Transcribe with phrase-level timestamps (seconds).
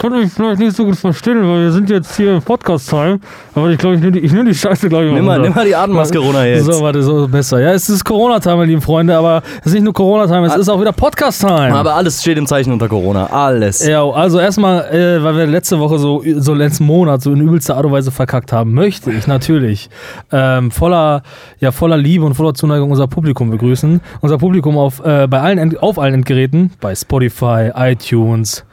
[0.00, 3.20] könnt mich vielleicht nicht so gut verstehen, weil wir sind jetzt hier im Podcast-Time.
[3.54, 5.48] Aber ich glaube, ich nehme die, nehm die Scheiße gleich Nimm mal, runter.
[5.48, 6.64] nimm mal die Atemmaske runter jetzt.
[6.64, 7.60] So, warte, so besser.
[7.60, 10.68] Ja, es ist Corona-Time, meine lieben Freunde, aber es ist nicht nur Corona-Time, es ist
[10.70, 11.74] auch wieder Podcast-Time.
[11.74, 13.26] Aber alles steht im Zeichen unter Corona.
[13.26, 13.86] Alles.
[13.86, 17.76] Ja, also erstmal, äh, weil wir letzte Woche so, so letzten Monat so in übelster
[17.76, 19.90] Art und Weise verkackt haben, möchte ich natürlich
[20.32, 21.22] ähm, voller,
[21.58, 24.00] ja, voller Liebe und voller Zuneigung unser Publikum begrüßen.
[24.22, 28.64] Unser Publikum auf, äh, bei allen, End- auf allen Endgeräten, bei Spotify, iTunes,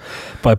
[0.42, 0.56] bei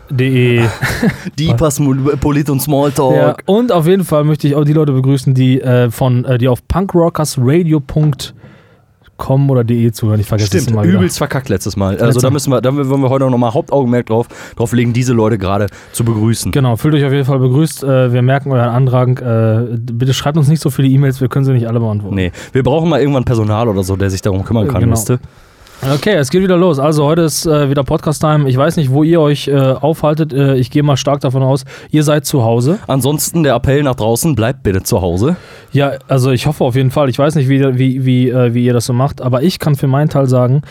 [0.00, 0.62] podcast.de.
[1.38, 1.80] Deepers
[2.20, 3.14] Polit und Smalltalk.
[3.16, 6.38] ja, und auf jeden Fall möchte ich auch die Leute begrüßen, die äh, von, äh,
[6.38, 10.20] die auf punkrockersradio.com oder de zuhören.
[10.20, 10.98] Ich vergesse es Stimmt, immer wieder.
[10.98, 11.94] übelst verkackt letztes Mal.
[11.94, 15.12] Also Letzte- da müssen wir, da wollen wir heute nochmal Hauptaugenmerk drauf, drauf legen, diese
[15.12, 16.50] Leute gerade zu begrüßen.
[16.52, 17.84] Genau, fühlt euch auf jeden Fall begrüßt.
[17.84, 19.18] Äh, wir merken euren Andrang.
[19.18, 22.16] Äh, bitte schreibt uns nicht so viele E-Mails, wir können sie nicht alle beantworten.
[22.16, 24.96] Nee, wir brauchen mal irgendwann Personal oder so, der sich darum kümmern kann, Genau.
[25.08, 25.18] ihr?
[25.82, 26.78] Okay, es geht wieder los.
[26.78, 28.48] Also heute ist äh, wieder Podcast-Time.
[28.48, 30.32] Ich weiß nicht, wo ihr euch äh, aufhaltet.
[30.32, 32.78] Äh, ich gehe mal stark davon aus, ihr seid zu Hause.
[32.86, 35.36] Ansonsten der Appell nach draußen, bleibt bitte zu Hause.
[35.72, 37.10] Ja, also ich hoffe auf jeden Fall.
[37.10, 39.76] Ich weiß nicht, wie, wie, wie, äh, wie ihr das so macht, aber ich kann
[39.76, 40.62] für meinen Teil sagen,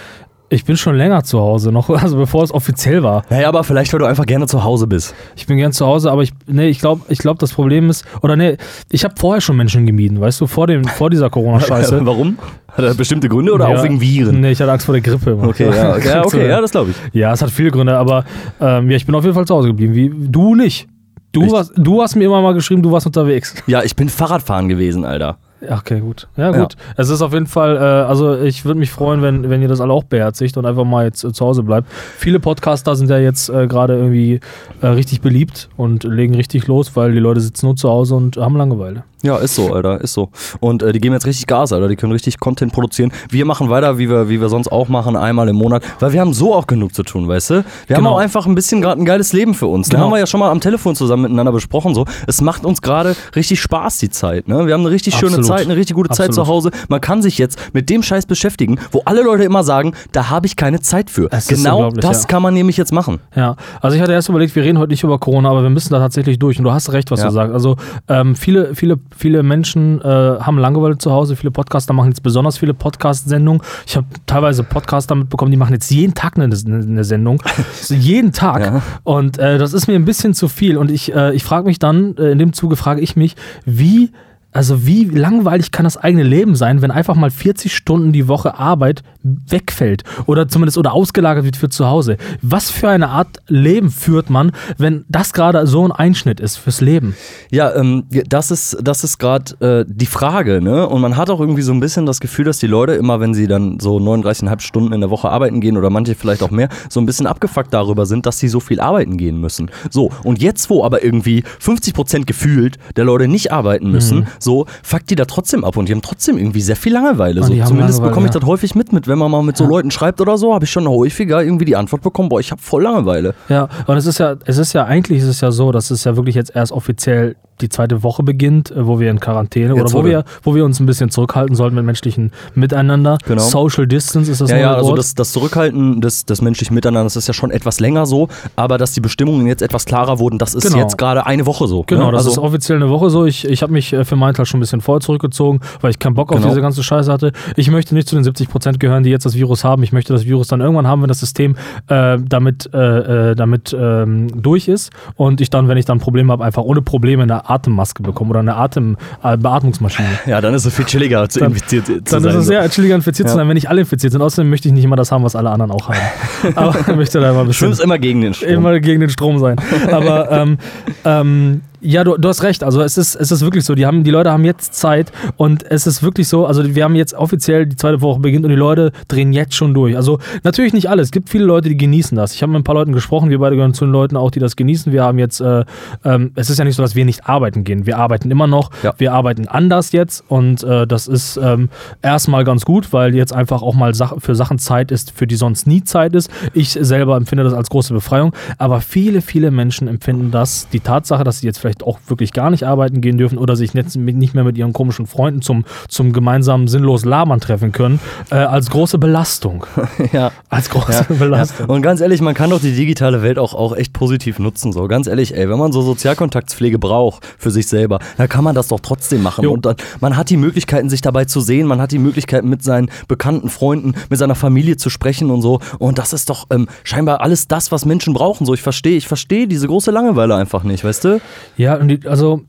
[0.54, 3.24] ich bin schon länger zu Hause, noch, also bevor es offiziell war.
[3.30, 5.14] Naja, aber vielleicht, weil du einfach gerne zu Hause bist.
[5.36, 8.06] Ich bin gern zu Hause, aber ich, nee, ich glaube, ich glaub, das Problem ist,
[8.22, 8.58] oder nee,
[8.90, 12.00] ich habe vorher schon Menschen gemieden, weißt du, vor, dem, vor dieser Corona-Scheiße.
[12.06, 12.38] Warum?
[12.70, 13.78] Hat er bestimmte Gründe oder Ja.
[13.80, 14.42] auch wegen Viren?
[14.42, 15.38] Nee, ich hatte Angst vor der Grippe.
[15.42, 16.96] Okay, ja, okay, ja, okay, ja, das glaube ich.
[17.14, 18.26] Ja, es hat viele Gründe, aber
[18.60, 19.94] ähm, ja, ich bin auf jeden Fall zu Hause geblieben.
[19.94, 20.88] Wie, du nicht.
[21.34, 23.56] Du, warst, du hast mir immer mal geschrieben, du warst unterwegs.
[23.66, 25.38] Ja, ich bin Fahrradfahren gewesen, Alter.
[25.68, 26.28] Ja, Okay, gut.
[26.38, 26.76] Ja, gut.
[26.98, 29.82] Es ist auf jeden Fall, äh, also ich würde mich freuen, wenn, wenn ihr das
[29.82, 31.92] alle auch beherzigt und einfach mal jetzt äh, zu Hause bleibt.
[31.92, 34.40] Viele Podcaster sind ja jetzt äh, gerade irgendwie
[34.82, 38.38] äh, richtig beliebt und legen richtig los, weil die Leute sitzen nur zu Hause und
[38.38, 39.04] haben Langeweile.
[39.24, 40.30] Ja, ist so, Alter, ist so.
[40.60, 41.88] Und äh, die geben jetzt richtig Gas, Alter.
[41.88, 43.12] Die können richtig Content produzieren.
[43.30, 46.20] Wir machen weiter, wie wir, wie wir sonst auch machen, einmal im Monat, weil wir
[46.22, 47.54] haben so auch genug zu tun, weißt du?
[47.88, 48.16] Wir haben Genau.
[48.16, 49.88] auch einfach ein bisschen gerade ein geiles Leben für uns.
[49.88, 50.06] Da Genau.
[50.08, 51.96] haben wir ja schon mal am Telefon zusammen miteinander besprochen.
[51.96, 54.48] So, es macht uns gerade richtig Spaß die Zeit.
[54.50, 54.68] Ne?
[54.68, 55.48] Wir haben eine richtig schöne Absolut.
[55.48, 56.48] Zeit, eine richtig gute Zeit Absolut.
[56.48, 56.72] zu Hause.
[56.90, 60.48] Man kann sich jetzt mit dem Scheiß beschäftigen, wo alle Leute immer sagen, da habe
[60.48, 61.30] ich keine Zeit für.
[61.32, 62.28] Es genau das ja.
[62.28, 63.20] kann man nämlich jetzt machen.
[63.36, 65.94] Ja, also ich hatte erst überlegt, wir reden heute nicht über Corona, aber wir müssen
[65.94, 66.58] da tatsächlich durch.
[66.58, 67.28] Und du hast recht, was Ja.
[67.28, 67.54] du sagst.
[67.54, 67.78] Also
[68.10, 71.36] ähm, viele, viele, viele Menschen äh, haben Langeweile zu Hause.
[71.36, 73.62] Viele Podcaster machen jetzt besonders viele Podcast-Sendungen.
[73.86, 77.42] Ich habe teilweise Podcaster mitbekommen, die machen jetzt jeden Tag eine, eine Sendung.
[77.74, 78.62] So jeden Tag.
[78.62, 78.82] Ja.
[79.04, 80.78] Und äh, das ist mir ein bisschen zu viel.
[80.78, 83.36] Und ich, äh, ich frage mich dann, äh, in dem Zuge frage ich mich,
[83.66, 84.12] wie.
[84.54, 88.58] Also wie langweilig kann das eigene Leben sein, wenn einfach mal 40 Stunden die Woche
[88.58, 92.18] Arbeit wegfällt oder zumindest oder ausgelagert wird für zu Hause?
[92.42, 96.82] Was für eine Art Leben führt man, wenn das gerade so ein Einschnitt ist fürs
[96.82, 97.16] Leben?
[97.52, 100.88] Ja, ähm, das ist, das ist gerade äh, die Frage, ne?
[100.88, 103.34] Und man hat auch irgendwie so ein bisschen das Gefühl, dass die Leute immer, wenn
[103.34, 106.70] sie dann so 39,5 Stunden in der Woche arbeiten gehen oder manche vielleicht auch mehr,
[106.90, 109.72] so ein bisschen abgefuckt darüber sind, dass sie so viel arbeiten gehen müssen.
[109.90, 114.28] So, und jetzt, wo aber irgendwie 50% gefühlt der Leute nicht arbeiten müssen, Mhm.
[114.44, 117.42] So fuckt die da trotzdem ab und die haben trotzdem irgendwie sehr viel Langeweile.
[117.42, 118.40] So, zumindest Langeweile, bekomme ich ja.
[118.40, 120.72] das häufig mit, mit, wenn man mal mit so Leuten schreibt oder so, habe ich
[120.72, 123.34] schon häufiger irgendwie die Antwort bekommen, boah, ich habe voll Langeweile.
[123.50, 126.04] Ja, und es ist ja, es ist ja eigentlich ist es ja so, dass es
[126.04, 129.82] ja wirklich jetzt erst offiziell die zweite Woche beginnt, äh, wo wir in Quarantäne Jetzt
[129.82, 133.18] oder wo wir, wo wir uns ein bisschen zurückhalten sollten mit menschlichen Miteinander.
[133.26, 133.42] Genau.
[133.42, 137.28] Social Distance ist das Ja, ja, also das, das Zurückhalten des, des menschlichen Miteinanders ist
[137.28, 140.64] ja schon etwas länger so, aber dass die Bestimmungen jetzt etwas klarer wurden, das ist
[140.64, 140.78] Genau.
[140.78, 141.84] jetzt gerade eine Woche so.
[141.84, 142.12] Genau, ne?
[142.14, 143.26] das also, ist offiziell eine Woche so.
[143.26, 146.00] Ich, ich habe mich äh, für meinen Teil schon ein bisschen vorher zurückgezogen, weil ich
[146.00, 146.50] keinen Bock auf Genau.
[146.50, 147.32] diese ganze Scheiße hatte.
[147.56, 149.84] Ich möchte nicht zu den 70 Prozent gehören, die jetzt das Virus haben.
[149.84, 151.56] Ich möchte das Virus dann irgendwann haben, wenn das System
[151.88, 156.32] äh, damit, äh, äh, damit ähm, durch ist und ich dann, wenn ich dann Probleme
[156.32, 160.08] habe, einfach ohne Probleme eine Atemmaske bekomme oder eine Atem, äh, Beatmungsmaschine.
[160.26, 162.32] Ja, dann ist es viel chilliger zu Dann- infiziert zu Dann sein.
[162.32, 162.52] ist es so.
[162.52, 163.38] sehr chilliger infiziert zu Ja.
[163.40, 164.22] sein, wenn nicht alle infiziert sind.
[164.22, 165.98] Außerdem möchte ich nicht immer das haben, was alle anderen auch haben.
[166.56, 168.50] Aber ich möchte da schwimmst bestimmt immer gegen den Strom.
[168.50, 169.58] immer gegen den Strom sein.
[169.92, 170.58] Aber ähm,
[171.06, 172.64] ähm, ja, du, du hast recht.
[172.64, 173.76] Also es ist, es ist wirklich so.
[173.76, 176.46] Die, haben, die Leute haben jetzt Zeit und es ist wirklich so.
[176.46, 179.74] Also wir haben jetzt offiziell die zweite Woche beginnt und die Leute drehen jetzt schon
[179.74, 179.96] durch.
[179.96, 181.02] Also natürlich nicht alle.
[181.02, 182.34] Es gibt viele Leute, die genießen das.
[182.34, 183.30] Ich habe mit ein paar Leuten gesprochen.
[183.30, 184.92] Wir beide gehören zu den Leuten auch, die das genießen.
[184.94, 185.66] Wir haben jetzt, äh,
[186.06, 187.86] ähm, es ist ja nicht so, dass wir nicht arbeiten gehen.
[187.86, 188.72] Wir arbeiten immer noch.
[188.82, 188.94] Ja.
[188.98, 191.70] Wir arbeiten anders jetzt und äh, das ist ähm,
[192.02, 195.36] erstmal ganz gut, weil jetzt einfach auch mal Sach für Sachen Zeit ist, für die
[195.36, 196.30] sonst nie Zeit ist.
[196.54, 201.24] Ich selber empfinde das als große Befreiung, aber viele, viele Menschen empfinden das, die Tatsache,
[201.24, 203.96] dass sie jetzt vielleicht vielleicht auch wirklich gar nicht arbeiten gehen dürfen oder sich nicht,
[203.96, 208.00] nicht mehr mit ihren komischen Freunden zum, zum gemeinsamen sinnlos Labern treffen können,
[208.30, 209.66] äh, als große Belastung.
[210.12, 210.32] ja.
[210.50, 211.68] Als große Ja, Belastung.
[211.68, 211.74] Ja.
[211.74, 214.72] Und ganz ehrlich, man kann doch die digitale Welt auch, auch echt positiv nutzen.
[214.72, 218.54] So, ganz ehrlich, ey, wenn man so Sozialkontaktpflege braucht für sich selber, dann kann man
[218.54, 219.44] das doch trotzdem machen.
[219.44, 219.54] Jo.
[219.54, 222.64] Und dann, man hat die Möglichkeiten, sich dabei zu sehen, man hat die Möglichkeiten, mit
[222.64, 225.60] seinen bekannten Freunden, mit seiner Familie zu sprechen und so.
[225.80, 228.46] Und das ist doch ähm, scheinbar alles das, was Menschen brauchen.
[228.46, 231.22] So, ich verstehe, ich verstehe diese große Langeweile einfach nicht, weißt du?
[231.58, 232.42] Ja, und die, also,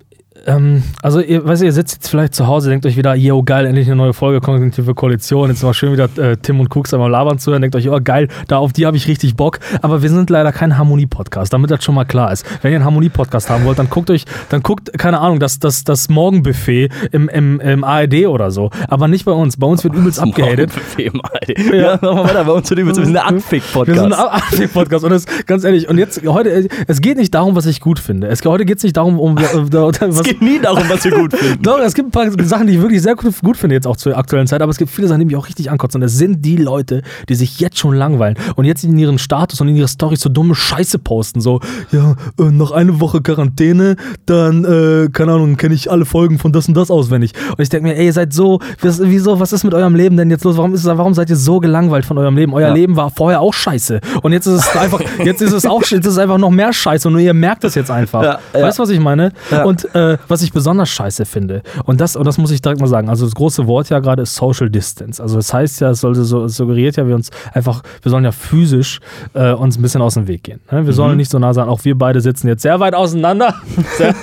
[0.47, 3.67] ähm, also ihr, weißt ihr sitzt jetzt vielleicht zu Hause, denkt euch wieder, yo, geil,
[3.67, 5.51] endlich eine neue Folge Kognitive Koalition.
[5.51, 7.63] Jetzt mal schön wieder äh, Tim und Cooks einmal labern zu hören.
[7.63, 9.59] Denkt euch, oh geil, da auf die habe ich richtig Bock.
[9.83, 12.45] Aber wir sind leider kein Harmonie-Podcast, damit das schon mal klar ist.
[12.63, 15.85] Wenn ihr einen Harmonie-Podcast haben wollt, dann guckt euch, dann guckt, keine Ahnung, das, das,
[15.85, 18.71] das Morgenbuffet im, im, im ARD oder so.
[18.89, 19.57] Aber nicht bei uns.
[19.57, 20.71] Bei uns wird übelst abgehatet.
[20.99, 22.45] Ja, ja wir weiter.
[22.45, 23.99] Bei uns wird wir sind ein Wir Anfick-Podcast.
[24.01, 27.67] sind ein Anfick-Podcast und das, ganz ehrlich, und jetzt, heute, es geht nicht darum, was
[27.67, 28.29] ich gut finde.
[28.29, 30.83] Es, heute geht es nicht darum, um, äh, da- da- Es was, geht nie darum,
[30.89, 31.63] was wir gut finden.
[31.63, 34.17] Doch, es gibt ein paar Sachen, die ich wirklich sehr gut, finde, jetzt auch zur
[34.17, 36.01] aktuellen Zeit, aber es gibt viele Sachen, die mich auch richtig ankotzen.
[36.03, 39.61] Und es sind die Leute, die sich jetzt schon langweilen und jetzt in ihren Status
[39.61, 41.41] und in ihre Storys so dumme Scheiße posten.
[41.41, 41.61] So,
[41.93, 43.97] ja, äh, nach einer Woche Quarantäne,
[44.27, 47.33] dann, äh, keine Ahnung, kenne ich alle Folgen von das und das auswendig.
[47.51, 50.17] Und ich denke mir, ey, ihr seid so, was, wieso, was ist mit eurem Leben
[50.17, 50.57] denn jetzt los?
[50.57, 52.53] Warum, ist, es- warum seid ihr so gelangweilt von eurem Leben?
[52.55, 52.75] Euer Ja.
[52.75, 54.01] Leben war vorher auch scheiße.
[54.23, 56.73] Und jetzt ist es einfach, jetzt ist es auch, jetzt ist es einfach noch mehr
[56.73, 58.23] scheiße und nur ihr merkt es jetzt einfach.
[58.23, 58.39] Ja.
[58.53, 59.33] Weißt du, was ich meine?
[59.65, 62.87] Und äh, was ich besonders scheiße finde, und das, und das muss ich direkt mal
[62.87, 65.23] sagen, also das große Wort ja gerade ist Social Distance.
[65.23, 68.25] Also das heißt ja, es sollte so, es suggeriert ja, wir uns einfach, wir sollen
[68.25, 69.01] ja physisch
[69.35, 70.61] äh, uns ein bisschen aus dem Weg gehen.
[70.71, 70.87] Ne?
[70.87, 73.55] Wir sollen nicht so nah sein, auch wir beide sitzen jetzt sehr weit auseinander.
[73.97, 74.15] Sehr,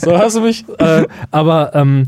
[0.00, 0.64] so hörst du mich?
[0.78, 2.06] Äh, aber ähm,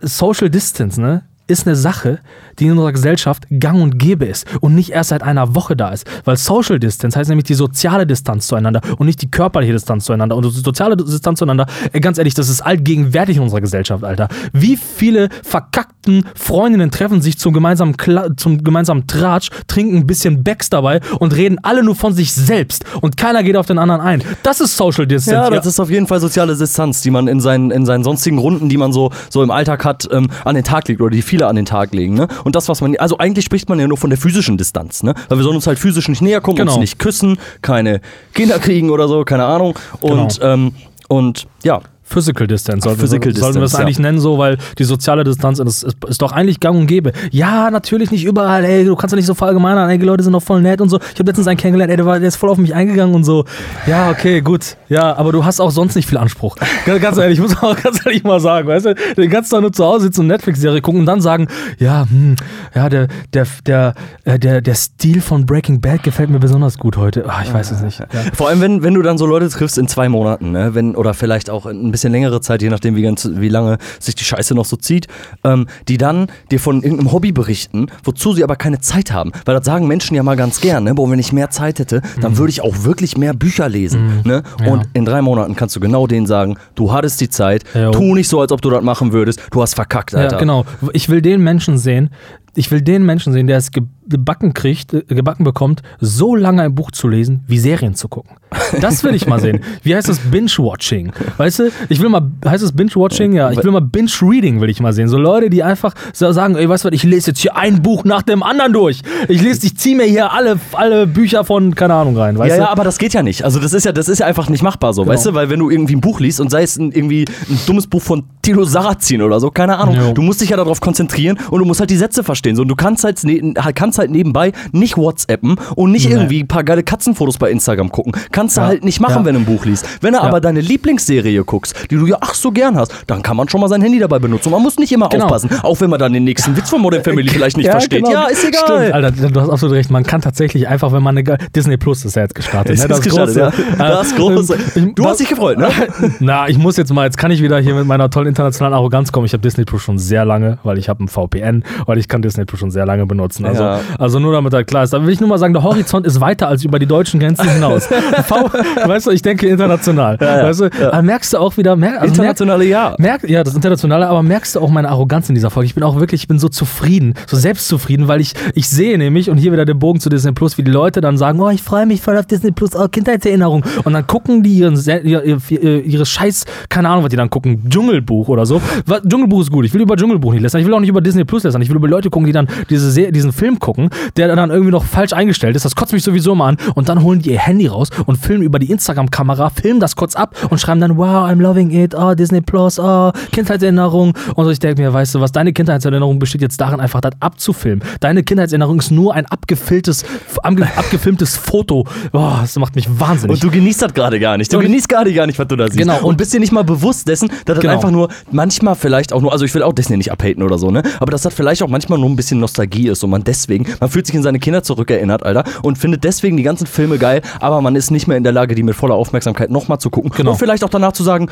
[0.00, 1.22] Social Distance, ne?
[1.46, 2.20] Ist eine Sache,
[2.60, 5.90] die in unserer Gesellschaft gang und gäbe ist und nicht erst seit einer Woche da
[5.90, 6.06] ist.
[6.24, 10.36] Weil Social Distance heißt nämlich die soziale Distanz zueinander und nicht die körperliche Distanz zueinander.
[10.36, 14.28] Und die soziale Distanz zueinander, äh, ganz ehrlich, das ist allgegenwärtig in unserer Gesellschaft, Alter.
[14.52, 20.44] Wie viele verkackten Freundinnen treffen sich zum gemeinsamen, Kla zum gemeinsamen Tratsch, trinken ein bisschen
[20.44, 24.00] Becks dabei und reden alle nur von sich selbst und keiner geht auf den anderen
[24.00, 24.22] ein.
[24.42, 25.34] Das ist Social Distance.
[25.34, 28.38] Ja, das ist auf jeden Fall soziale Distanz, die man in seinen, in seinen sonstigen
[28.38, 31.22] Runden, die man so, so im Alltag hat, ähm, an den Tag legt oder die
[31.22, 32.14] viele an den Tag legen.
[32.14, 32.28] Ne?
[32.44, 35.14] Und das, was man, also eigentlich spricht man ja nur von der physischen Distanz, ne?
[35.28, 36.72] weil wir sollen uns halt physisch nicht näher kommen, Genau.
[36.72, 38.00] uns nicht küssen, keine
[38.34, 39.78] Kinder kriegen oder so, keine Ahnung.
[40.00, 40.72] Und, ähm,
[41.08, 44.84] und ja, Physical Distance sollten, Physical sollten wir es Distance, eigentlich nennen, so, weil die
[44.84, 47.12] soziale Distanz ist, ist, ist doch eigentlich gang und gäbe.
[47.30, 50.32] Ja, natürlich nicht überall, ey, du kannst doch nicht so verallgemeinern, ey, die Leute sind
[50.32, 50.98] doch voll nett und so.
[50.98, 53.22] Ich habe letztens einen kennengelernt, ey, der, war, der ist voll auf mich eingegangen und
[53.22, 53.44] so.
[53.86, 54.76] Ja, okay, gut.
[54.88, 56.56] Ja, aber du hast auch sonst nicht viel Anspruch.
[56.84, 59.72] Ganz, ehrlich, ich muss auch ganz ehrlich mal sagen, weißt du, den ganzen Tag nur
[59.72, 61.46] zu Hause sitzen und Netflix-Serie gucken und dann sagen,
[61.78, 62.34] ja, hm,
[62.74, 66.96] ja, der, der, der, äh, der, der Stil von Breaking Bad gefällt mir besonders gut
[66.96, 67.24] heute.
[67.28, 68.00] Ah, ich weiß es nicht.
[68.00, 68.06] Ja.
[68.34, 70.74] Vor allem, wenn, wenn du dann so Leute triffst in zwei Monaten, ne?
[70.74, 73.78] wenn, oder vielleicht auch in ein bisschen längere Zeit, je nachdem, wie, ganz, wie lange
[73.98, 75.06] sich die Scheiße noch so zieht,
[75.44, 79.32] ähm, die dann dir von irgendeinem Hobby berichten, wozu sie aber keine Zeit haben.
[79.44, 80.94] Weil das sagen Menschen ja mal ganz gern, ne?
[80.94, 84.22] Boah, wenn ich mehr Zeit hätte, dann würde ich auch wirklich mehr Bücher lesen.
[84.24, 84.42] Ne?
[84.58, 84.64] Mhm.
[84.64, 84.72] Ja.
[84.72, 87.90] Und in drei Monaten kannst du genau denen sagen, du hattest die Zeit, Jo.
[87.90, 90.32] tu nicht so, als ob du das machen würdest, du hast verkackt, Alter.
[90.36, 90.64] Ja, genau.
[90.92, 92.10] Ich will den Menschen sehen,
[92.54, 96.62] ich will den Menschen sehen, der es ge- gebacken kriegt, äh, gebacken bekommt, so lange
[96.62, 98.36] ein Buch zu lesen, wie Serien zu gucken.
[98.80, 99.60] Das will ich mal sehen.
[99.82, 101.12] Wie heißt das Binge-Watching?
[101.36, 103.32] Weißt du, ich will mal, heißt das Binge-Watching?
[103.32, 105.08] Ja, ich will mal Binge-Reading will ich mal sehen.
[105.08, 107.80] So Leute, die einfach so sagen, ey, weißt du was, ich lese jetzt hier ein
[107.82, 109.02] Buch nach dem anderen durch.
[109.28, 112.56] Ich lese, ich ziehe mir hier alle, alle Bücher von, keine Ahnung, rein, weißt ja,
[112.56, 112.62] du?
[112.62, 113.44] ja, aber das geht ja nicht.
[113.44, 115.12] Also das ist ja, das ist ja einfach nicht machbar so, Genau.
[115.14, 115.34] weißt du?
[115.34, 118.02] Weil wenn du irgendwie ein Buch liest und sei es ein, irgendwie ein dummes Buch
[118.02, 120.12] von Tilo Sarrazin oder so, keine Ahnung, Jo.
[120.12, 122.56] du musst dich ja darauf konzentrieren und du musst halt die Sätze verstehen.
[122.56, 126.14] So, und du kannst halt, ne, kannst halt nebenbei nicht WhatsAppen und nicht Nee.
[126.14, 128.12] irgendwie ein paar geile Katzenfotos bei Instagram gucken.
[128.32, 128.66] Kannst du Ja.
[128.66, 129.24] halt nicht machen, Ja.
[129.24, 129.86] wenn du ein Buch liest.
[130.00, 133.36] Wenn du aber deine Lieblingsserie guckst, die du ja ach so gern hast, dann kann
[133.36, 134.48] man schon mal sein Handy dabei benutzen.
[134.48, 135.24] Und man muss nicht immer Genau.
[135.24, 138.04] aufpassen, auch wenn man dann den nächsten Witz von Modern Family vielleicht nicht versteht.
[138.04, 138.10] genau.
[138.12, 138.60] Ja, ist egal.
[138.64, 139.90] Stimmt, Alter, du hast absolut recht.
[139.90, 142.74] Man kann tatsächlich einfach, wenn man eine Disney Plus ist ja jetzt gestartet.
[142.78, 142.94] Es ne?
[142.94, 143.50] ist gestartet, ja.
[143.78, 144.56] Das große.
[144.76, 145.68] ähm, Du was- hast dich gefreut, ne?
[146.20, 149.12] Na, ich muss jetzt mal, jetzt kann ich wieder hier mit meiner tollen internationalen Arroganz
[149.12, 149.26] kommen.
[149.26, 152.22] Ich habe Disney Plus schon sehr lange, weil ich habe ein VPN, weil ich kann
[152.22, 153.44] Disney Plus schon sehr lange benutzen.
[153.46, 153.80] Also, Ja.
[153.98, 154.92] Also nur damit halt klar ist.
[154.92, 157.48] Da will ich nur mal sagen, der Horizont ist weiter als über die deutschen Grenzen
[157.48, 157.86] hinaus.
[158.26, 158.50] v,
[158.86, 160.18] weißt du, ich denke international.
[160.20, 160.44] ja.
[160.44, 162.94] Weißt du, aber merkst du auch wieder, mer also merk, Internationale Ja.
[162.98, 165.66] Merk, ja, das Internationale, aber merkst du auch meine Arroganz in dieser Folge?
[165.66, 169.30] Ich bin auch wirklich, ich bin so zufrieden, so selbstzufrieden, weil ich, ich sehe nämlich,
[169.30, 171.62] und hier wieder der Bogen zu Disney Plus, wie die Leute dann sagen, oh, ich
[171.62, 173.64] freue mich voll auf Disney Plus, oh, Kindheitserinnerung.
[173.84, 177.16] Und dann gucken die ihren, Se- ihr, ihr, ihr, ihre Scheiß, keine Ahnung, was die
[177.16, 178.60] dann gucken, Dschungelbuch oder so.
[178.86, 181.00] Was, Dschungelbuch ist gut, ich will über Dschungelbuch nicht lästern, ich will auch nicht über
[181.00, 183.79] Disney Plus lästern, ich will über Leute gucken, die dann diese Se diesen Film gucken
[183.88, 185.64] gucken, der dann irgendwie noch falsch eingestellt ist.
[185.64, 186.56] Das kotzt mich sowieso mal an.
[186.74, 190.16] Und dann holen die ihr Handy raus und filmen über die Instagram-Kamera, filmen das kurz
[190.16, 194.14] ab und schreiben dann, wow, I'm loving it, oh, Disney Plus, oh, Kindheitserinnerung.
[194.34, 197.12] Und so, ich denke mir, weißt du was, deine Kindheitserinnerung besteht jetzt darin, einfach das
[197.20, 197.82] abzufilmen.
[198.00, 200.04] Deine Kindheitserinnerung ist nur ein abgefilmtes,
[200.42, 201.84] abgefilmtes Foto.
[202.12, 203.34] Boah, das macht mich wahnsinnig.
[203.36, 204.52] Und du genießt das gerade gar nicht.
[204.52, 205.78] Du Und- genießt gerade gar nicht, was du da siehst.
[205.78, 206.02] Genau.
[206.02, 207.74] Und bist dir nicht mal bewusst dessen, dass das Genau.
[207.74, 210.70] einfach nur manchmal vielleicht auch nur, also ich will auch Disney nicht abhaten oder so,
[210.70, 210.82] ne?
[210.98, 213.90] Aber dass das vielleicht auch manchmal nur ein bisschen Nostalgie ist und man deswegen, man
[213.90, 217.60] fühlt sich in seine Kinder zurückerinnert, Alter, und findet deswegen die ganzen Filme geil, aber
[217.60, 220.10] man ist nicht mehr in der Lage, die mit voller Aufmerksamkeit nochmal zu gucken.
[220.16, 220.32] Genau.
[220.32, 221.28] Und vielleicht auch danach zu sagen,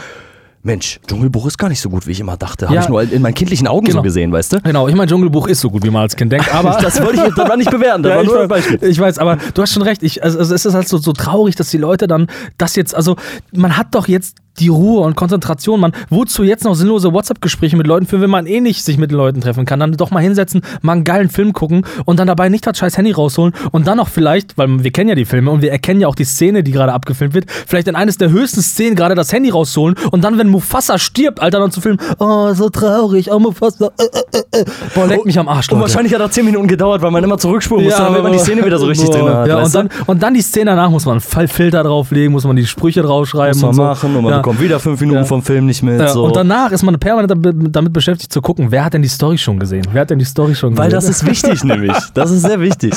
[0.64, 2.66] Mensch, Dschungelbuch ist gar nicht so gut, wie ich immer dachte.
[2.66, 2.82] Habe Ja.
[2.82, 3.99] ich nur in meinen kindlichen Augen Genau.
[3.99, 4.61] so gesehen, weißt du?
[4.61, 6.76] Genau, ich mein Dschungelbuch ist so gut, wie man als Kind denkt, aber.
[6.82, 8.88] Das wollte ich war nicht bewerten, das Ja, war ich, nur ein weiß, Beispiel.
[8.90, 10.02] ich weiß, aber du hast schon recht.
[10.02, 12.26] Ich, also, also es ist halt so, so traurig, dass die Leute dann
[12.58, 13.14] das jetzt, also
[13.52, 15.81] man hat doch jetzt die Ruhe und Konzentration.
[15.81, 19.12] Man, wozu jetzt noch sinnlose WhatsApp-Gespräche mit Leuten führen, wenn man eh nicht sich mit
[19.12, 19.81] Leuten treffen kann?
[19.81, 22.97] Dann doch mal hinsetzen, mal einen geilen Film gucken und dann dabei nicht das scheiß
[22.97, 26.00] Handy rausholen und dann noch vielleicht, weil wir kennen ja die Filme und wir erkennen
[26.00, 29.15] ja auch die Szene, die gerade abgefilmt wird, vielleicht in eines der höchsten Szenen gerade
[29.15, 33.31] das Handy rausholen und dann, wenn Mufasa stirbt, Alter, dann zu filmen, oh, so traurig,
[33.33, 34.65] oh, Mufasa, äh, äh, äh.
[34.95, 35.88] Boah, leck mich am Arsch, Und Leute.
[35.91, 38.65] wahrscheinlich hat er 10 Minuten gedauert, weil man immer zurückspulen musste, damit man die Szene
[38.65, 39.49] wieder so richtig boah, drin hat.
[39.49, 42.45] Ja, und dann, und dann die Szene danach muss man einen Fall- Filter drauflegen, muss
[42.45, 43.59] man die Sprüche draufschreiben.
[43.61, 43.83] muss man und so.
[43.83, 44.41] machen und man ja.
[44.49, 45.25] Bekommt wieder fünf Minuten Ja.
[45.25, 46.00] vom Film nicht mit.
[46.00, 46.25] Ja, so.
[46.25, 47.31] Und danach ist man permanent
[47.75, 49.87] damit- beschäftigt zu gucken, wer hat denn die Story schon gesehen?
[49.93, 51.09] Wer hat denn die Story schon Weil gesehen?
[51.09, 51.93] das ist wichtig nämlich.
[52.14, 52.93] Das ist sehr wichtig.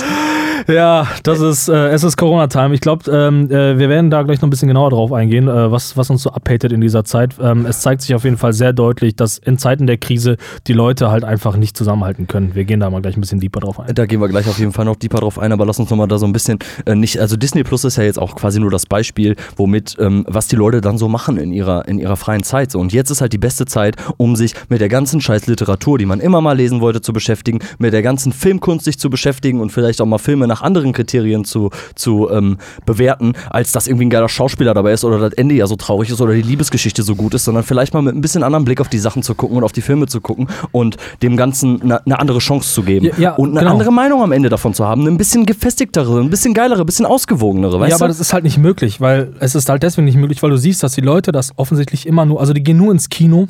[0.68, 2.74] Ja, das ist, äh, es ist Corona-Time.
[2.74, 5.72] Ich glaube, ähm, äh, wir werden da gleich noch ein bisschen genauer drauf eingehen, äh,
[5.72, 7.36] was, was uns so abhatet in dieser Zeit.
[7.42, 10.38] Ähm, es zeigt sich auf jeden Fall sehr deutlich, dass in Zeiten der Krise
[10.68, 12.56] die Leute halt einfach nicht zusammenhalten können.
[12.56, 13.94] Wir gehen da mal gleich ein bisschen deeper drauf ein.
[13.94, 16.08] Da gehen wir gleich auf jeden Fall noch deeper drauf ein, aber lass uns nochmal
[16.08, 18.72] da so ein bisschen äh, nicht, also Disney Plus ist ja jetzt auch quasi nur
[18.72, 22.44] das Beispiel, womit, ähm, was die Leute dann so machen in ihrer, in ihrer freien
[22.44, 22.72] Zeit.
[22.72, 22.80] So.
[22.80, 26.06] Und jetzt ist halt die beste Zeit, um sich mit der ganzen scheiß Literatur, die
[26.06, 29.72] man immer mal lesen wollte, zu beschäftigen, mit der ganzen Filmkunst sich zu beschäftigen und
[29.72, 34.10] vielleicht auch mal Filme nach anderen Kriterien zu, zu ähm, bewerten, als dass irgendwie ein
[34.10, 37.16] geiler Schauspieler dabei ist oder das Ende ja so traurig ist oder die Liebesgeschichte so
[37.16, 39.58] gut ist, sondern vielleicht mal mit ein bisschen anderen Blick auf die Sachen zu gucken
[39.58, 43.06] und auf die Filme zu gucken und dem Ganzen eine eine andere Chance zu geben.
[43.06, 43.72] Ja, ja, und eine genau.
[43.72, 46.86] andere Meinung am Ende davon zu haben, eine ein bisschen gefestigtere, ein bisschen geilere, ein
[46.86, 48.12] bisschen ausgewogenere, weißt ja, aber du?
[48.12, 50.84] das ist halt nicht möglich, weil es ist halt deswegen nicht möglich, weil du siehst,
[50.84, 53.48] dass die Leute das offensichtlich immer nur, also die gehen nur ins Kino,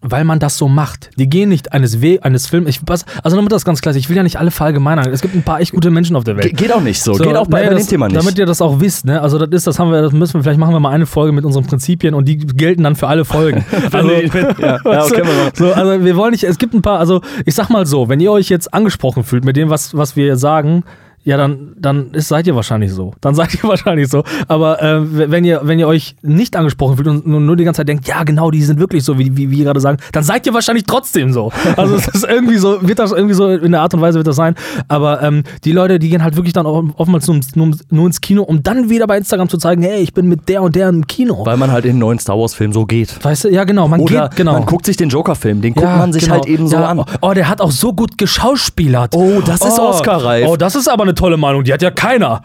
[0.00, 1.10] weil man das so macht.
[1.18, 2.68] Die gehen nicht eines We eines Films.
[2.68, 5.10] Ich, was, also damit das ganz klar ist, ich will ja nicht alle verallgemeinern.
[5.10, 6.56] Es gibt ein paar echt gute Menschen auf der Ge Welt.
[6.56, 7.14] geht auch nicht so.
[7.14, 8.16] So, geht auch bei, nee, bei das, dem Thema nicht.
[8.16, 9.20] Damit ihr das auch wisst, ne?
[9.20, 11.32] Also das ist, das haben wir, das müssen wir, vielleicht machen wir mal eine Folge
[11.32, 13.64] mit unseren Prinzipien und die gelten dann für alle Folgen.
[13.92, 15.22] also, ja, ja, okay,
[15.54, 18.20] so, also wir wollen nicht, es gibt ein paar, also ich sag mal so, wenn
[18.20, 20.84] ihr euch jetzt angesprochen fühlt mit dem, was, was wir sagen,
[21.24, 23.14] ja, dann, dann ist, seid ihr wahrscheinlich so.
[23.22, 24.24] Dann seid ihr wahrscheinlich so.
[24.46, 27.88] Aber äh, wenn, ihr, wenn ihr euch nicht angesprochen fühlt und nur, die ganze Zeit
[27.88, 30.52] denkt, ja, genau, die sind wirklich so, wie, wie, wir gerade sagen, dann seid ihr
[30.52, 31.50] wahrscheinlich trotzdem so.
[31.76, 34.26] Also es ist irgendwie so, wird das irgendwie so in der Art und Weise wird
[34.26, 34.54] das sein.
[34.86, 38.20] Aber ähm, die Leute, die gehen halt wirklich dann auch oftmals nur, nur, nur ins
[38.20, 40.88] Kino, um dann wieder bei Instagram zu zeigen, hey, ich bin mit der und der
[40.88, 41.44] im Kino.
[41.44, 43.24] Weil man halt in den neuen Star Wars Film so geht.
[43.24, 44.52] Weißt du, ja genau, man Oder geht, genau.
[44.52, 46.34] man guckt sich den Joker-Film, den guckt Ja, man sich genau.
[46.34, 47.04] halt eben so ja, an.
[47.20, 49.14] Oh, der hat auch so gut geschauspielert.
[49.16, 50.46] Oh, das ist Oscar-reif.
[50.48, 51.64] Oh, das ist aber eine tolle Meinung.
[51.64, 52.42] Die hat ja keiner.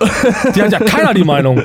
[0.56, 1.62] Die hat ja keiner die Meinung.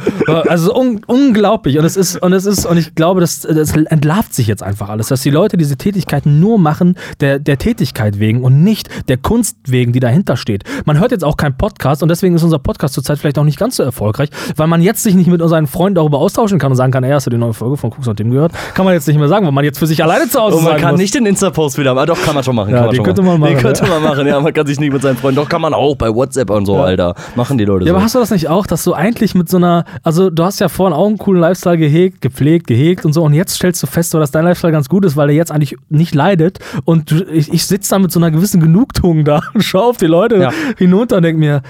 [0.49, 1.79] Also un unglaublich.
[1.79, 4.89] Und es ist, und es ist, und ich glaube, das, das entlarvt sich jetzt einfach
[4.89, 9.17] alles, dass die Leute diese Tätigkeiten nur machen der, der Tätigkeit wegen und nicht der
[9.17, 10.65] Kunst wegen, die dahinter steht.
[10.85, 13.59] Man hört jetzt auch keinen Podcast und deswegen ist unser Podcast zurzeit vielleicht auch nicht
[13.59, 16.77] ganz so erfolgreich, weil man jetzt sich nicht mit seinen Freunden darüber austauschen kann und
[16.77, 18.53] sagen kann, ey, hast du die neue Folge von Cooks und Tim gehört?
[18.75, 20.65] Kann man jetzt nicht mehr sagen, weil man jetzt für sich alleine zu Hause Und
[20.65, 21.01] man kann muss.
[21.01, 22.07] nicht den Insta-Post wieder machen.
[22.07, 22.73] Doch, kann man schon machen.
[22.73, 23.41] Ja, den könnte machen.
[23.41, 24.41] man Den machen, könnte man machen, ja.
[24.41, 25.37] Man kann sich nicht mit seinen Freunden.
[25.41, 26.94] Doch, kann man auch bei WhatsApp und so, Ja.
[27.01, 27.21] Alter.
[27.37, 27.97] Machen die Leute Ja, so.
[27.97, 30.61] aber hast du das nicht auch, dass du eigentlich mit so einer, also du hast
[30.61, 33.87] ja vorhin auch einen coolen Lifestyle gehegt, gepflegt, gehegt und so und jetzt stellst du
[33.87, 37.11] fest, so, dass dein Lifestyle ganz gut ist, weil er jetzt eigentlich nicht leidet und
[37.11, 40.07] du, ich, ich sitze da mit so einer gewissen Genugtuung da und schaue auf die
[40.07, 40.51] Leute Ja.
[40.79, 41.63] hinunter und denke mir,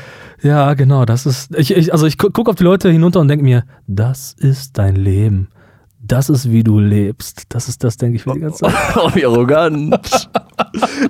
[0.43, 3.29] ja, genau, das ist, ich, ich, also ich gu- guck auf die Leute hinunter und
[3.29, 5.49] denke mir, das ist dein Leben.
[6.07, 7.45] Das ist, wie du lebst.
[7.49, 8.75] Das ist das, denke ich, mir die ganze Zeit.
[8.97, 10.29] Oh, wie arrogant.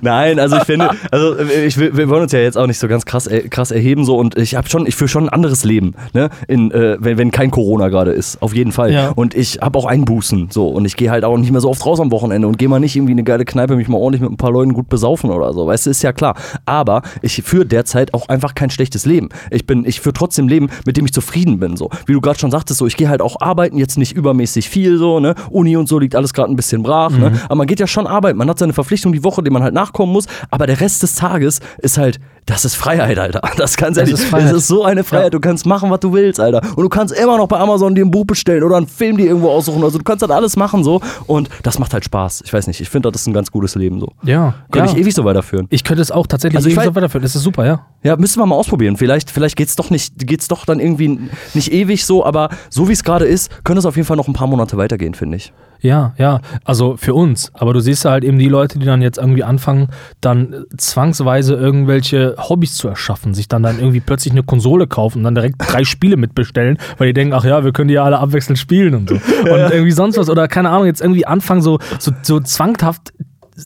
[0.01, 3.05] Nein, also ich finde, also ich, wir wollen uns ja jetzt auch nicht so ganz
[3.05, 5.93] krass, äh, krass erheben so und ich habe schon, ich führe schon ein anderes Leben,
[6.13, 8.91] ne, in, äh, wenn, wenn kein Corona gerade ist, auf jeden Fall.
[8.91, 9.09] Ja.
[9.09, 11.85] Und ich habe auch Einbußen so und ich gehe halt auch nicht mehr so oft
[11.85, 14.21] raus am Wochenende und gehe mal nicht irgendwie in eine geile Kneipe mich mal ordentlich
[14.21, 16.35] mit ein paar Leuten gut besaufen oder so, weißt du, ist ja klar.
[16.65, 19.29] Aber ich führe derzeit auch einfach kein schlechtes Leben.
[19.51, 21.89] Ich bin, ich führe trotzdem ein Leben, mit dem ich zufrieden bin so.
[22.05, 24.84] Wie du gerade schon sagtest, so ich gehe halt auch arbeiten, jetzt nicht übermäßig viel
[24.97, 27.79] so, ne, Uni und so liegt alles gerade ein bisschen brach, ne, aber man geht
[27.79, 30.67] ja schon arbeiten, man hat seine Verpflichtung die Woche, die man halt nachkommen muss, aber
[30.67, 33.41] der Rest des Tages ist halt das ist Freiheit, Alter.
[33.57, 35.25] Das ganz Das ehrlich, ist das ist so eine Freiheit.
[35.25, 35.29] Ja.
[35.31, 36.61] Du kannst machen, was du willst, Alter.
[36.75, 39.25] Und du kannst immer noch bei Amazon dir ein Buch bestellen oder einen Film dir
[39.25, 39.83] irgendwo aussuchen.
[39.83, 41.01] Also du kannst halt alles machen so.
[41.25, 42.43] Und das macht halt Spaß.
[42.45, 44.09] Ich weiß nicht, ich finde, das ist ein ganz gutes Leben so.
[44.23, 44.55] Ja.
[44.71, 44.95] Könnte ja.
[44.95, 45.67] ich ewig so weiterführen.
[45.69, 47.23] Ich könnte es auch tatsächlich Also ewig so weiterführen.
[47.23, 47.85] Das ist super, ja.
[48.03, 48.97] Ja, müssen wir mal ausprobieren.
[48.97, 51.19] Vielleicht, vielleicht geht's doch nicht, geht's doch dann irgendwie
[51.53, 54.27] nicht ewig so, aber so wie es gerade ist, könnte es auf jeden Fall noch
[54.27, 55.53] ein paar Monate weitergehen, finde ich.
[55.85, 57.51] Ja, ja, also für uns.
[57.53, 59.89] Aber du siehst ja halt eben die Leute, die dann jetzt irgendwie anfangen,
[60.19, 65.19] dann äh, zwangsweise irgendwelche Hobbys zu erschaffen, sich dann dann irgendwie plötzlich eine Konsole kaufen
[65.19, 68.03] und dann direkt drei Spiele mitbestellen, weil die denken, ach ja, wir können die ja
[68.03, 69.15] alle abwechselnd spielen und so.
[69.45, 70.29] Und irgendwie sonst was.
[70.29, 73.13] Oder keine Ahnung, jetzt irgendwie anfangen, so, so, so zwanghaft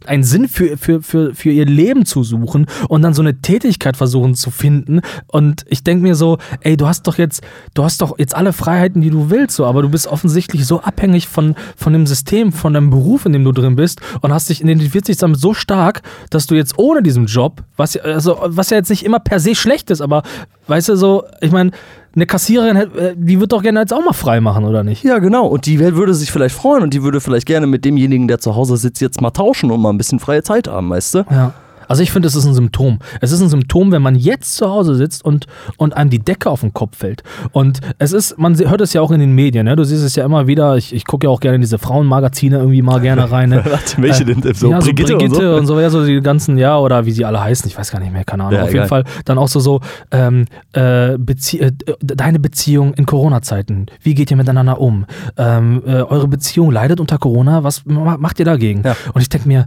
[0.05, 3.97] einen Sinn für, für, für, für ihr Leben zu suchen und dann so eine Tätigkeit
[3.97, 5.01] versuchen zu finden.
[5.27, 7.41] Und ich denke mir so, ey, du hast doch jetzt,
[7.73, 10.81] du hast doch jetzt alle Freiheiten, die du willst, so, aber du bist offensichtlich so
[10.81, 14.49] abhängig von, von dem System, von deinem Beruf, in dem du drin bist und hast
[14.49, 18.69] dich identifizierst dich damit so stark, dass du jetzt ohne diesen Job, was also, was
[18.69, 20.23] ja jetzt nicht immer per se schlecht ist, aber
[20.67, 21.71] weißt du so, ich meine,
[22.19, 25.03] eine Kassiererin, äh, die wird doch gerne jetzt auch mal frei machen, oder nicht?
[25.03, 25.47] Ja, genau.
[25.47, 28.55] Und die würde sich vielleicht freuen und die würde vielleicht gerne mit demjenigen, der zu
[28.55, 31.17] Hause sitzt, jetzt mal tauschen und mal ein bisschen freie Zeit haben, weißt du?
[31.29, 31.53] Ja.
[31.89, 32.99] Also ich finde, es ist ein Symptom.
[33.19, 36.49] Es ist ein Symptom, wenn man jetzt zu Hause sitzt und, und einem die Decke
[36.49, 37.23] auf den Kopf fällt.
[37.51, 39.75] Und es ist, man hört es ja auch in den Medien, ne?
[39.75, 42.57] du siehst es ja immer wieder, ich, ich gucke ja auch gerne in diese Frauenmagazine
[42.57, 43.49] irgendwie mal gerne rein.
[43.49, 43.63] Ne?
[43.97, 44.41] Welche denn?
[44.53, 45.57] So ja, Brigitte so und Brigitte so?
[45.57, 47.99] und so, ja, so die ganzen, ja, oder wie sie alle heißen, ich weiß gar
[47.99, 48.55] nicht mehr, keine Ahnung.
[48.57, 48.81] Ja, Auf egal.
[48.81, 49.81] jeden Fall dann auch so, so
[50.11, 55.05] ähm, äh, Bezie äh, deine Beziehung in Corona-Zeiten, wie geht ihr miteinander um?
[55.37, 58.83] Ähm, äh, eure Beziehung leidet unter Corona, was ma- macht ihr dagegen?
[58.85, 58.95] Ja.
[59.13, 59.65] Und ich denke mir,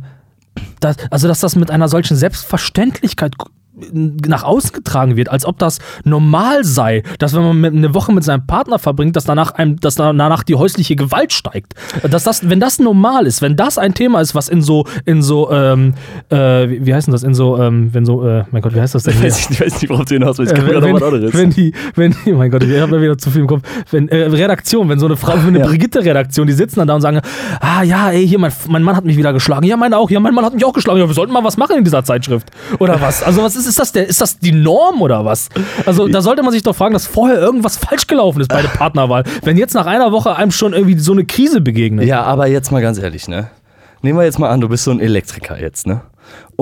[0.80, 3.36] das, also dass das mit einer solchen Selbstverständlichkeit
[3.74, 8.22] nach außen getragen wird, als ob das normal sei, dass wenn man eine Woche mit
[8.22, 11.74] seinem Partner verbringt, dass danach einem, dass danach die häusliche Gewalt steigt.
[12.08, 15.22] Dass das, wenn das normal ist, wenn das ein Thema ist, was in so, in
[15.22, 15.94] so, ähm,
[16.28, 16.36] äh,
[16.84, 19.04] wie, heißt denn das, in so, ähm, wenn so, äh, mein Gott, wie heißt das
[19.04, 19.24] denn hier?
[19.24, 20.52] Weiß ich, ich weiß nicht, worauf du hinaus willst.
[20.52, 21.34] Ich Äh, wenn, anderes.
[21.34, 23.62] wenn die, wenn die, oh mein Gott, ich habe wieder zu viel im Kopf.
[23.90, 25.66] Wenn, äh, Redaktion, wenn so eine Frau, eine Ja.
[25.66, 27.20] Brigitte-Redaktion, die sitzen dann da und sagen,
[27.60, 29.66] ah ja, ey, hier, mein, mein Mann hat mich wieder geschlagen.
[29.66, 30.10] Ja, mein auch.
[30.10, 30.98] Ja, mein Mann hat mich auch geschlagen.
[31.00, 32.50] Ja, wir sollten mal was machen in dieser Zeitschrift.
[32.78, 33.22] Oder was?
[33.22, 35.48] Also was ist, ist das der, ist das die Norm oder was?
[35.86, 38.68] Also da sollte man sich doch fragen, dass vorher irgendwas falsch gelaufen ist bei der
[38.68, 39.24] Partnerwahl.
[39.42, 42.06] Wenn jetzt nach einer Woche einem schon irgendwie so eine Krise begegnet.
[42.06, 43.48] Ja, aber jetzt mal ganz ehrlich, ne?
[44.02, 46.02] Nehmen wir jetzt mal an, du bist so ein Elektriker jetzt, ne?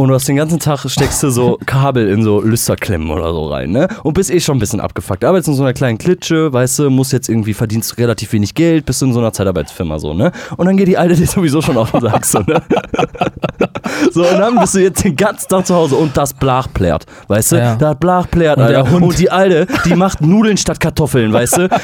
[0.00, 3.48] Und du hast den ganzen Tag steckst du so Kabel in so Lüsterklemmen oder so
[3.48, 3.86] rein, ne?
[4.02, 5.22] Und bist eh schon ein bisschen abgefuckt.
[5.22, 8.86] Arbeitest in so einer kleinen Klitsche, weißt du, musst jetzt irgendwie verdienst relativ wenig Geld,
[8.86, 10.32] bist in so einer Zeitarbeitsfirma so, ne?
[10.56, 12.62] Und dann geht die Alte dir sowieso schon auf den Sack, so, ne?
[14.10, 17.04] so, und dann bist du jetzt den ganzen Tag zu Hause und das Blach plärt,
[17.28, 17.56] weißt du?
[17.56, 17.74] Ja.
[17.74, 18.90] Da hat Blach plärt, Und Alter.
[18.90, 19.02] Hund.
[19.02, 21.68] Und die Alte, die macht Nudeln statt Kartoffeln, weißt du?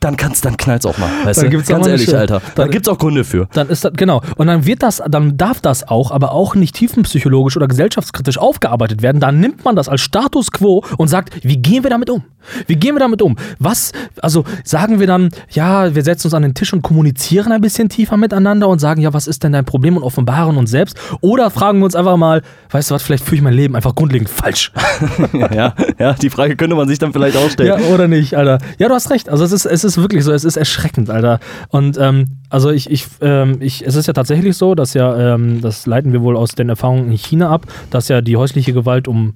[0.00, 1.50] Dann kannst, dann knallt's auch mal, weißt Dann du?
[1.56, 2.16] gibt's auch Ganz ehrlich.
[2.16, 2.40] Alter.
[2.40, 3.48] Dann- Dann gibt's auch Gründe für.
[3.52, 4.22] Dann ist das, genau.
[4.36, 9.02] Und dann wird das, dann darf das auch, aber auch nicht tiefenpsychologisch oder gesellschaftskritisch aufgearbeitet
[9.02, 9.20] werden.
[9.20, 12.22] Dann nimmt man das als Status quo und sagt, wie gehen wir damit um?
[12.68, 13.36] Wie gehen wir damit um?
[13.58, 13.90] Was,
[14.22, 17.88] also sagen wir dann, ja, wir setzen uns an den Tisch und kommunizieren ein bisschen
[17.88, 20.96] tiefer miteinander und sagen, ja, was ist denn dein Problem und offenbaren uns selbst?
[21.20, 23.94] Oder fragen wir uns einfach mal, weißt du was, vielleicht führe ich mein Leben einfach
[23.96, 24.72] grundlegend falsch.
[25.32, 27.80] ja, ja, die Frage könnte man sich dann vielleicht auch stellen.
[27.80, 28.58] Ja, oder nicht, Alter.
[28.78, 29.28] Ja, du hast recht.
[29.28, 31.40] Also es ist, es ist wirklich so, es ist erschreckend, Alter.
[31.68, 35.60] Und ähm, also ich, ich, ähm, ich, es ist ja tatsächlich so, dass ja, ähm,
[35.60, 39.08] das leiten wir wohl aus den Erfahrungen in China ab, dass ja die häusliche Gewalt
[39.08, 39.34] um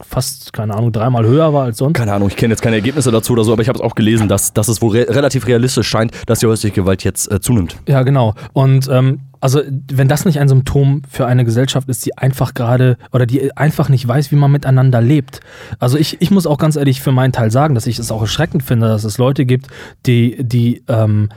[0.00, 1.94] fast, keine Ahnung, dreimal höher war als sonst.
[1.94, 3.94] Keine Ahnung, ich kenne jetzt keine Ergebnisse dazu oder so, aber ich habe es auch
[3.94, 7.40] gelesen, dass, dass es wohl re relativ realistisch scheint, dass die häusliche Gewalt jetzt äh,
[7.40, 7.76] zunimmt.
[7.88, 8.34] Ja, genau.
[8.52, 12.96] Und ähm, also, wenn das nicht ein Symptom für eine Gesellschaft ist, die einfach gerade
[13.12, 15.40] oder die einfach nicht weiß, wie man miteinander lebt.
[15.78, 18.22] Also, ich, ich muss auch ganz ehrlich für meinen Teil sagen, dass ich es auch
[18.22, 19.68] erschreckend finde, dass es Leute gibt,
[20.06, 21.28] die, die, ähm,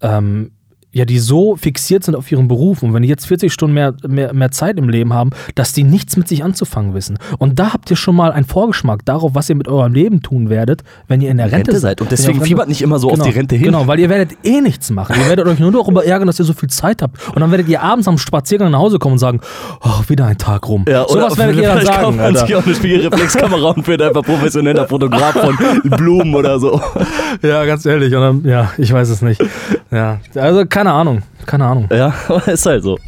[0.00, 0.52] ähm,
[0.96, 3.92] ja, die so fixiert sind auf ihren Beruf und wenn die jetzt 40 Stunden mehr,
[4.08, 7.18] mehr, mehr Zeit im Leben haben, dass die nichts mit sich anzufangen wissen.
[7.36, 10.48] Und da habt ihr schon mal einen Vorgeschmack darauf, was ihr mit eurem Leben tun
[10.48, 12.00] werdet, wenn ihr in der Rente, Rente seid.
[12.00, 13.66] Und deswegen Rente- fiebert nicht immer so genau, auf die Rente hin.
[13.66, 15.16] Genau, weil ihr werdet eh nichts machen.
[15.20, 17.28] Ihr werdet euch nur darüber ärgern, dass ihr so viel Zeit habt.
[17.28, 19.40] Und dann werdet ihr abends am Spaziergang nach Hause kommen und sagen,
[19.82, 20.86] oh, wieder ein Tag rum.
[20.88, 22.02] Ja, so was werdet ihr dann sagen.
[22.04, 22.40] kauft man Alter.
[22.46, 25.56] sich auch eine Spiegelreflexkamera und wird einfach professioneller Fotograf von
[25.90, 26.80] Blumen oder so.
[27.42, 28.14] Ja, ganz ehrlich.
[28.14, 29.42] Und dann, ja, ich weiß es nicht.
[29.90, 31.22] Ja, also keine Ahnung.
[31.46, 31.88] Keine Ahnung.
[31.90, 32.12] Ja,
[32.46, 32.98] ist halt so.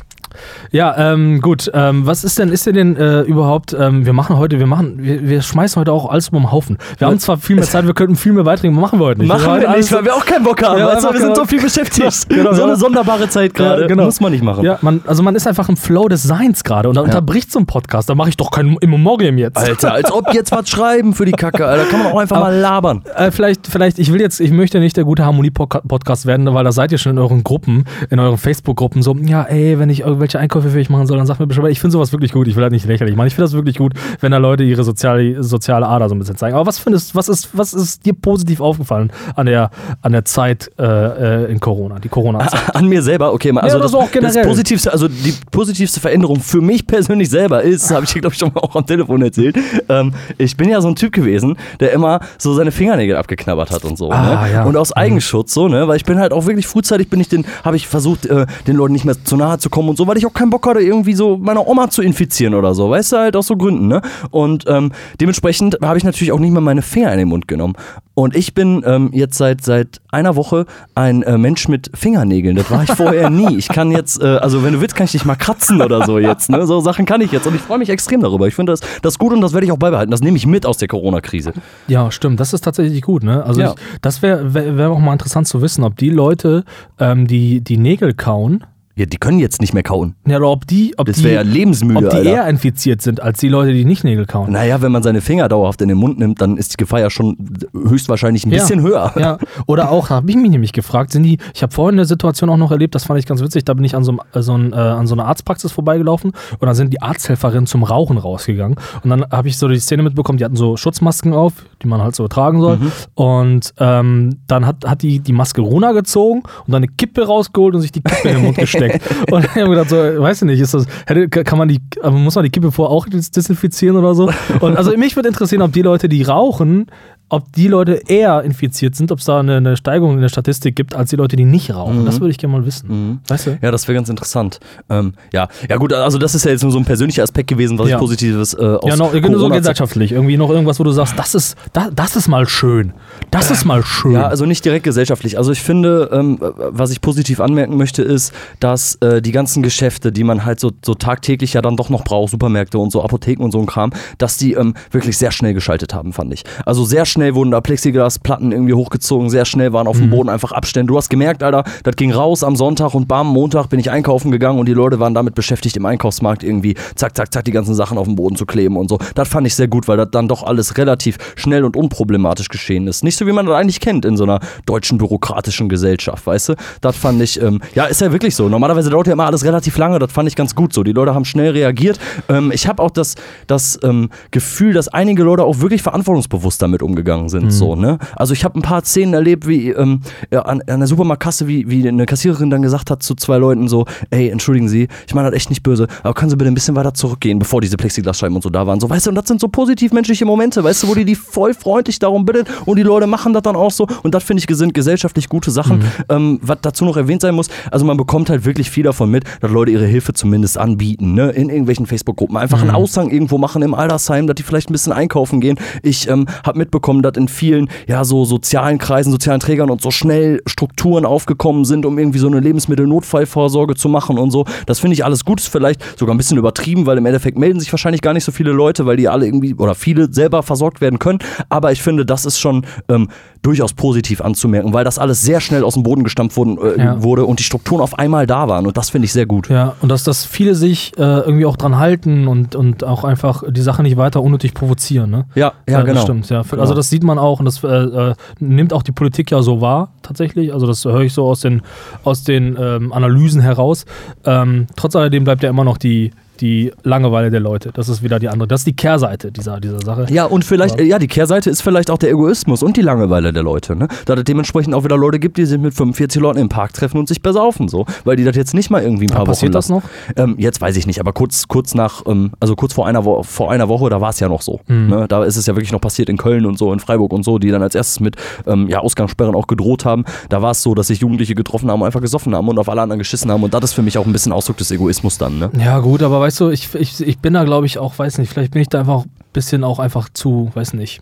[0.70, 1.70] Ja, ähm, gut.
[1.74, 4.96] Ähm, was ist denn, ist denn, denn äh, überhaupt, ähm, wir machen heute, wir machen,
[4.98, 6.78] wir, wir schmeißen heute auch alles um den Haufen.
[6.98, 9.28] Wir haben zwar viel mehr Zeit, wir könnten viel mehr beiträge, machen wir heute nicht.
[9.28, 10.78] Machen wir heute nicht, weil wir auch keinen Bock haben.
[10.78, 11.46] Ja, einfach wir sind so genau.
[11.46, 12.26] viel beschäftigt.
[12.38, 12.66] Genau, so ja.
[12.68, 13.82] eine sonderbare Zeit gerade.
[13.82, 14.04] Ja, genau.
[14.04, 14.64] Muss man nicht machen.
[14.64, 17.58] Ja, man, also man ist einfach im Flow des Seins gerade und da unterbricht so
[17.58, 18.08] ein Podcast.
[18.08, 19.56] Da mache ich doch kein Immemorium jetzt.
[19.56, 21.86] Alter, als ob jetzt was schreiben für die Kacke, Alter.
[21.86, 23.02] Kann man auch einfach mal labern.
[23.16, 26.72] Äh, vielleicht, vielleicht, ich will jetzt, ich möchte nicht der gute Harmonie-Podcast werden, weil da
[26.72, 30.27] seid ihr schon in euren Gruppen, in euren Facebook-Gruppen so, ja, ey, wenn ich irgendwelche
[30.28, 31.70] irgendwelche Einkäufe für mich machen soll, dann sag mir Bescheid.
[31.70, 32.48] Ich finde sowas wirklich gut.
[32.48, 33.26] Ich will halt nicht lächerlich machen.
[33.26, 36.36] Ich finde das wirklich gut, wenn da Leute ihre soziale, soziale Ader so ein bisschen
[36.36, 36.56] zeigen.
[36.56, 39.70] Aber was findest was ist, was ist dir positiv aufgefallen an der,
[40.02, 42.74] an der Zeit äh, äh in Corona, die Corona-Zeit?
[42.74, 44.34] An mir selber, okay, also Ja, das auch generell.
[44.34, 48.34] das positivste, also die positivste Veränderung für mich persönlich selber ist, habe ich dir glaube
[48.34, 49.56] ich schon mal auch am Telefon erzählt.
[49.88, 53.84] Ähm, ich bin ja so ein Typ gewesen, der immer so seine Fingernägel abgeknabbert hat
[53.84, 54.10] und so.
[54.10, 54.52] Ah, ne?
[54.52, 54.64] ja.
[54.64, 57.44] Und aus Eigenschutz so, ne, weil ich bin halt auch wirklich frühzeitig bin ich den,
[57.64, 60.16] habe ich versucht, äh, den Leuten nicht mehr zu nahe zu kommen und so, weil
[60.18, 63.16] ich auch keinen Bock hatte, irgendwie so meine Oma zu infizieren oder so, weißt du,
[63.18, 64.00] halt aus so Gründen, ne?
[64.30, 67.74] Und ähm, dementsprechend habe ich natürlich auch nicht mehr meine Finger in den Mund genommen.
[68.14, 70.66] Und ich bin ähm, jetzt seit, seit einer Woche
[70.96, 72.56] ein äh, Mensch mit Fingernägeln.
[72.56, 73.56] Das war ich vorher nie.
[73.56, 76.18] Ich kann jetzt, äh, also wenn du willst, kann ich dich mal kratzen oder so
[76.18, 76.50] jetzt.
[76.50, 76.66] Ne?
[76.66, 77.46] So Sachen kann ich jetzt.
[77.46, 78.48] Und ich freue mich extrem darüber.
[78.48, 80.10] Ich finde das, das gut und das werde ich auch beibehalten.
[80.10, 81.52] Das nehme ich mit aus der Corona-Krise.
[81.86, 82.40] Ja, stimmt.
[82.40, 83.22] Das ist tatsächlich gut.
[83.22, 83.44] Ne?
[83.44, 83.70] Also Ja.
[83.70, 86.64] ich, das wäre wär, wär auch mal interessant zu wissen, ob die Leute,
[86.98, 88.64] ähm, die die Nägel kauen,
[88.98, 90.14] Ja, die können jetzt nicht mehr kauen.
[90.26, 92.30] ja, oder ob die, ob Das die, ja lebensmüde, ob die Alter.
[92.30, 94.50] eher infiziert sind als die Leute, die nicht Nägel kauen.
[94.52, 97.08] Naja, wenn man seine Finger dauerhaft in den Mund nimmt, dann ist die Gefahr ja
[97.08, 97.36] schon
[97.72, 98.58] höchstwahrscheinlich ein Ja.
[98.60, 99.12] bisschen höher.
[99.16, 102.50] Ja, oder auch, habe ich mich nämlich gefragt, sind die, ich habe vorhin eine Situation
[102.50, 104.42] auch noch erlebt, das fand ich ganz witzig, da bin ich an so, einem- äh,
[104.42, 108.18] so, ein, äh, an so einer Arztpraxis vorbeigelaufen und dann sind die Arzthelferinnen zum Rauchen
[108.18, 111.86] rausgegangen und dann habe ich so die Szene mitbekommen, die hatten so Schutzmasken auf, die
[111.86, 112.78] man halt so tragen soll
[113.14, 117.80] und ähm, dann hat, hat die die Maske runtergezogen und dann eine Kippe rausgeholt und
[117.82, 118.87] sich die Kippe in den Mund gesteckt
[119.30, 122.34] und ich habe gedacht so, weiß ich nicht, ist das, hätte, kann man die, muss
[122.34, 124.30] man die Kippe vorher auch desinfizieren oder so?
[124.60, 126.86] Und also mich würde interessieren, ob die Leute, die rauchen,
[127.30, 130.74] ob die Leute eher infiziert sind, ob es da eine, eine Steigerung in der Statistik
[130.76, 132.06] gibt, als die Leute, die nicht rauchen.
[132.06, 133.20] Das würde ich gerne mal wissen.
[133.28, 133.58] Weißt du?
[133.60, 134.60] Ja, das wäre ganz interessant.
[134.88, 135.48] Ähm, ja.
[135.68, 137.96] ja, gut, also das ist ja jetzt nur so ein persönlicher Aspekt gewesen, was Ja.
[137.96, 140.12] ich Positives äh, aus Ja, noch, genau so gesellschaftlich.
[140.12, 142.94] Irgendwie noch irgendwas, wo du sagst, das ist, das, das ist mal schön.
[143.30, 144.12] Das ist mal schön.
[144.12, 145.36] Ja, also nicht direkt gesellschaftlich.
[145.36, 150.12] Also ich finde, ähm, was ich positiv anmerken möchte, ist, dass äh, die ganzen Geschäfte,
[150.12, 153.42] die man halt so, so tagtäglich ja dann doch noch braucht, Supermärkte und so Apotheken
[153.44, 156.44] und so ein Kram, dass die ähm, wirklich sehr schnell geschaltet haben, fand ich.
[156.64, 160.52] Also sehr schnell wurden da Plexiglasplatten irgendwie hochgezogen, sehr schnell waren auf dem Boden einfach
[160.52, 160.92] Abstände.
[160.92, 164.30] Du hast gemerkt, Alter, das ging raus am Sonntag und bam, Montag bin ich einkaufen
[164.30, 167.74] gegangen und die Leute waren damit beschäftigt, im Einkaufsmarkt irgendwie zack, zack, zack, die ganzen
[167.74, 168.98] Sachen auf den Boden zu kleben und so.
[169.14, 172.86] Das fand ich sehr gut, weil das dann doch alles relativ schnell und unproblematisch geschehen
[172.86, 173.04] ist.
[173.04, 176.54] Nicht so, wie man das eigentlich kennt in so einer deutschen bürokratischen Gesellschaft, weißt du?
[176.80, 178.48] Das fand ich, ähm, ja, ist ja wirklich so.
[178.48, 180.82] Normalerweise dauert ja immer alles relativ lange, das fand ich ganz gut so.
[180.82, 181.98] Die Leute haben schnell reagiert.
[182.28, 186.82] Ähm, ich habe auch das, das ähm, Gefühl, dass einige Leute auch wirklich verantwortungsbewusst damit
[186.82, 187.98] umgegangen sind, so, ne?
[188.16, 191.68] Also ich habe ein paar Szenen erlebt, wie ähm, ja, an, an der Supermarktkasse, wie,
[191.70, 195.30] wie eine Kassiererin dann gesagt hat zu zwei Leuten so, ey, entschuldigen Sie, ich meine
[195.30, 198.36] das echt nicht böse, aber können Sie bitte ein bisschen weiter zurückgehen, bevor diese Plexiglasscheiben
[198.36, 198.80] und so da waren.
[198.80, 201.14] So, weißt du, und das sind so positiv menschliche Momente, weißt du, wo die die
[201.14, 204.42] voll freundlich darum bittet und die Leute machen das dann auch so und das finde
[204.42, 205.84] ich sind gesellschaftlich gute Sachen.
[206.08, 209.24] Ähm, was dazu noch erwähnt sein muss, also man bekommt halt wirklich viel davon mit,
[209.40, 212.36] dass Leute ihre Hilfe zumindest anbieten, ne, in irgendwelchen Facebook-Gruppen.
[212.36, 215.58] Einfach einen Aushang irgendwo machen im Altersheim, dass die vielleicht ein bisschen einkaufen gehen.
[215.82, 219.90] Ich ähm, habe mitbekommen, dass in vielen, ja, so sozialen Kreisen, sozialen Trägern und so
[219.90, 224.44] schnell Strukturen aufgekommen sind, um irgendwie so eine Lebensmittelnotfallvorsorge zu machen und so.
[224.66, 227.60] Das finde ich alles gut, ist vielleicht sogar ein bisschen übertrieben, weil im Endeffekt melden
[227.60, 230.80] sich wahrscheinlich gar nicht so viele Leute, weil die alle irgendwie oder viele selber versorgt
[230.80, 231.18] werden können.
[231.48, 233.08] Aber ich finde, das ist schon ähm,
[233.42, 237.02] durchaus positiv anzumerken, weil das alles sehr schnell aus dem Boden gestampft wurden, äh, Ja.
[237.02, 238.66] wurde und die Strukturen auf einmal da waren.
[238.66, 239.48] Und das finde ich sehr gut.
[239.48, 243.42] Ja, und dass, dass viele sich äh, irgendwie auch dran halten und, und auch einfach
[243.48, 245.10] die Sache nicht weiter unnötig provozieren.
[245.10, 245.26] Ne?
[245.34, 246.00] Ja, ja, das genau.
[246.02, 246.28] stimmt.
[246.30, 246.42] Ja.
[246.42, 246.60] Genau.
[246.62, 249.60] Also das sieht man auch und das äh, äh, nimmt auch die Politik ja so
[249.60, 250.52] wahr, tatsächlich.
[250.52, 251.62] Also das höre ich so aus den,
[252.04, 253.84] aus den ähm, Analysen heraus.
[254.24, 257.70] Ähm, trotz alledem bleibt ja immer noch die, die Langeweile der Leute.
[257.74, 258.46] Das ist wieder die andere.
[258.48, 260.06] Das ist die Kehrseite dieser, dieser Sache.
[260.10, 260.84] Ja, und vielleicht, Ja.
[260.86, 263.88] ja, die Kehrseite ist vielleicht auch der Egoismus und die Langeweile der Leute, ne?
[264.06, 266.98] Da es dementsprechend auch wieder Leute gibt, die sich mit 45 Leuten im Park treffen
[266.98, 267.86] und sich besaufen, so.
[268.04, 269.82] Weil die das jetzt nicht mal irgendwie ein paar Aber passiert Wochen das lassen.
[270.16, 270.22] noch?
[270.24, 273.22] Ähm, jetzt weiß ich nicht, aber kurz, kurz nach, ähm, also kurz vor einer, Wo
[273.22, 274.60] vor einer Woche, da war es ja noch so.
[274.68, 274.88] Mhm.
[274.88, 275.06] Ne?
[275.08, 277.38] Da ist es ja wirklich noch passiert in Köln und so, in Freiburg und so,
[277.38, 280.04] die dann als erstes mit ähm, ja, Ausgangssperren auch gedroht haben.
[280.28, 282.68] Da war es so, dass sich Jugendliche getroffen haben und einfach gesoffen haben und auf
[282.68, 283.42] alle anderen geschissen haben.
[283.42, 285.50] Und das ist für mich auch ein bisschen Ausdruck des Egoismus dann, ne?
[285.58, 288.30] Ja, gut, aber weißt du, ich, ich, ich bin da, glaube ich, auch, weiß nicht,
[288.30, 291.00] vielleicht bin ich da einfach ein bisschen auch einfach zu, weiß nicht,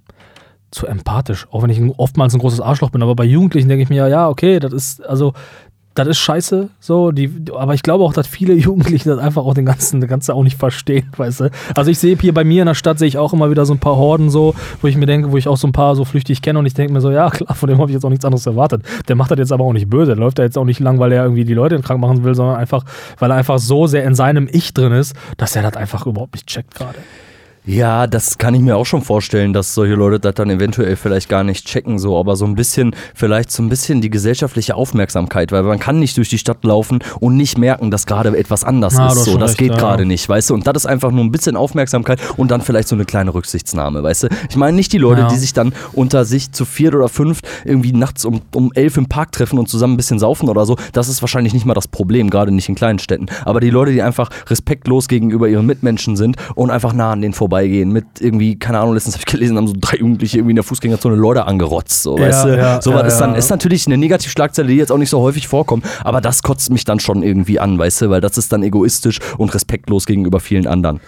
[0.71, 1.49] zu empathisch.
[1.51, 3.03] Auch wenn ich oftmals ein großes Arschloch bin.
[3.03, 5.33] Aber bei Jugendlichen denke ich mir, ja, ja, okay, das ist, also,
[5.97, 9.55] das ist scheiße, so, die, aber ich glaube auch, dass viele Jugendliche das einfach auch
[9.55, 11.51] den ganzen, das Ganze auch nicht verstehen, weißt du.
[11.75, 13.73] Also ich sehe hier bei mir in der Stadt, sehe ich auch immer wieder so
[13.73, 16.05] ein paar Horden so, wo ich mir denke, wo ich auch so ein paar so
[16.05, 18.11] flüchtig kenne und ich denke mir so, ja klar, von dem habe ich jetzt auch
[18.11, 18.83] nichts anderes erwartet.
[19.09, 20.99] Der macht das jetzt aber auch nicht böse, der läuft da jetzt auch nicht lang,
[20.99, 22.85] weil er irgendwie die Leute krank machen will, sondern einfach,
[23.19, 26.35] weil er einfach so sehr in seinem Ich drin ist, dass er das einfach überhaupt
[26.35, 26.99] nicht checkt gerade.
[27.69, 31.29] Ja, das kann ich mir auch schon vorstellen, dass solche Leute das dann eventuell vielleicht
[31.29, 35.51] gar nicht checken, so, aber so ein bisschen, vielleicht so ein bisschen die gesellschaftliche Aufmerksamkeit,
[35.51, 38.95] weil man kann nicht durch die Stadt laufen und nicht merken, dass gerade etwas anders
[38.95, 39.25] du ist.
[39.25, 39.79] So, das recht, geht ja.
[39.79, 40.55] gerade nicht, weißt du?
[40.55, 44.01] Und das ist einfach nur ein bisschen Aufmerksamkeit und dann vielleicht so eine kleine Rücksichtsnahme,
[44.01, 44.29] weißt du?
[44.49, 45.29] Ich meine nicht die Leute, Ja.
[45.29, 49.07] die sich dann unter sich zu viert oder fünf irgendwie nachts um, um elf im
[49.07, 50.77] Park treffen und zusammen ein bisschen saufen oder so.
[50.93, 53.27] Das ist wahrscheinlich nicht mal das Problem, gerade nicht in kleinen Städten.
[53.45, 57.35] Aber die Leute, die einfach respektlos gegenüber ihren Mitmenschen sind und einfach nah an denen
[57.57, 60.57] vorbeigehen mit irgendwie, keine Ahnung, letztens habe ich gelesen, haben so drei Jugendliche irgendwie in
[60.57, 62.57] der Fußgängerzone Leute angerotzt, so, Ja, weißt du?
[62.57, 65.21] ja, so ja, was ist dann, ist natürlich eine Negativschlagzeile, die jetzt auch nicht so
[65.21, 68.53] häufig vorkommt, aber das kotzt mich dann schon irgendwie an, weißt du, weil das ist
[68.53, 71.01] dann egoistisch und respektlos gegenüber vielen anderen.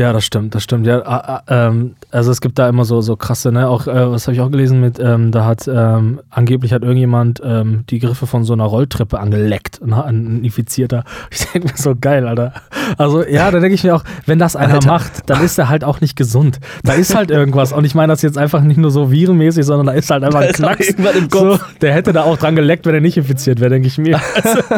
[0.00, 0.86] Ja, das stimmt, das stimmt.
[0.86, 3.68] Ja, ähm, also es gibt da immer so, so krasse, ne?
[3.68, 7.42] Auch, äh, was habe ich auch gelesen mit, ähm, da hat ähm, angeblich hat irgendjemand
[7.44, 11.04] ähm, die Griffe von so einer Rolltreppe angeleckt, ein, ein Infizierter.
[11.30, 12.54] Ich denke mir so geil, Alter.
[12.96, 14.88] Also ja, da denke ich mir auch, wenn das einer Alter.
[14.88, 16.60] macht, dann ist er halt auch nicht gesund.
[16.82, 17.72] Da ist halt irgendwas.
[17.72, 20.40] Und ich meine das jetzt einfach nicht nur so virenmäßig, sondern da ist halt einfach
[20.40, 20.94] ein ist auch Knacks.
[21.30, 21.78] So, Kopf.
[21.82, 24.18] der hätte da auch dran geleckt, wenn er nicht infiziert wäre, denke ich mir.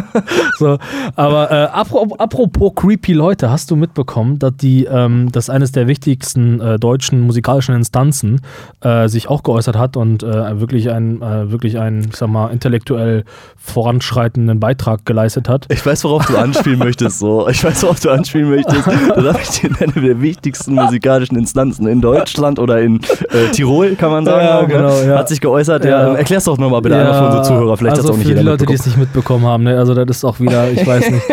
[0.59, 0.79] so,
[1.15, 5.87] aber äh, apro- apropos creepy Leute, hast du mitbekommen, dass die, ähm, dass eines der
[5.87, 8.41] wichtigsten äh, deutschen musikalischen Instanzen
[8.81, 12.49] äh, sich auch geäußert hat und äh, wirklich einen, äh, wirklich einen, ich sag mal,
[12.49, 13.25] intellektuell
[13.57, 15.67] voranschreitenden Beitrag geleistet hat?
[15.71, 17.49] Ich weiß, worauf du anspielen möchtest, so.
[17.49, 18.87] Ich weiß, worauf du anspielen möchtest.
[18.87, 23.95] Da darf ich dir eine der wichtigsten musikalischen Instanzen in Deutschland oder in äh, Tirol,
[23.95, 24.45] kann man sagen.
[24.45, 24.69] Ja, auch, ne?
[24.69, 25.19] genau, ja.
[25.19, 25.85] Hat sich geäußert.
[25.85, 25.93] Ja.
[25.93, 26.09] Ja.
[26.11, 27.77] ähm, Erklär's doch nochmal bitte einmal für unsere Zuhörer.
[27.77, 29.79] Vielleicht also auch nicht für die Leute, die es nicht mitbekommen haben, ne?
[29.79, 31.23] also das ist auch wieder, ich weiß nicht.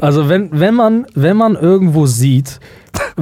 [0.00, 2.58] Also wenn, wenn man, wenn man irgendwo sieht,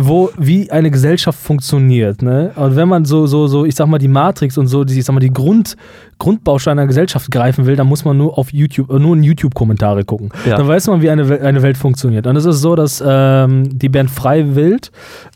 [0.00, 2.52] wo, wie eine Gesellschaft funktioniert, ne?
[2.56, 5.04] Und wenn man so, so, so, ich sag mal, die Matrix und so, die, ich
[5.04, 5.76] sag mal, die Grund,
[6.18, 10.30] Grundbausteine einer Gesellschaft greifen will, dann muss man nur auf YouTube, nur in YouTube-Kommentare gucken.
[10.46, 10.56] Ja.
[10.56, 12.26] Dann weiß man, wie eine, Wel- eine Welt funktioniert.
[12.26, 14.90] Und es ist so, dass ähm, die Band Freiwild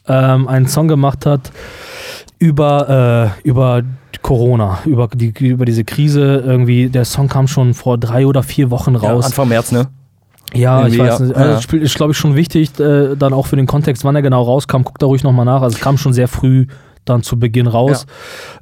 [0.08, 1.52] ähm, einen Song gemacht hat
[2.38, 3.82] über, äh, über
[4.22, 6.42] Corona, über, die, über diese Krise.
[6.44, 9.26] Irgendwie, der Song kam schon vor drei oder vier Wochen Ja, raus.
[9.26, 9.86] Anfang März, ne?
[10.54, 11.36] Ja, ich weiß nicht.
[11.36, 11.60] Also, Ja.
[11.60, 14.42] Spiel ist, glaube ich, schon wichtig, äh, dann auch für den Kontext, wann er genau
[14.42, 14.82] rauskam.
[14.82, 15.62] Guck da ruhig nochmal nach.
[15.62, 16.66] Also, es kam schon sehr früh
[17.04, 18.06] dann zu Beginn raus.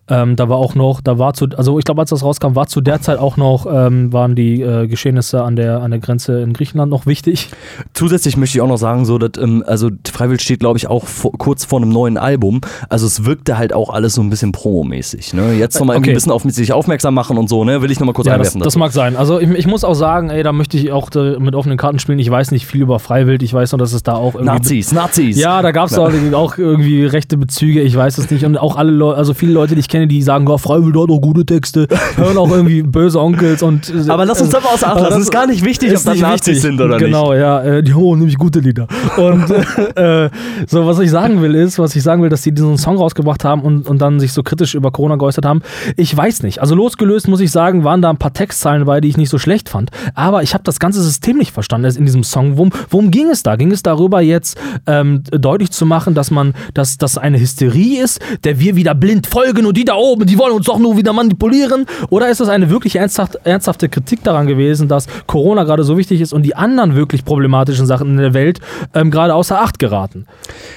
[0.09, 2.66] Ähm, da war auch noch, da war zu, also ich glaube, als das rauskam, war
[2.66, 6.40] zu der Zeit auch noch, ähm, waren die äh, Geschehnisse an der, an der Grenze
[6.40, 7.50] in Griechenland noch wichtig.
[7.94, 11.05] Zusätzlich möchte ich auch noch sagen, so, dass, ähm, also Freiwild steht, glaube ich, auch
[11.07, 12.61] vor, kurz vor einem neuen Album.
[12.88, 15.35] Also es wirkte halt auch alles so ein bisschen promomäßig.
[15.35, 15.55] Ne?
[15.55, 16.14] Jetzt nochmal irgendwie Okay.
[16.14, 17.83] ein bisschen auf sich aufmerksam machen und so, ne?
[17.83, 19.16] Will ich nochmal kurz Ja, das, das mag sein.
[19.16, 21.98] Also ich, ich muss auch sagen, ey, da möchte ich auch äh, mit offenen Karten
[21.98, 22.18] spielen.
[22.18, 23.42] Ich weiß nicht viel über Freiwild.
[23.42, 25.37] Ich weiß nur, dass es da auch irgendwie Nazis, Nazis.
[25.38, 28.44] Ja, da gab es auch, auch irgendwie rechte Bezüge, ich weiß es nicht.
[28.44, 31.10] Und auch alle Leute, also viele Leute, die ich kenne, die sagen, oh, Freiwild hat
[31.10, 33.88] auch gute Texte, hören auch irgendwie böse Onkels und.
[33.90, 35.10] äh, Aber lass uns da mal außer Acht lassen.
[35.10, 37.06] das Es ist gar nicht wichtig, ob das nicht Nazis sind oder nicht.
[37.06, 38.86] Genau, ja, äh, die haben nämlich gute Lieder.
[39.16, 39.50] Und
[39.96, 40.30] äh,
[40.66, 43.44] so, was ich sagen will, ist, was ich sagen will, dass die diesen Song rausgebracht
[43.44, 45.62] haben und, und dann sich so kritisch über Corona geäußert haben.
[45.96, 46.60] Ich weiß nicht.
[46.60, 49.38] Also losgelöst, muss ich sagen, waren da ein paar Textzeilen bei, die ich nicht so
[49.38, 49.90] schlecht fand.
[50.14, 52.56] Aber ich habe das ganze System nicht verstanden in diesem Song.
[52.56, 53.56] Worum, worum ging es da?
[53.56, 58.19] Ging es darüber, jetzt ähm, deutlich zu machen, dass man, dass das eine Hysterie ist,
[58.44, 61.12] der wir wieder blind folgen und die da oben, die wollen uns doch nur wieder
[61.12, 61.87] manipulieren?
[62.11, 66.20] Oder ist das eine wirklich ernsthaft, ernsthafte Kritik daran gewesen, dass Corona gerade so wichtig
[66.20, 68.61] ist und die anderen wirklich problematischen Sachen in der Welt
[68.94, 70.26] ähm, gerade außer Acht geraten?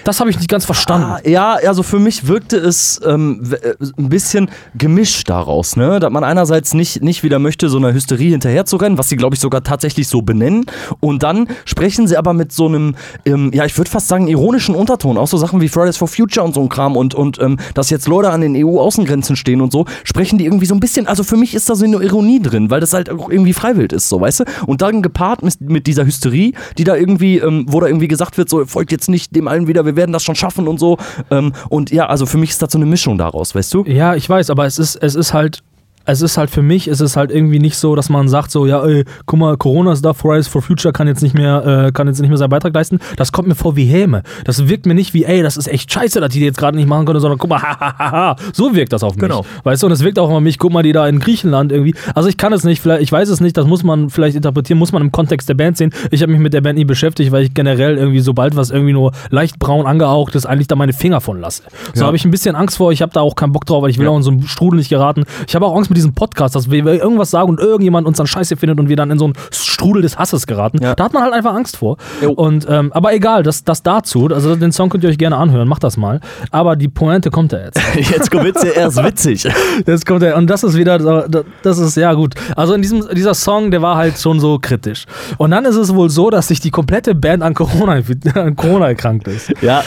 [0.03, 1.07] Das habe ich nicht ganz verstanden.
[1.07, 5.99] Ah, ja, also für mich wirkte es ähm, äh, ein bisschen gemischt daraus, ne?
[5.99, 9.41] Dass man einerseits nicht, nicht wieder möchte, so einer Hysterie hinterherzurennen, was sie, glaube ich,
[9.41, 10.65] sogar tatsächlich so benennen.
[10.99, 14.75] Und dann sprechen sie aber mit so einem, ähm, ja, ich würde fast sagen, ironischen
[14.75, 15.17] Unterton.
[15.17, 17.89] Auch so Sachen wie Fridays for Future und so ein Kram und, und ähm, dass
[17.89, 21.23] jetzt Leute an den EU-Außengrenzen stehen und so, sprechen die irgendwie so ein bisschen, also
[21.23, 24.09] für mich ist da so eine Ironie drin, weil das halt auch irgendwie freiwillig ist,
[24.09, 24.43] so, weißt du?
[24.67, 28.37] Und dann gepaart mit, mit dieser Hysterie, die da irgendwie, ähm, wo da irgendwie gesagt
[28.37, 30.97] wird, so, folgt jetzt nicht dem allen wieder, wir werden das schon schaffen und so.
[31.31, 33.83] Ähm, und ja, also für mich ist das so eine Mischung daraus, weißt du?
[33.85, 35.63] Ja, ich weiß, aber es ist, es ist halt.
[36.05, 38.65] Es ist halt für mich, es ist halt irgendwie nicht so, dass man sagt so,
[38.65, 41.91] ja, ey, guck mal, Corona ist da, Fridays for Future kann jetzt nicht mehr, äh,
[41.93, 42.99] kann jetzt nicht mehr seinen Beitrag leisten.
[43.15, 44.21] Das kommt mir vor wie Häme.
[44.43, 46.87] Das wirkt mir nicht wie, ey, das ist echt scheiße, dass die jetzt gerade nicht
[46.89, 49.21] machen können, sondern guck mal, hahaha, so wirkt das auf mich.
[49.21, 49.45] Genau.
[49.63, 51.95] Weißt du, und es wirkt auch auf mich, guck mal, die da in Griechenland irgendwie.
[52.15, 54.79] Also ich kann es nicht, vielleicht, ich weiß es nicht, das muss man vielleicht interpretieren,
[54.79, 55.93] muss man im Kontext der Band sehen.
[56.11, 58.93] Ich habe mich mit der Band nie beschäftigt, weil ich generell irgendwie, sobald was irgendwie
[58.93, 61.63] nur leicht braun angehaucht ist, eigentlich da meine Finger von lasse.
[61.93, 62.07] So Ja.
[62.07, 63.97] habe ich ein bisschen Angst vor, ich habe da auch keinen Bock drauf, weil ich
[63.97, 64.11] will Ja.
[64.11, 65.23] auch in so einen Strudel nicht geraten.
[65.47, 68.25] Ich habe auch Angst mit diesem Podcast, dass wir irgendwas sagen und irgendjemand uns dann
[68.25, 70.79] scheiße findet und wir dann in so einen Strudel des Hasses geraten.
[70.81, 70.95] Ja.
[70.95, 71.97] Da hat man halt einfach Angst vor.
[72.19, 72.31] Jo.
[72.31, 74.27] Und, ähm, aber egal, das, das dazu.
[74.33, 76.19] Also den Song könnt ihr euch gerne anhören, macht das mal.
[76.49, 77.79] Aber die Pointe kommt ja jetzt.
[77.95, 79.47] Jetzt wird's ja erst witzig.
[79.85, 81.27] Jetzt kommt er, und das ist wieder,
[81.61, 82.33] das ist, ja gut.
[82.55, 85.05] Also in diesem, dieser Song, der war halt schon so kritisch.
[85.37, 88.01] Und dann ist es wohl so, dass sich die komplette Band an Corona,
[88.33, 89.53] an Corona erkrankt ist.
[89.61, 89.83] Ja,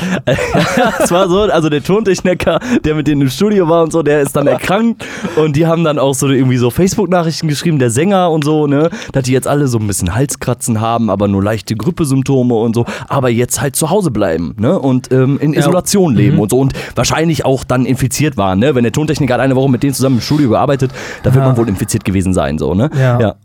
[1.00, 4.20] es war so, also der Tontechniker, der mit denen im Studio war und so, der
[4.20, 8.30] ist dann erkrankt und die haben dann auch so irgendwie so Facebook-Nachrichten geschrieben, der Sänger
[8.30, 11.74] und so, ne, dass die jetzt alle so ein bisschen Halskratzen haben, aber nur leichte
[11.76, 15.60] Grippesymptome und so, aber jetzt halt zu Hause bleiben, ne, und ähm, in Ja.
[15.60, 19.40] Isolation leben und so und wahrscheinlich auch dann infiziert waren, ne, wenn der Tontechniker hat
[19.40, 21.48] eine Woche mit denen zusammen im Studio gearbeitet, da wird Ja.
[21.48, 22.90] man wohl infiziert gewesen sein, so, ne,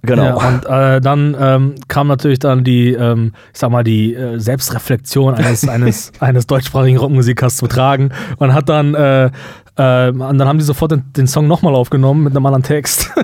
[0.03, 0.23] genau.
[0.23, 4.39] Ja, und äh, dann ähm, kam natürlich dann die, ähm, ich sag mal, die äh,
[4.39, 9.29] Selbstreflexion eines, eines, eines deutschsprachigen Rockmusikers zu tragen und hat dann, äh,
[9.77, 13.09] äh, und dann haben die sofort den, den Song nochmal aufgenommen mit einem anderen Text.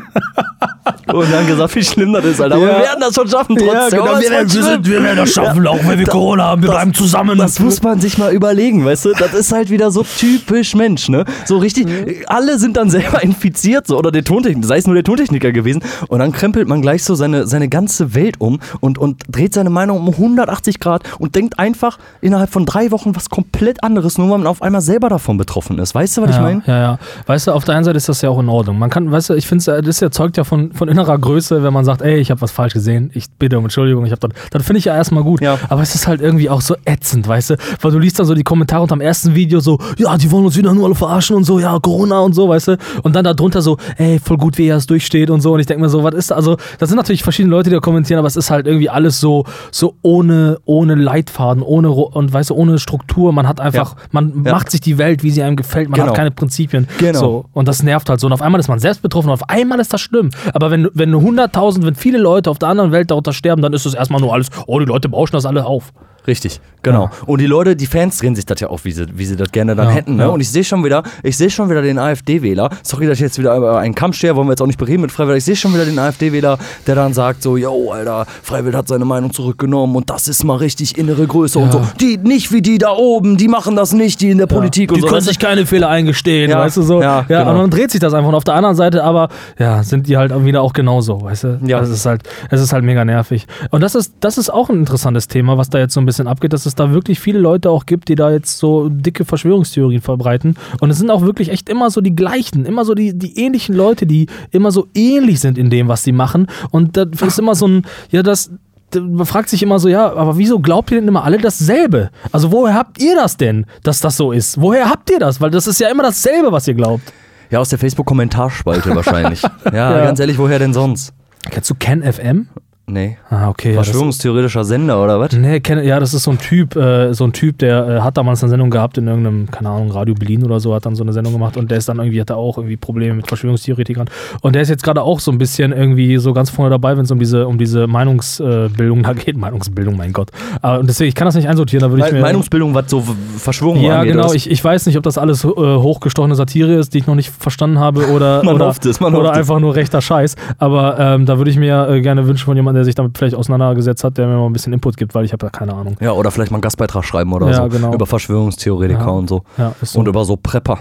[1.07, 2.55] Und dann gesagt, wie schlimm das ist, Alter.
[2.55, 2.73] Aber Ja.
[2.79, 3.99] wir werden das schon schaffen trotzdem.
[3.99, 4.85] genau, Aber es wird schlimm.
[4.85, 7.37] wir werden das schaffen, auch wenn wir Corona haben, wir bleiben zusammen.
[7.37, 9.13] Das muss man sich mal überlegen, weißt du?
[9.13, 11.23] Das ist halt wieder so typisch Mensch, ne?
[11.45, 11.87] So richtig,
[12.27, 15.81] alle sind dann selber infiziert, so, oder der Tontechniker, sei es nur der Tontechniker gewesen.
[16.09, 19.69] Und dann krempelt man gleich so seine, seine ganze Welt um und, und dreht seine
[19.69, 24.29] Meinung um 180 Grad und denkt einfach innerhalb von drei Wochen was komplett anderes, nur
[24.29, 25.95] weil man auf einmal selber davon betroffen ist.
[25.95, 26.61] Weißt du, was ich ja, meine?
[26.65, 26.99] Ja, ja.
[27.25, 28.79] Weißt du, auf der einen Seite ist das ja auch in Ordnung.
[28.79, 31.73] Man kann, weißt du, ich finde, das ja zeugt ja von, von innerer Größe, wenn
[31.73, 34.31] man sagt, ey, ich habe was falsch gesehen, ich bitte um Entschuldigung, ich habe das.
[34.51, 35.41] Das finde ich ja erstmal gut.
[35.41, 35.57] Ja.
[35.69, 37.55] Aber es ist halt irgendwie auch so ätzend, weißt du?
[37.81, 40.45] Weil du liest dann so die Kommentare unter dem ersten Video so, ja, die wollen
[40.45, 42.77] uns wieder nur alle verarschen und so, ja, Corona und so, weißt du?
[43.03, 45.53] Und dann darunter so, ey, voll gut, wie ihr das durchsteht und so.
[45.53, 46.35] Und ich denke mir so, was ist da?
[46.35, 49.19] Also, das sind natürlich verschiedene Leute, die da kommentieren, aber es ist halt irgendwie alles
[49.19, 53.31] so, so ohne, ohne Leitfaden, ohne, und weißt du, ohne Struktur.
[53.33, 54.51] Man hat einfach, man Ja.
[54.51, 55.89] macht sich die Welt, wie sie einem gefällt.
[55.89, 56.09] Man Genau.
[56.09, 56.87] hat keine Prinzipien.
[56.99, 57.19] Genau.
[57.19, 58.27] So, und das nervt halt so.
[58.27, 60.29] Und auf einmal ist man selbst betroffen und auf einmal ist das schlimm.
[60.53, 63.85] Aber wenn, wenn 100.000, wenn viele Leute auf der anderen Welt darunter sterben, dann ist
[63.85, 65.91] es erstmal nur alles, oh, die Leute bauschen das alle auf.
[66.27, 67.09] Richtig, genau.
[67.25, 69.51] Und die Leute, die Fans drehen sich das ja auch, wie sie, wie sie das
[69.51, 70.15] gerne dann Ja, hätten.
[70.17, 70.23] Ne?
[70.23, 70.29] ja.
[70.29, 72.69] Und ich sehe schon wieder, ich sehe schon wieder den AfD-Wähler.
[72.83, 75.01] Sorry, dass ich jetzt wieder über einen Kampf stehe, wollen wir jetzt auch nicht bereden
[75.01, 75.37] mit Freiwild.
[75.37, 79.05] Ich sehe schon wieder den AfD-Wähler, der dann sagt so, yo, Alter, Freiwild hat seine
[79.05, 81.71] Meinung zurückgenommen und das ist mal richtig innere Größe und Ja.
[81.71, 81.81] so.
[81.99, 84.95] Die, nicht wie die da oben, die machen das nicht, die in der Politik die
[84.95, 85.07] und so.
[85.07, 85.31] können Weißt du?
[85.31, 87.01] sich keine Fehler eingestehen, Ja, weißt du so.
[87.01, 87.51] ja, Ja, genau.
[87.51, 88.27] und dann dreht sich das einfach.
[88.29, 91.59] Und auf der anderen Seite aber, ja, sind die halt wieder auch genauso, weißt du.
[91.65, 91.79] Ja.
[91.79, 93.45] Das ist halt, es ist halt mega nervig.
[93.71, 96.16] Und das ist, das ist auch ein interessantes Thema, was da jetzt so ein bisschen
[96.25, 100.01] abgeht, dass es da wirklich viele Leute auch gibt, die da jetzt so dicke Verschwörungstheorien
[100.01, 100.55] verbreiten.
[100.81, 103.75] Und es sind auch wirklich echt immer so die gleichen, immer so die, die ähnlichen
[103.75, 106.47] Leute, die immer so ähnlich sind in dem, was sie machen.
[106.71, 108.49] Und das ist immer so ein, ja, das,
[108.95, 112.09] man fragt sich immer so, ja, aber wieso glaubt ihr denn immer alle dasselbe?
[112.31, 114.59] Also woher habt ihr das denn, dass das so ist?
[114.61, 115.41] Woher habt ihr das?
[115.41, 117.03] Weil das ist ja immer dasselbe, was ihr glaubt.
[117.49, 119.41] Ja, aus der Facebook-Kommentarspalte wahrscheinlich.
[119.65, 120.03] Ja, Ja.
[120.05, 121.13] ganz ehrlich, woher denn sonst?
[121.49, 122.47] Kennst du Ken FM?
[122.89, 123.17] Nee.
[123.29, 123.71] Ah, okay.
[123.73, 125.33] Ja, Verschwörungstheoretischer Sender oder was?
[125.33, 128.15] nee, Ken, ja, das ist so ein Typ, äh, so ein Typ, der äh, hat
[128.15, 131.03] damals eine Sendung gehabt in irgendeinem, keine Ahnung, Radio Berlin oder so, hat dann so
[131.03, 134.09] eine Sendung gemacht und der ist dann irgendwie, hat er auch irgendwie Probleme mit Verschwörungstheoretikern.
[134.39, 137.03] Und der ist jetzt gerade auch so ein bisschen irgendwie so ganz vorne dabei, wenn
[137.03, 139.35] es um diese, um diese Meinungsbildung da geht.
[139.37, 140.31] Meinungsbildung, mein Gott.
[140.61, 142.21] Aber, und deswegen, ich kann das nicht einsortieren, da würde ich mir.
[142.21, 143.03] Meinungsbildung, was so
[143.37, 144.13] Verschwörung Ja, angeht.
[144.13, 144.31] genau.
[144.31, 147.33] Ich, ich weiß nicht, ob das alles äh, hochgestochene Satire ist, die ich noch nicht
[147.37, 150.37] verstanden habe oder, oder, es, oder einfach nur rechter Scheiß.
[150.57, 153.35] Aber ähm, da würde ich mir äh, gerne wünschen von jemandem, der sich damit vielleicht
[153.35, 155.97] auseinandergesetzt hat, der mir mal ein bisschen Input gibt, weil ich habe da keine Ahnung.
[155.99, 157.67] Ja, oder vielleicht mal einen Gastbeitrag schreiben oder Ja, so.
[157.69, 157.93] genau.
[157.93, 159.07] Über Verschwörungstheoretiker Ja.
[159.07, 159.43] und so.
[159.57, 159.99] Ja, so.
[159.99, 160.79] Und über so Prepper,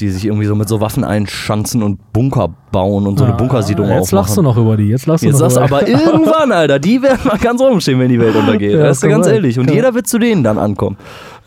[0.00, 3.88] die sich irgendwie so mit so Waffen einschanzen und Bunker bauen und so eine Bunkersiedlung
[3.88, 4.16] Jetzt aufmachen.
[4.16, 4.88] lachst du noch über die.
[4.88, 7.60] Jetzt lachst du Jetzt noch sagst du über aber irgendwann, Alter, die werden mal ganz
[7.60, 8.72] oben stehen, wenn die Welt untergeht.
[8.72, 9.36] Ja, weißt du, ganz sein.
[9.36, 9.58] ehrlich.
[9.58, 10.96] Und jeder wird zu denen dann ankommen.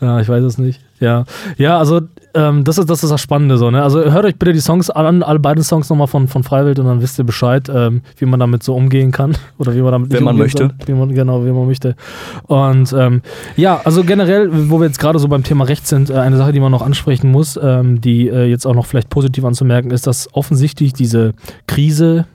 [0.00, 0.80] Ja, ich weiß es nicht.
[0.98, 1.24] Ja,
[1.58, 2.00] ja also
[2.34, 3.70] ähm, das, ist, das ist das Spannende so.
[3.70, 3.82] Ne?
[3.82, 6.86] Also hört euch bitte die Songs an, alle beiden Songs nochmal von, von Freiwild und
[6.86, 9.36] dann wisst ihr Bescheid, ähm, wie man damit so umgehen kann.
[9.58, 10.58] Oder wie man damit Wenn man umgehen möchte.
[10.58, 10.74] soll.
[10.86, 11.96] Wie man, genau, wie man möchte.
[12.46, 13.22] Und ähm,
[13.56, 16.52] ja, also generell, wo wir jetzt gerade so beim Thema Recht sind, äh, eine Sache,
[16.52, 20.06] die man noch ansprechen muss, ähm, die äh, jetzt auch noch vielleicht positiv anzumerken ist,
[20.06, 21.34] dass offensichtlich diese
[21.66, 22.26] Krise,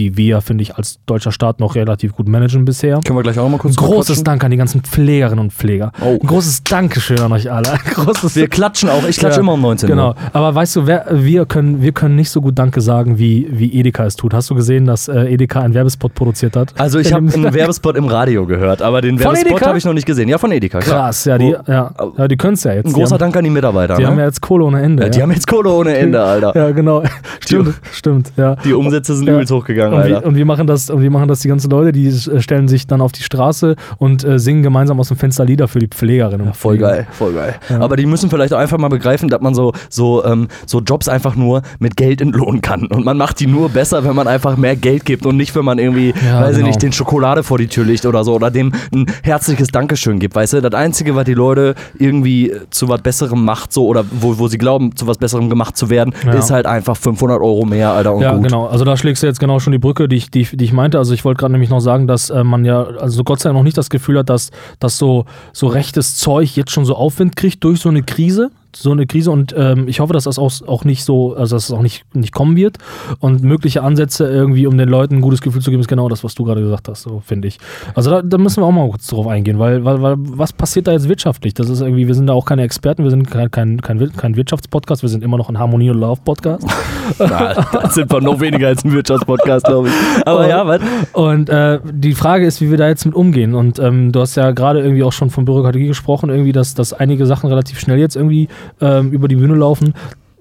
[0.00, 3.00] die wir, finde ich, als deutscher Staat noch relativ gut managen bisher.
[3.04, 4.24] Können wir gleich auch noch mal kurz großes?
[4.24, 5.92] Dank an die ganzen Pflegerinnen und Pfleger.
[6.00, 6.18] Oh.
[6.18, 7.68] Großes Dankeschön an euch alle.
[7.94, 9.06] Großes Wir klatschen auch.
[9.06, 10.08] Ich klatsche Ja, immer um 19 Genau.
[10.08, 10.16] Uhr.
[10.32, 13.78] Aber weißt du, wer, wir, können, wir können nicht so gut Danke sagen, wie, wie
[13.78, 14.32] Edeka es tut.
[14.32, 16.72] Hast du gesehen, dass äh, Edeka einen Werbespot produziert hat?
[16.78, 19.92] Also ich habe einen Werbespot im Radio gehört, aber den Von Werbespot habe ich noch
[19.92, 20.28] nicht gesehen.
[20.30, 20.78] Ja, von Edeka.
[20.78, 22.86] Krass, ja, die, ja, ja, die können es ja jetzt.
[22.86, 23.96] Ein die großer haben, Dank an die Mitarbeiter.
[23.96, 24.08] Die ne?
[24.08, 25.02] haben ja jetzt Kohle ohne Ende.
[25.02, 26.52] ja, die haben jetzt Kohle ohne Ende, Alter.
[26.56, 27.02] ja, genau.
[27.40, 28.56] Stimmt, stimmt, ja.
[28.64, 29.89] Die Umsätze sind übelst hochgegangen.
[29.92, 32.40] Und, wie, und wir machen das, und wir machen das die ganzen Leute, die äh,
[32.40, 35.78] stellen sich dann auf die Straße und äh, singen gemeinsam aus dem Fenster Lieder für
[35.78, 36.48] die Pflegerinnen.
[36.48, 36.88] und Voll Pfleger.
[36.92, 37.54] geil, voll geil.
[37.68, 37.80] Ja.
[37.80, 41.08] Aber die müssen vielleicht auch einfach mal begreifen, dass man so, so, ähm, so Jobs
[41.08, 42.86] einfach nur mit Geld entlohnen kann.
[42.86, 45.64] Und man macht die nur besser, wenn man einfach mehr Geld gibt und nicht, wenn
[45.64, 46.66] man irgendwie, Ja, weiß ich genau.
[46.68, 50.34] nicht, den Schokolade vor die Tür legt oder so oder dem ein herzliches Dankeschön gibt.
[50.34, 54.38] Weißt du, das Einzige, was die Leute irgendwie zu was Besserem macht, so oder wo,
[54.38, 56.32] wo sie glauben, zu was Besserem gemacht zu werden, Ja.
[56.34, 58.44] ist halt einfach 500 Euro mehr, Alter, und Ja, gut.
[58.44, 58.66] genau.
[58.66, 60.98] Also da schlägst du jetzt genau schon die Brücke, die ich, die, die ich meinte.
[60.98, 63.58] Also ich wollte gerade nämlich noch sagen, dass äh, man ja, also Gott sei Dank
[63.58, 67.36] noch nicht das Gefühl hat, dass, dass so, so rechtes Zeug jetzt schon so Aufwind
[67.36, 68.50] kriegt durch so eine Krise.
[68.76, 71.64] So eine Krise und ähm, ich hoffe, dass das auch, auch nicht so, also dass
[71.64, 72.78] es auch nicht, nicht kommen wird.
[73.18, 76.22] Und mögliche Ansätze irgendwie, um den Leuten ein gutes Gefühl zu geben, ist genau das,
[76.24, 77.58] was du gerade gesagt hast, so finde ich.
[77.94, 80.86] Also da, da müssen wir auch mal kurz drauf eingehen, weil, weil, weil was passiert
[80.86, 81.54] da jetzt wirtschaftlich?
[81.54, 84.36] Das ist irgendwie, wir sind da auch keine Experten, wir sind kein, kein, kein, kein
[84.36, 86.66] Wirtschaftspodcast, wir sind immer noch ein Harmonie- und Love-Podcast.
[87.18, 89.94] Das sind wir noch weniger als ein Wirtschaftspodcast, glaube ich.
[90.26, 90.48] Aber Oh.
[90.48, 90.80] ja, was?
[91.12, 93.54] Und äh, die Frage ist, wie wir da jetzt mit umgehen.
[93.54, 96.92] Und ähm, du hast ja gerade irgendwie auch schon von Bürokratie gesprochen, irgendwie, dass, dass
[96.92, 98.48] einige Sachen relativ schnell jetzt irgendwie
[98.80, 99.94] ähm, über die Bühne laufen.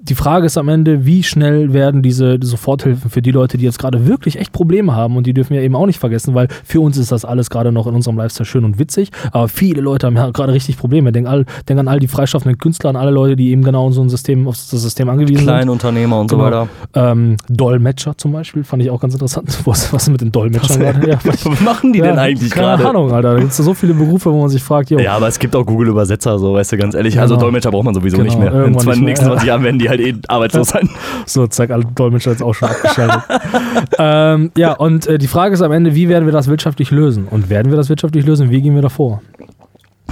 [0.09, 3.77] Die Frage ist am Ende, wie schnell werden diese Soforthilfen für die Leute, die jetzt
[3.77, 6.81] gerade wirklich echt Probleme haben und die dürfen wir eben auch nicht vergessen, weil für
[6.81, 10.07] uns ist das alles gerade noch in unserem Lifestyle schön und witzig, aber viele Leute
[10.07, 11.11] haben ja gerade richtig Probleme.
[11.11, 13.93] Denk, all, denk an all die freischaffenden Künstler, an alle Leute, die eben genau in
[13.93, 15.45] so ein System, auf das System angewiesen sind.
[15.47, 16.47] Kleinunternehmer und so Genau.
[16.47, 16.67] weiter.
[16.95, 19.59] Ähm, Dolmetscher zum Beispiel, fand ich auch ganz interessant.
[19.65, 21.07] Was, was mit den Dolmetschern gerade?
[21.07, 22.89] Ja, Was machen die ja, denn eigentlich keine gerade?
[22.89, 23.33] Ahnung, Alter.
[23.35, 25.55] Da gibt es so viele Berufe, wo man sich fragt, jo, Ja, aber es gibt
[25.55, 27.19] auch Google-Übersetzer, so, weißt du, ganz ehrlich.
[27.19, 27.45] Also Genau.
[27.45, 28.51] Dolmetscher braucht man sowieso Genau, nicht mehr.
[28.51, 29.31] In irgendwann nicht mehr, nächsten ja.
[29.33, 30.89] 20 Jahren werden die halt eh arbeitslos sein.
[31.25, 33.23] so, zack, alle Dolmetscher jetzt auch schon abgeschaltet.
[33.99, 37.27] ähm, ja, und äh, die Frage ist am Ende, wie werden wir das wirtschaftlich lösen?
[37.29, 38.49] Und werden wir das wirtschaftlich lösen?
[38.49, 39.21] Wie gehen wir davor?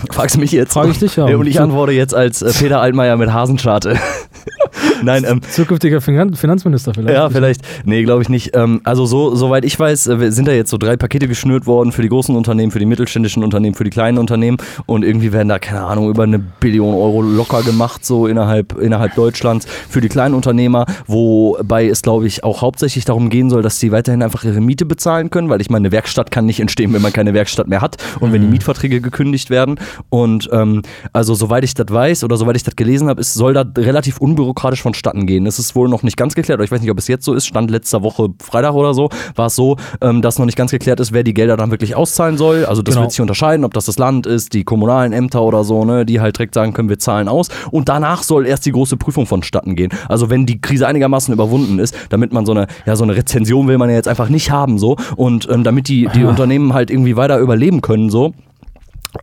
[0.11, 0.73] Fragst du mich jetzt?
[0.73, 1.25] Frag ich dich, ja.
[1.25, 3.97] Und ich antworte jetzt als äh, Peter Altmaier mit Hasenscharte.
[5.03, 7.13] Nein, ähm, Zukünftiger Finan Finanzminister vielleicht.
[7.13, 7.61] Ja, vielleicht.
[7.85, 8.55] Nee, glaube ich nicht.
[8.55, 11.91] Ähm, also so, soweit ich weiß, äh, sind da jetzt so drei Pakete geschnürt worden
[11.91, 15.49] für die großen Unternehmen, für die mittelständischen Unternehmen, für die kleinen Unternehmen und irgendwie werden
[15.49, 20.09] da, keine Ahnung, über eine Billion Euro locker gemacht, so innerhalb, innerhalb Deutschlands für die
[20.09, 24.43] kleinen Unternehmer, wobei es, glaube ich, auch hauptsächlich darum gehen soll, dass sie weiterhin einfach
[24.43, 27.33] ihre Miete bezahlen können, weil ich meine, eine Werkstatt kann nicht entstehen, wenn man keine
[27.33, 29.79] Werkstatt mehr hat und wenn die Mietverträge gekündigt werden.
[30.09, 30.81] Und ähm,
[31.13, 34.17] also soweit ich das weiß oder soweit ich das gelesen habe, ist, soll das relativ
[34.19, 35.45] unbürokratisch vonstatten gehen.
[35.45, 37.33] Es ist wohl noch nicht ganz geklärt, oder ich weiß nicht, ob es jetzt so
[37.33, 40.71] ist, stand letzter Woche Freitag oder so, war es so, ähm, dass noch nicht ganz
[40.71, 42.65] geklärt ist, wer die Gelder dann wirklich auszahlen soll.
[42.65, 43.03] Also das Genau.
[43.03, 46.19] wird sich unterscheiden, ob das das Land ist, die kommunalen Ämter oder so, ne, die
[46.19, 47.49] halt direkt sagen können, wir zahlen aus.
[47.71, 49.91] Und danach soll erst die große Prüfung vonstatten gehen.
[50.09, 53.67] Also wenn die Krise einigermaßen überwunden ist, damit man so eine, ja, so eine Rezension
[53.67, 54.95] will man ja jetzt einfach nicht haben, so.
[55.15, 56.29] Und ähm, damit die, die Ja.
[56.29, 58.33] Unternehmen halt irgendwie weiter überleben können, so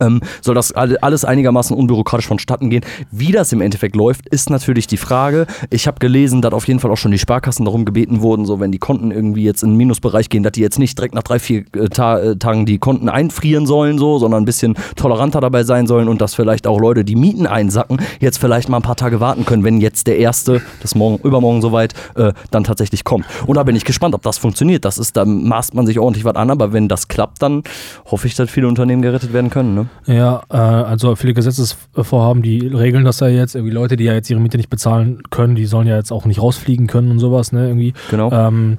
[0.01, 2.83] ähm, soll das alle- alles einigermaßen unbürokratisch vonstatten gehen.
[3.11, 5.47] Wie das im Endeffekt läuft, ist natürlich die Frage.
[5.69, 8.59] Ich habe gelesen, dass auf jeden Fall auch schon die Sparkassen darum gebeten wurden, so
[8.59, 11.23] wenn die Konten irgendwie jetzt in den Minusbereich gehen, dass die jetzt nicht direkt nach
[11.23, 15.63] drei, vier äh, äh, Tagen die Konten einfrieren sollen, so, sondern ein bisschen toleranter dabei
[15.63, 18.95] sein sollen und dass vielleicht auch Leute, die Mieten einsacken, jetzt vielleicht mal ein paar
[18.95, 23.25] Tage warten können, wenn jetzt der erste, das morgen, übermorgen soweit, äh, dann tatsächlich kommt.
[23.45, 24.85] Und da bin ich gespannt, ob das funktioniert.
[24.85, 27.63] Das ist, da maßt man sich ordentlich was an, aber wenn das klappt, dann
[28.09, 29.75] hoffe ich, dass viele Unternehmen gerettet werden können.
[29.75, 29.84] Ne?
[30.05, 33.55] Ja, äh, also viele Gesetzesvorhaben, die regeln das ja jetzt.
[33.55, 36.25] Irgendwie Leute, die ja jetzt ihre Miete nicht bezahlen können, die sollen ja jetzt auch
[36.25, 37.93] nicht rausfliegen können und sowas, ne, irgendwie.
[38.09, 38.31] Genau.
[38.31, 38.77] Ähm,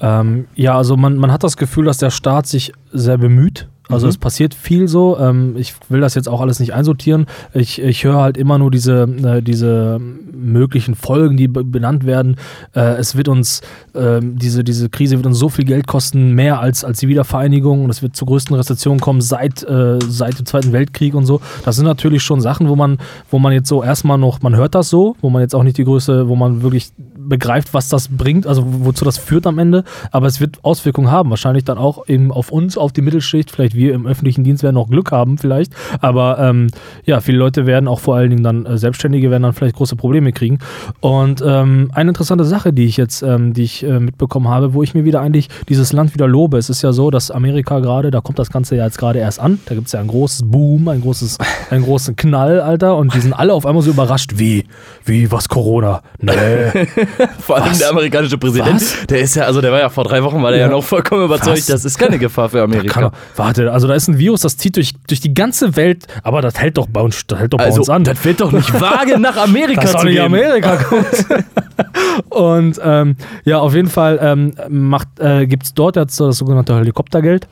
[0.00, 3.68] ähm, ja, also man, man hat das Gefühl, dass der Staat sich sehr bemüht.
[3.92, 4.10] Also Mhm.
[4.10, 5.18] es passiert viel so.
[5.18, 7.26] Ähm, ich will das jetzt auch alles nicht einsortieren.
[7.54, 10.00] Ich, ich höre halt immer nur diese, äh, diese
[10.32, 12.36] möglichen Folgen, die be- benannt werden.
[12.74, 13.60] Äh, es wird uns,
[13.94, 17.84] ähm, diese, diese Krise wird uns so viel Geld kosten, mehr als, als die Wiedervereinigung.
[17.84, 21.40] Und es wird zur größten Rezession kommen seit, äh, seit dem Zweiten Weltkrieg und so.
[21.64, 22.98] Das sind natürlich schon Sachen, wo man,
[23.30, 25.78] wo man jetzt so erstmal noch, man hört das so, wo man jetzt auch nicht
[25.78, 26.90] die Größe, wo man wirklich
[27.28, 29.84] begreift, was das bringt, also wo- wozu das führt am Ende.
[30.10, 31.30] Aber es wird Auswirkungen haben.
[31.30, 33.50] Wahrscheinlich dann auch eben auf uns, auf die Mittelschicht.
[33.50, 35.72] Vielleicht wir im öffentlichen Dienst werden noch Glück haben, vielleicht.
[36.00, 36.68] Aber ähm,
[37.04, 39.96] ja, viele Leute werden auch vor allen Dingen dann äh, Selbstständige werden dann vielleicht große
[39.96, 40.58] Probleme kriegen.
[41.00, 44.82] Und ähm, eine interessante Sache, die ich jetzt, ähm, die ich äh, mitbekommen habe, wo
[44.82, 46.58] ich mir wieder eigentlich dieses Land wieder lobe.
[46.58, 49.40] Es ist ja so, dass Amerika gerade, da kommt das Ganze ja jetzt gerade erst
[49.40, 49.60] an.
[49.66, 51.38] Da gibt es ja ein großes Boom, ein großes,
[51.70, 52.96] einen großen Knall, Alter.
[52.96, 54.64] Und die sind alle auf einmal so überrascht, wie,
[55.04, 56.02] wie, was Corona?
[56.20, 56.32] Nee.
[57.40, 57.78] Vor allem Was?
[57.78, 59.06] der amerikanische Präsident, Was?
[59.06, 60.72] der ist ja, also der war ja vor drei Wochen, war der ja, Ja.
[60.72, 61.66] noch vollkommen überzeugt, Was?
[61.66, 63.00] das ist keine Gefahr für Amerika.
[63.00, 66.40] Kann, warte, also da ist ein Virus, das zieht durch, durch die ganze Welt, aber
[66.42, 68.04] das hält doch bei uns, das hält doch bei Also, uns an.
[68.04, 70.22] das wird doch nicht vage, nach Amerika das zu gehen.
[70.24, 71.06] Amerika kommt.
[72.28, 76.74] Und ähm, ja, auf jeden Fall ähm, macht, äh, gibt es dort jetzt das sogenannte
[76.76, 77.46] Helikoptergeld.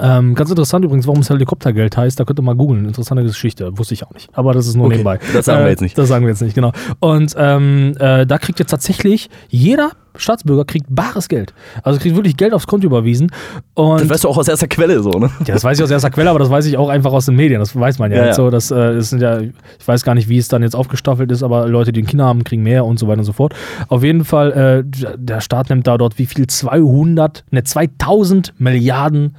[0.00, 2.18] Ähm, ganz interessant übrigens, warum es Helikoptergeld heißt.
[2.20, 2.84] Da könnt ihr mal googeln.
[2.84, 3.76] Interessante Geschichte.
[3.78, 4.28] Wusste ich auch nicht.
[4.32, 5.18] Aber das ist nur Okay, nebenbei.
[5.32, 5.98] das sagen wir Äh, jetzt nicht.
[5.98, 6.72] Das sagen wir jetzt nicht, genau.
[7.00, 11.54] Und ähm, äh, da kriegt jetzt tatsächlich jeder Staatsbürger kriegt bares Geld.
[11.84, 13.30] Also kriegt wirklich Geld aufs Konto überwiesen.
[13.74, 15.30] Und Das weißt du auch aus erster Quelle so, ne?
[15.46, 17.36] ja, das weiß ich aus erster Quelle, aber das weiß ich auch einfach aus den
[17.36, 17.60] Medien.
[17.60, 18.32] Das weiß man ja, Ja, ja.
[18.34, 18.50] so.
[18.50, 19.52] Das, äh, das sind ja, ich
[19.86, 22.62] weiß gar nicht, wie es dann jetzt aufgestaffelt ist, aber Leute, die Kinder haben, kriegen
[22.64, 23.54] mehr und so weiter und so fort.
[23.88, 26.46] Auf jeden Fall, äh, der Staat nimmt da dort wie viel?
[26.46, 29.36] 200, ne, 2000 Milliarden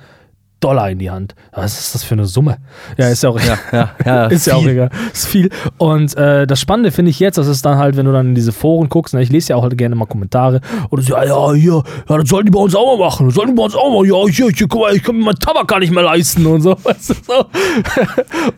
[0.61, 1.35] Dollar in die Hand.
[1.51, 2.57] Was ist das für eine Summe?
[2.97, 4.25] Ja, ist ja auch Ja, ja, ja.
[4.27, 4.69] ist ja auch viel.
[4.71, 4.89] egal.
[5.13, 5.49] Ist viel.
[5.77, 8.35] Und äh, das Spannende finde ich jetzt, das ist dann halt, wenn du dann in
[8.35, 11.23] diese Foren guckst, ne, ich lese ja auch halt gerne mal Kommentare und so, ja,
[11.23, 13.25] ja, hier, ja, das sollten die bei uns auch mal machen.
[13.27, 15.25] Das sollten die bei uns auch mal, ja, hier, hier, guck mal, ich kann mir
[15.25, 16.77] meinen Tabak gar nicht mehr leisten und so.
[16.83, 17.45] Weißt du, so.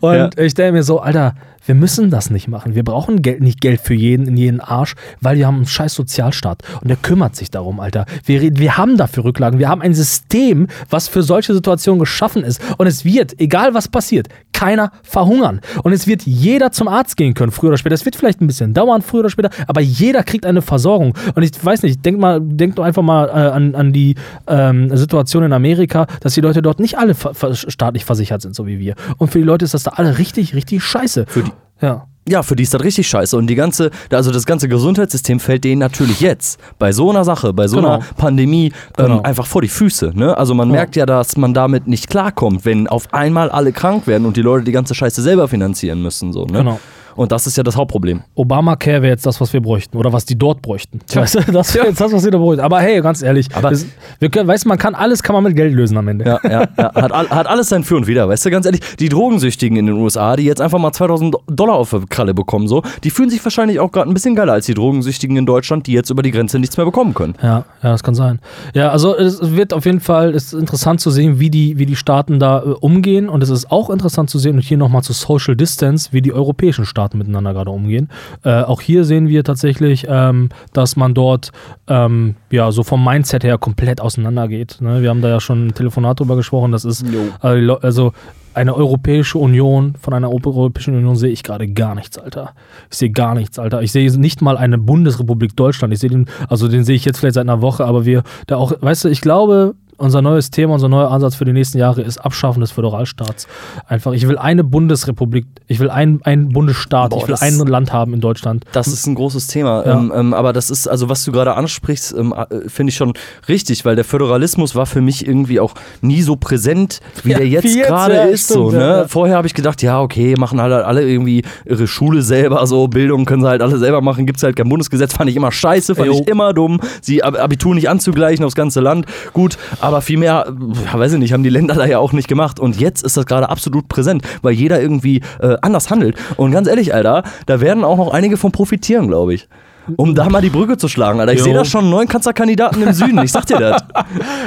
[0.00, 1.34] Und ich denke mir so, Alter,
[1.66, 2.74] wir müssen das nicht machen.
[2.74, 5.94] Wir brauchen Geld, nicht Geld für jeden in jeden Arsch, weil wir haben einen scheiß
[5.94, 8.06] Sozialstaat und der kümmert sich darum, Alter.
[8.24, 9.58] Wir, wir haben dafür Rücklagen.
[9.58, 12.60] Wir haben ein System, was für solche Situationen geschaffen ist.
[12.78, 15.60] Und es wird, egal was passiert, keiner verhungern.
[15.82, 17.94] Und es wird jeder zum Arzt gehen können, früher oder später.
[17.94, 21.14] Es wird vielleicht ein bisschen dauern, früher oder später, aber jeder kriegt eine Versorgung.
[21.34, 24.14] Und ich weiß nicht, denk mal, denk doch einfach mal äh, an, an die
[24.46, 28.66] ähm, Situation in Amerika, dass die Leute dort nicht alle ver staatlich versichert sind, so
[28.66, 28.94] wie wir.
[29.18, 31.26] Und für die Leute ist das da alle richtig, richtig scheiße.
[31.28, 31.50] Für die,
[31.80, 32.06] Ja.
[32.26, 33.36] Ja, für die ist das richtig scheiße.
[33.36, 37.52] Und die ganze, also das ganze Gesundheitssystem fällt denen natürlich jetzt bei so einer Sache,
[37.52, 37.96] bei so Genau.
[37.96, 39.20] einer Pandemie ähm, Genau.
[39.20, 40.12] einfach vor die Füße.
[40.14, 40.34] Ne?
[40.34, 40.76] Also man Ja.
[40.76, 44.42] merkt ja, dass man damit nicht klarkommt, wenn auf einmal alle krank werden und die
[44.42, 46.32] Leute die ganze Scheiße selber finanzieren müssen.
[46.32, 46.58] So, ne?
[46.60, 46.80] Genau.
[47.16, 48.22] Und das ist ja das Hauptproblem.
[48.34, 49.96] Obamacare wäre jetzt das, was wir bräuchten.
[49.96, 51.00] Oder was die dort bräuchten.
[51.12, 52.60] Weißt du, das wäre jetzt das, was wir da bräuchten.
[52.64, 53.78] Aber hey, ganz ehrlich, Aber- wir,
[54.18, 56.24] wir können, weißt du, man kann alles kann man mit Geld lösen am Ende.
[56.24, 56.94] Ja, ja, ja.
[56.94, 59.86] Hat, all- hat alles sein Für und Wider, weißt du, ganz ehrlich, die Drogensüchtigen in
[59.86, 63.30] den USA, die jetzt einfach mal 2000 Dollar auf die Kralle bekommen, so, die fühlen
[63.30, 66.22] sich wahrscheinlich auch gerade ein bisschen geiler als die Drogensüchtigen in Deutschland, die jetzt über
[66.22, 67.34] die Grenze nichts mehr bekommen können.
[67.42, 68.40] Ja, ja, das kann sein.
[68.74, 71.96] Ja, also es wird auf jeden Fall ist interessant zu sehen, wie die, wie die
[71.96, 73.28] Staaten da äh, umgehen.
[73.28, 76.32] Und es ist auch interessant zu sehen, und hier nochmal zu Social Distance, wie die
[76.32, 78.08] europäischen Staaten miteinander gerade umgehen.
[78.44, 81.50] Äh, auch hier sehen wir tatsächlich, ähm, dass man dort
[81.88, 84.80] ähm, ja so vom Mindset her komplett auseinander geht.
[84.80, 85.02] Ne?
[85.02, 86.72] Wir haben da ja schon ein Telefonat drüber gesprochen.
[86.72, 87.04] Das ist
[87.40, 88.12] also, die Leu- also
[88.54, 92.54] eine Europäische Union, von einer Europäischen Union sehe ich gerade gar nichts, Alter.
[92.88, 93.82] Ich sehe gar nichts, Alter.
[93.82, 95.92] Ich sehe nicht mal eine Bundesrepublik Deutschland.
[95.92, 98.56] Ich sehe den, also den sehe ich jetzt vielleicht seit einer Woche, aber wir da
[98.56, 102.02] auch, weißt du, ich glaube, unser neues Thema, unser neuer Ansatz für die nächsten Jahre
[102.02, 103.46] ist Abschaffen des Föderalstaats.
[103.86, 107.92] Einfach, ich will eine Bundesrepublik, ich will einen, einen Bundesstaat, Boah, ich will ein Land
[107.92, 108.64] haben in Deutschland.
[108.72, 109.84] Das ist ein großes Thema.
[109.86, 109.98] Ja.
[109.98, 113.12] Ähm, ähm, aber das ist, also was du gerade ansprichst, ähm, äh, finde ich schon
[113.48, 117.48] richtig, weil der Föderalismus war für mich irgendwie auch nie so präsent, wie Ja, der
[117.48, 118.48] jetzt jetzt, gerade ja, ist.
[118.48, 118.88] so, stimmt, ne?
[118.88, 119.08] ja, ja.
[119.08, 123.24] Vorher habe ich gedacht, ja, okay, machen alle, alle irgendwie ihre Schule selber, so Bildung
[123.24, 125.94] können sie halt alle selber machen, gibt es halt kein Bundesgesetz, fand ich immer scheiße,
[125.94, 126.14] fand Jo.
[126.20, 129.06] ich immer dumm, sie Ab- Abitur nicht anzugleichen aufs ganze Land.
[129.32, 130.46] Gut, aber viel mehr,
[130.84, 132.58] ja, weiß ich nicht, haben die Länder da ja auch nicht gemacht.
[132.58, 136.16] Und jetzt ist das gerade absolut präsent, weil jeder irgendwie äh, anders handelt.
[136.36, 139.48] Und ganz ehrlich, Alter, da werden auch noch einige von profitieren, glaube ich.
[139.96, 141.32] Um da mal die Brücke zu schlagen, Alter.
[141.32, 143.18] Ich sehe da schon einen neuen Kanzlerkandidaten im Süden.
[143.22, 143.82] Ich sag dir das.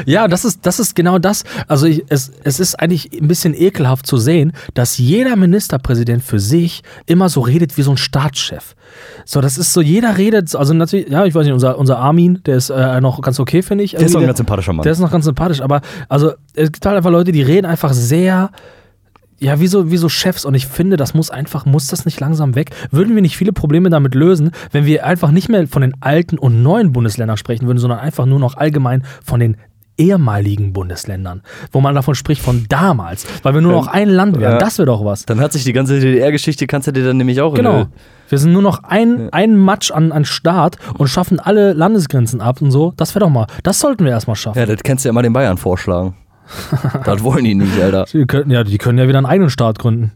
[0.06, 1.44] Ja, das ist, das ist genau das.
[1.68, 6.40] Also ich, es, es ist eigentlich ein bisschen ekelhaft zu sehen, dass jeder Ministerpräsident für
[6.40, 8.76] sich immer so redet wie so ein Staatschef.
[9.26, 12.42] So, das ist so, jeder redet, also natürlich, ja, ich weiß nicht, unser, unser Armin,
[12.46, 13.92] der ist äh, noch ganz okay, finde ich.
[13.92, 14.84] Der ist doch ein ganz sympathischer Mann.
[14.84, 17.94] Der ist noch ganz sympathisch, aber also es gibt halt einfach Leute, die reden einfach
[17.94, 18.52] sehr,
[19.40, 22.20] ja, wie so, wie so Chefs und ich finde, das muss einfach, muss das nicht
[22.20, 22.72] langsam weg?
[22.92, 26.38] Würden wir nicht viele Probleme damit lösen, wenn wir einfach nicht mehr von den alten
[26.38, 29.58] und neuen Bundesländern sprechen würden, sondern einfach nur noch allgemein von den
[29.98, 34.54] ehemaligen Bundesländern, wo man davon spricht von damals, weil wir nur noch ein Land wären.
[34.54, 34.58] ja.
[34.60, 35.26] Das wäre doch was.
[35.26, 37.88] Dann hat sich die ganze DDR-Geschichte, kannst du dir dann nämlich auch Genau.
[38.30, 42.62] Wir sind nur noch ein, ein Matsch an, an Staat und schaffen alle Landesgrenzen ab
[42.62, 42.94] und so.
[42.98, 44.60] Das wäre doch mal, das sollten wir erstmal schaffen.
[44.60, 46.16] Ja, das kannst du ja mal den Bayern vorschlagen.
[47.06, 48.06] das wollen die nicht, Alter.
[48.12, 50.12] Die könnten ja, die können ja wieder einen eigenen Staat gründen.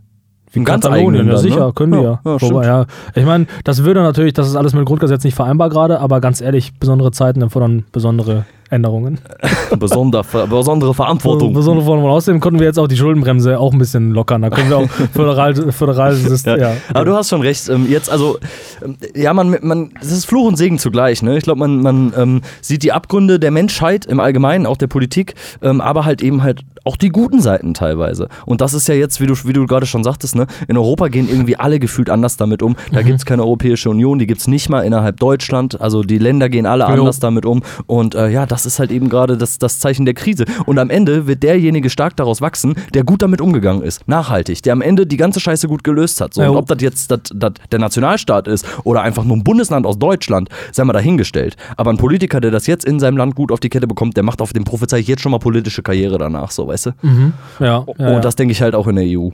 [0.54, 1.74] Einen ganz Katalonien, eigenen ja sicher, ne?
[1.74, 2.20] können die ja.
[2.26, 2.86] Ja, ja, Wobei, ja.
[3.16, 6.20] Ich meine, das würde natürlich, das ist alles mit dem Grundgesetz nicht vereinbar gerade, aber
[6.20, 9.20] ganz ehrlich, besondere Zeiten erfordern besondere Änderungen.
[9.80, 11.54] Besonder, besondere Verantwortung.
[11.54, 12.06] Besondere Formen.
[12.06, 14.42] Außerdem konnten wir jetzt auch die Schuldenbremse auch ein bisschen lockern.
[14.42, 16.72] Da können wir auch föderal, föderal System, Ja.
[16.72, 16.78] ja.
[16.94, 17.70] Aber du hast schon recht.
[17.70, 18.40] Ähm, jetzt, also,
[18.84, 21.22] ähm, ja, man, man, es ist Fluch und Segen zugleich.
[21.22, 21.38] Ne?
[21.38, 25.36] Ich glaube, man, man ähm, sieht die Abgründe der Menschheit im Allgemeinen, auch der Politik,
[25.62, 28.28] ähm, aber halt eben halt auch die guten Seiten teilweise.
[28.46, 30.48] Und das ist ja jetzt, wie du, wie du gerade schon sagtest, ne?
[30.68, 32.76] in Europa gehen irgendwie alle gefühlt anders damit um.
[32.92, 35.80] Da gibt es keine Europäische Union, die gibt es nicht mal innerhalb Deutschland.
[35.80, 36.90] Also die Länder gehen alle Jo.
[36.90, 37.62] anders damit um.
[37.86, 40.46] Und äh, ja, das ist halt eben gerade das, das Zeichen der Krise.
[40.66, 44.08] Und am Ende wird derjenige stark daraus wachsen, der gut damit umgegangen ist.
[44.08, 44.64] Nachhaltig.
[44.64, 46.34] Der am Ende die ganze Scheiße gut gelöst hat.
[46.34, 49.86] So, und ob das jetzt das, das der Nationalstaat ist oder einfach nur ein Bundesland
[49.86, 51.58] aus Deutschland, sei mal dahingestellt.
[51.78, 54.24] Aber ein Politiker, der das jetzt in seinem Land gut auf die Kette bekommt, der
[54.24, 56.52] macht auf dem prophezei ich jetzt schon mal politische Karriere danach.
[56.52, 56.92] So, weißt du?
[57.04, 57.34] Mhm.
[57.60, 59.30] Ja, ja, Und das denke ich halt auch in der EU.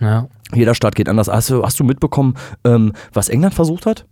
[0.00, 0.26] ja.
[0.54, 1.28] Jeder Staat geht anders.
[1.28, 2.34] Hast du, hast du mitbekommen,
[2.64, 4.04] ähm, was England versucht hat?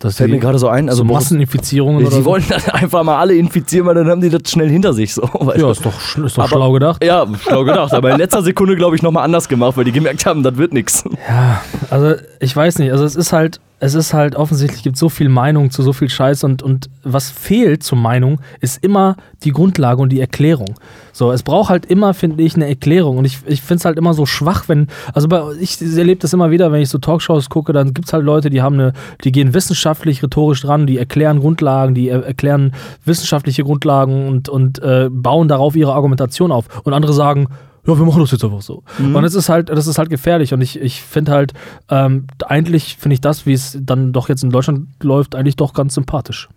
[0.00, 0.88] Das Fällt mir gerade so ein.
[0.88, 2.24] Also so Masseninfizierungen die oder so.
[2.24, 5.14] wollen dann einfach mal alle infizieren, weil dann haben die das schnell hinter sich.
[5.14, 5.22] So,
[5.56, 7.04] Ja, ist doch, ist doch Aber- schlau gedacht.
[7.04, 7.94] Ja, schlau gedacht.
[7.94, 10.72] Aber in letzter Sekunde, glaube ich, nochmal anders gemacht, weil die gemerkt haben, das wird
[10.72, 11.04] nichts.
[11.28, 12.90] Ja, also ich weiß nicht.
[12.90, 16.08] Also es ist halt, es ist halt offensichtlich gibt so viel Meinung zu so viel
[16.08, 20.76] Scheiß und, und was fehlt zur Meinung ist immer die Grundlage und die Erklärung.
[21.12, 23.98] So, es braucht halt immer, finde ich, eine Erklärung und ich, ich finde es halt
[23.98, 27.50] immer so schwach, wenn, also bei, ich erlebe das immer wieder, wenn ich so Talkshows
[27.50, 28.92] gucke, dann gibt es halt Leute, die haben eine,
[29.24, 32.74] die gehen wissenschaftlich, rhetorisch dran, die erklären Grundlagen, die er, erklären
[33.04, 37.48] wissenschaftliche Grundlagen und, und äh, bauen darauf ihre Argumentation auf und andere sagen,
[37.86, 38.84] ja, wir machen das jetzt einfach so.
[38.98, 39.16] Mhm.
[39.16, 40.54] Und es ist halt, das ist halt gefährlich.
[40.54, 41.52] Und ich, ich finde halt,
[41.88, 45.74] ähm, eigentlich finde ich das, wie es dann doch jetzt in Deutschland läuft, eigentlich doch
[45.74, 46.48] ganz sympathisch.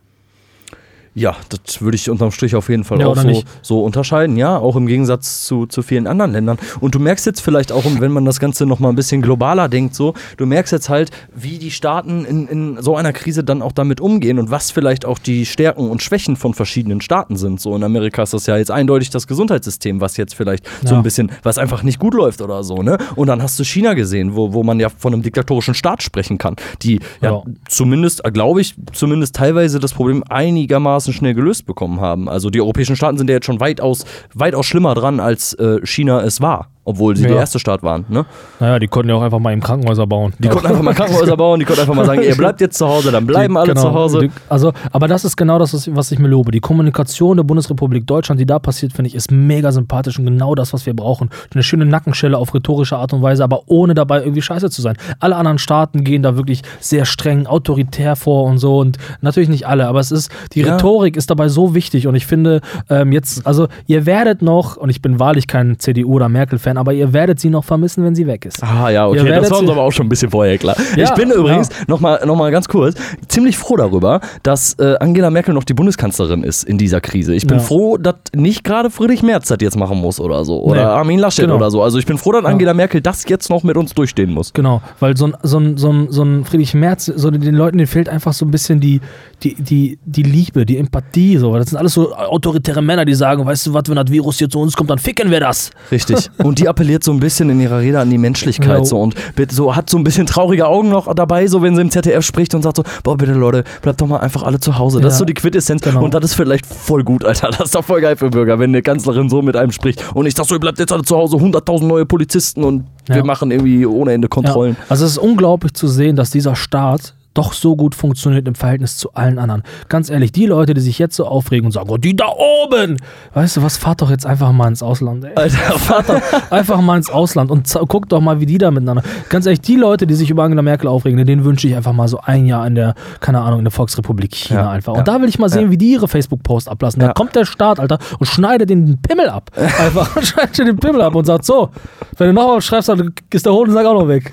[1.18, 4.58] Ja, das würde ich unterm Strich auf jeden Fall Ja, auch so, so unterscheiden, ja,
[4.58, 6.58] auch im Gegensatz zu, zu vielen anderen Ländern.
[6.82, 9.96] Und du merkst jetzt vielleicht auch, wenn man das Ganze nochmal ein bisschen globaler denkt,
[9.96, 13.72] so, du merkst jetzt halt, wie die Staaten in, in so einer Krise dann auch
[13.72, 17.62] damit umgehen und was vielleicht auch die Stärken und Schwächen von verschiedenen Staaten sind.
[17.62, 20.98] So in Amerika ist das ja jetzt eindeutig das Gesundheitssystem, was jetzt vielleicht so Ja.
[21.00, 22.98] ein bisschen, was einfach nicht gut läuft oder so, ne?
[23.16, 26.38] Und dann hast du China gesehen, wo, wo man ja von einem diktatorischen Staat sprechen
[26.38, 27.44] kann, die ja, Ja.
[27.70, 32.30] zumindest, glaube ich, zumindest teilweise das Problem einigermaßen schnell gelöst bekommen haben.
[32.30, 36.22] Also die europäischen Staaten sind ja jetzt schon weitaus, weitaus schlimmer dran, als äh, China
[36.22, 37.30] es war, obwohl sie Ja.
[37.30, 38.06] der erste Staat waren.
[38.08, 38.26] Ne?
[38.60, 40.34] Naja, die konnten ja auch einfach mal eben Krankenhäuser bauen.
[40.40, 42.88] Die konnten einfach mal Krankenhäuser bauen, die konnten einfach mal sagen, ihr bleibt jetzt zu
[42.88, 44.20] Hause, dann bleiben Die- alle genau, zu Hause.
[44.20, 46.52] Die, also, aber das ist genau das, was- ich mir lobe.
[46.52, 50.56] Die Kommunikation der Bundesrepublik Deutschland, die da passiert, finde ich, ist mega sympathisch und genau
[50.56, 51.30] das, was wir brauchen.
[51.54, 54.96] Eine schöne Nackenschelle auf rhetorische Art und Weise, aber ohne dabei irgendwie scheiße zu sein.
[55.20, 59.68] Alle anderen Staaten gehen da wirklich sehr streng, autoritär vor und so und natürlich nicht
[59.68, 60.74] alle, aber es ist, die Ja.
[60.76, 64.90] Rhetorik ist dabei so wichtig und ich finde, ähm, jetzt, also ihr werdet noch, und
[64.90, 68.28] ich bin wahrlich kein CDU- oder Merkel-Fan, aber ihr werdet sie noch vermissen, wenn sie
[68.28, 68.62] weg ist.
[68.64, 70.76] Ah ja, okay, das war uns aber auch schon ein bisschen vorher klar.
[70.96, 71.76] Ja, ich bin übrigens, ja.
[71.88, 72.96] nochmal noch mal ganz kurz,
[73.28, 77.34] ziemlich froh darüber, dass äh, Angela Merkel noch die Bundeskanzlerin ist in dieser Krise.
[77.36, 77.64] Ich bin Ja.
[77.64, 80.62] froh, dass nicht gerade Friedrich Merz das jetzt machen muss oder so.
[80.64, 80.88] Oder Nee.
[80.88, 81.56] Armin Laschet Genau.
[81.58, 81.82] oder so.
[81.84, 84.54] Also ich bin froh, dass Angela Merkel das jetzt noch mit uns durchstehen muss.
[84.54, 87.78] Genau, weil so ein, so ein, so ein, so ein Friedrich Merz, so den Leuten,
[87.78, 89.02] denen fehlt einfach so ein bisschen die,
[89.44, 91.38] die, die, die Liebe, die Empathie.
[91.38, 91.56] So.
[91.58, 94.50] Das sind alles so autoritäre Männer, die sagen, weißt du was, wenn das Virus hier
[94.50, 95.72] zu uns kommt, dann ficken wir das.
[95.92, 96.30] Richtig.
[96.44, 98.84] Und die appelliert so ein bisschen in ihrer Rede an die Menschlichkeit Jo.
[98.84, 99.16] so und
[99.50, 102.54] so hat so ein bisschen traurige Augen noch dabei, so wenn sie im ZDF spricht
[102.56, 105.00] und sagt so, boah bitte Leute, bleibt doch mal einfach alle zu Hause.
[105.00, 105.10] Das Ja.
[105.14, 106.04] ist so die Quintessenz Genau.
[106.04, 107.50] und das ist vielleicht voll gut, Alter.
[107.50, 110.26] Das ist doch voll geil für Bürger, wenn eine Kanzlerin so mit einem spricht und
[110.26, 113.16] ich sag so, ihr bleibt jetzt alle zu Hause, 100.000 neue Polizisten und Ja.
[113.16, 114.76] wir machen irgendwie ohne Ende Kontrollen.
[114.80, 114.86] Ja.
[114.90, 118.98] Also es ist unglaublich zu sehen, dass dieser Staat doch so gut funktioniert im Verhältnis
[118.98, 119.62] zu allen anderen.
[119.90, 122.98] Ganz ehrlich, die Leute, die sich jetzt so aufregen und sagen, oh, die da oben,
[123.34, 125.36] weißt du was, fahrt doch jetzt einfach mal ins Ausland, ey.
[125.36, 126.22] Alter, Fahrt doch
[126.52, 129.04] einfach mal ins Ausland und guckt doch mal, wie die da miteinander.
[129.30, 132.08] Ganz ehrlich, die Leute, die sich über Angela Merkel aufregen, denen wünsche ich einfach mal
[132.08, 134.94] so ein Jahr in der, keine Ahnung, in der Volksrepublik China Ja, einfach.
[134.94, 135.72] ja, Und da will ich mal sehen, ja.
[135.72, 137.02] wie die ihre Facebook-Post ablassen.
[137.02, 137.08] Ja.
[137.10, 139.52] Da kommt der Staat, Alter, und schneidet den Pimmel ab.
[139.56, 141.70] Einfach schneidet den Pimmel ab und sagt so,
[142.18, 144.32] wenn du noch was schreibst, dann ist der Hodensack auch noch weg.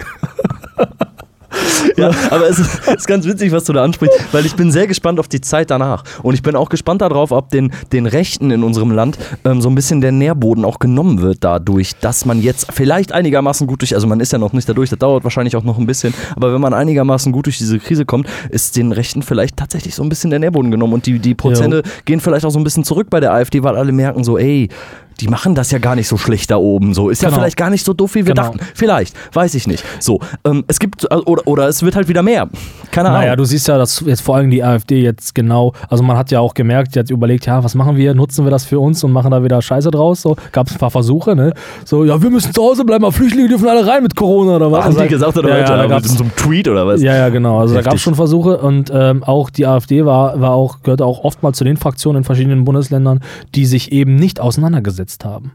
[1.96, 4.86] Ja, aber es ist, ist ganz witzig, was du da ansprichst, weil ich bin sehr
[4.86, 6.04] gespannt auf die Zeit danach.
[6.22, 9.68] Und ich bin auch gespannt darauf, ob den, den Rechten in unserem Land ähm, so
[9.68, 13.94] ein bisschen der Nährboden auch genommen wird dadurch, dass man jetzt vielleicht einigermaßen gut durch,
[13.94, 16.52] also man ist ja noch nicht dadurch, das dauert wahrscheinlich auch noch ein bisschen, aber
[16.54, 20.08] wenn man einigermaßen gut durch diese Krise kommt, ist den Rechten vielleicht tatsächlich so ein
[20.08, 23.08] bisschen der Nährboden genommen und die, die Prozente gehen vielleicht auch so ein bisschen zurück
[23.10, 24.68] bei der AfD, weil alle merken so, ey,
[25.20, 26.94] die machen das ja gar nicht so schlecht da oben.
[26.94, 27.40] So ist ja Genau.
[27.40, 28.48] vielleicht gar nicht so doof, wie wir Genau.
[28.48, 28.58] dachten.
[28.74, 29.84] Vielleicht, weiß ich nicht.
[30.00, 32.48] So, ähm, es gibt äh, oder, oder es wird halt wieder mehr.
[32.90, 33.20] Keine Ahnung.
[33.22, 36.30] Naja, du siehst ja, dass jetzt vor allem die AfD jetzt genau, also man hat
[36.30, 39.02] ja auch gemerkt, die hat überlegt, ja, was machen wir, nutzen wir das für uns
[39.04, 40.22] und machen da wieder Scheiße draus.
[40.22, 41.52] So gab es ein paar Versuche, ne?
[41.84, 44.70] So, ja, wir müssen zu Hause bleiben, aber Flüchtlinge dürfen alle rein mit Corona oder
[44.72, 44.84] was?
[44.84, 47.02] haben die Also, gesagt oder ja, ja, da mit gab's, so einem Tweet oder was?
[47.02, 47.58] ja, ja, genau.
[47.58, 47.90] Also da Heftig.
[47.90, 51.58] gab es schon Versuche und ähm, auch die AfD war, war auch, gehörte auch oftmals
[51.58, 53.20] zu den Fraktionen in verschiedenen Bundesländern,
[53.54, 55.52] die sich eben nicht auseinandergesetzt haben.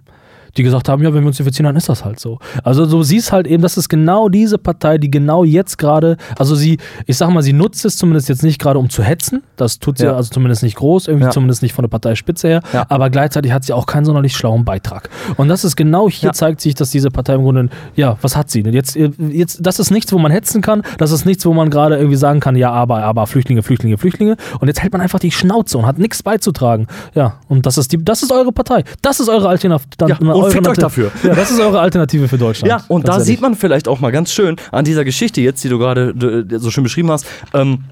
[0.57, 2.39] Die gesagt haben, ja, wenn wir uns infizieren, dann ist das halt so.
[2.63, 6.55] Also du siehst halt eben, das ist genau diese Partei, die genau jetzt gerade, also
[6.55, 9.43] sie, ich sag mal, sie nutzt es zumindest jetzt nicht gerade, um zu hetzen.
[9.55, 10.15] Das tut sie Ja.
[10.15, 11.31] also zumindest nicht groß, irgendwie Ja.
[11.31, 12.61] zumindest nicht von der Parteispitze her.
[12.73, 12.85] Ja.
[12.89, 15.09] Aber gleichzeitig hat sie auch keinen sonderlich schlauen Beitrag.
[15.37, 18.49] Und das ist genau hier zeigt sich, dass diese Partei im Grunde, ja, was hat
[18.49, 18.61] sie?
[18.61, 21.97] Jetzt, jetzt, das ist nichts, wo man hetzen kann, das ist nichts, wo man gerade
[21.97, 24.37] irgendwie sagen kann, ja, aber, aber Flüchtlinge, Flüchtlinge, Flüchtlinge.
[24.59, 26.87] Und jetzt hält man einfach die Schnauze und hat nichts beizutragen.
[27.13, 28.83] Ja, und das ist die, das ist eure Partei.
[29.01, 29.87] Das ist eure Alternative.
[30.07, 31.11] Ja, und eure Fickt euch dafür.
[31.23, 32.69] Ja, das ist eure Alternative für Deutschland.
[32.69, 35.69] Ja, und da sieht man vielleicht auch mal ganz schön an dieser Geschichte jetzt, die
[35.69, 36.13] du gerade
[36.59, 37.83] so schön beschrieben hast, ähm,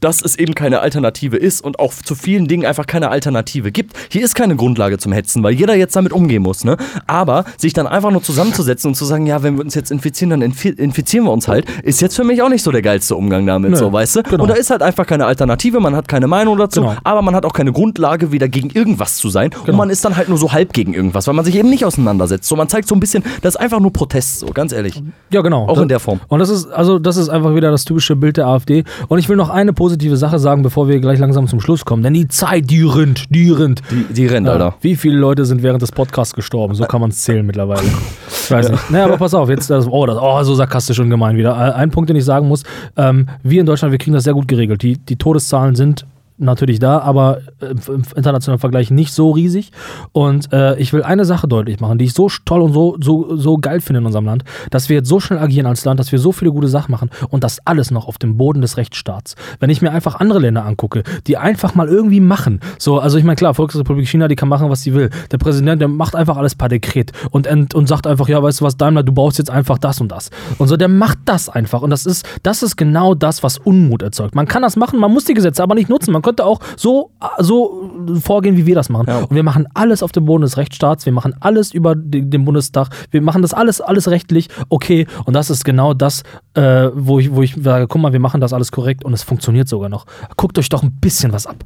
[0.00, 3.96] dass es eben keine Alternative ist und auch zu vielen Dingen einfach keine Alternative gibt.
[4.10, 6.64] Hier ist keine Grundlage zum Hetzen, weil jeder jetzt damit umgehen muss.
[6.64, 6.76] Ne?
[7.06, 10.30] Aber sich dann einfach nur zusammenzusetzen und zu sagen, ja, wenn wir uns jetzt infizieren,
[10.30, 13.16] dann infi infizieren wir uns halt, ist jetzt für mich auch nicht so der geilste
[13.16, 14.22] Umgang damit, Nö, so, weißt du?
[14.22, 14.42] genau.
[14.44, 16.94] Und da ist halt einfach keine Alternative, man hat keine Meinung dazu, Genau.
[17.04, 19.50] aber man hat auch keine Grundlage, wieder gegen irgendwas zu sein.
[19.54, 19.78] Und Genau.
[19.78, 22.48] man ist dann halt nur so halb gegen irgendwas, weil man sich eben nicht auseinandersetzt.
[22.48, 25.02] So, man zeigt so ein bisschen, das ist einfach nur Protest, so, ganz ehrlich.
[25.30, 25.64] Ja, genau.
[25.66, 26.20] Auch Das- in der Form.
[26.28, 28.84] Und das ist, also, das ist einfach wieder das typische Bild der AfD.
[29.08, 32.02] Und ich will noch eine positive Sache sagen, bevor wir gleich langsam zum Schluss kommen.
[32.02, 33.82] Denn die Zeit, die rinnt, die rinnt.
[33.90, 34.74] Die, die rennt, Ja, Alter.
[34.80, 36.74] Wie viele Leute sind während des Podcasts gestorben?
[36.74, 37.82] So kann man es zählen mittlerweile.
[38.28, 38.90] Ich weiß nicht.
[38.90, 41.52] Naja, aber pass auf, jetzt, das, oh, das, oh, so sarkastisch und gemein wieder.
[41.52, 42.62] Äh, Ein Punkt, den ich sagen muss,
[42.96, 44.82] ähm, wir in Deutschland, wir kriegen das sehr gut geregelt.
[44.82, 46.06] Die, die Todeszahlen sind
[46.38, 49.72] natürlich da, aber im, im internationalen Vergleich nicht so riesig.
[50.12, 53.36] Und äh, ich will eine Sache deutlich machen, die ich so toll und so, so,
[53.36, 56.12] so geil finde in unserem Land, dass wir jetzt so schnell agieren als Land, dass
[56.12, 59.36] wir so viele gute Sachen machen und das alles noch auf dem Boden des Rechtsstaats.
[59.60, 63.24] Wenn ich mir einfach andere Länder angucke, die einfach mal irgendwie machen, so, also ich
[63.24, 65.10] meine, klar, Volksrepublik China, die kann machen, was sie will.
[65.30, 68.60] Der Präsident, der macht einfach alles per Dekret und, ent- und sagt einfach, ja, weißt
[68.60, 70.30] du was, Daimler, du brauchst jetzt einfach das und das.
[70.58, 71.82] Und so, der macht das einfach.
[71.82, 74.34] Und das ist, das ist genau das, was Unmut erzeugt.
[74.34, 76.12] Man kann das machen, man muss die Gesetze aber nicht nutzen.
[76.12, 79.06] Man könnte auch so, so vorgehen, wie wir das machen.
[79.08, 79.18] Ja.
[79.18, 82.44] Und wir machen alles auf dem Boden des Rechtsstaats, wir machen alles über den, den
[82.44, 85.06] Bundestag, wir machen das alles, alles rechtlich, okay.
[85.24, 86.22] Und das ist genau das,
[86.54, 89.22] äh, wo, ich, wo ich sage, guck mal, wir machen das alles korrekt und es
[89.22, 90.06] funktioniert sogar noch.
[90.36, 91.64] Guckt euch doch ein bisschen was ab.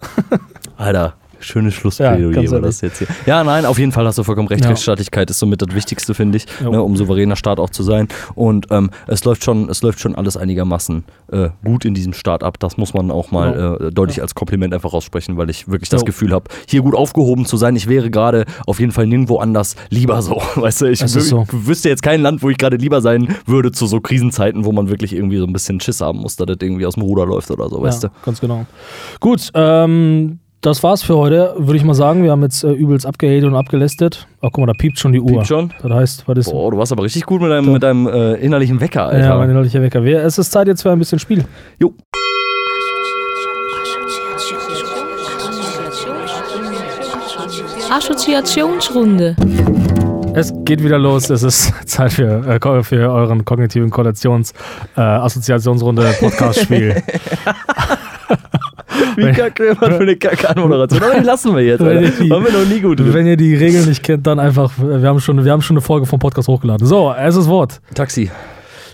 [0.76, 3.06] Alter, schönes Ja, Schlussplädoyer ganz war das jetzt hier.
[3.26, 4.62] Ja, nein, auf jeden Fall hast du vollkommen recht.
[4.64, 4.70] Ja.
[4.70, 6.70] Rechtsstaatlichkeit ist somit das Wichtigste, finde ich, Jo.
[6.70, 8.08] ne, um souveräner Staat auch zu sein.
[8.34, 12.42] Und ähm, es, läuft schon, es läuft schon alles einigermaßen äh, gut in diesem Staat
[12.44, 12.58] ab.
[12.58, 13.76] Das muss man auch mal Genau.
[13.88, 16.02] äh, deutlich als Kompliment einfach aussprechen, weil ich wirklich das.
[16.04, 17.76] Gefühl habe, hier gut aufgehoben zu sein.
[17.76, 20.42] Ich wäre gerade auf jeden Fall nirgendwo anders lieber so.
[20.56, 21.46] Weißt du, ich so.
[21.52, 24.88] wüsste jetzt kein Land, wo ich gerade lieber sein würde zu so Krisenzeiten, wo man
[24.90, 27.50] wirklich irgendwie so ein bisschen Schiss haben muss, dass das irgendwie aus dem Ruder läuft
[27.52, 28.14] oder so, weißt ja, du.
[28.24, 28.66] ganz genau.
[29.20, 32.22] Gut, ähm, das war's für heute, würde ich mal sagen.
[32.22, 34.28] Wir haben jetzt äh, übelst abgehatet und abgelästet.
[34.40, 35.26] Ach, guck mal, da piept schon die Uhr.
[35.32, 35.72] Piept schon?
[35.82, 36.50] Das heißt, was ist.
[36.52, 39.18] Boah, du warst aber richtig gut mit deinem, mit deinem äh, innerlichen Wecker, Alter.
[39.26, 40.04] ja, mein innerlicher Wecker.
[40.04, 41.44] Wir- Es ist Zeit jetzt für ein bisschen Spiel.
[41.80, 41.92] jo.
[48.02, 49.36] Assoziationsrunde.
[50.34, 51.30] Es geht wieder los.
[51.30, 54.52] Es ist Zeit für, äh, für euren kognitiven Kollations
[54.96, 55.00] äh.
[59.16, 61.02] Wie kacke, was für eine kacke Anmoderation.
[61.02, 62.98] Aber die lassen wir jetzt, die- Waren wir noch nie gut.
[63.12, 65.82] Wenn ihr die Regeln nicht kennt, dann einfach, wir haben schon, wir haben schon eine
[65.82, 66.86] Folge vom Podcast hochgeladen.
[66.86, 67.80] So, erstes Wort.
[67.94, 68.30] Taxi.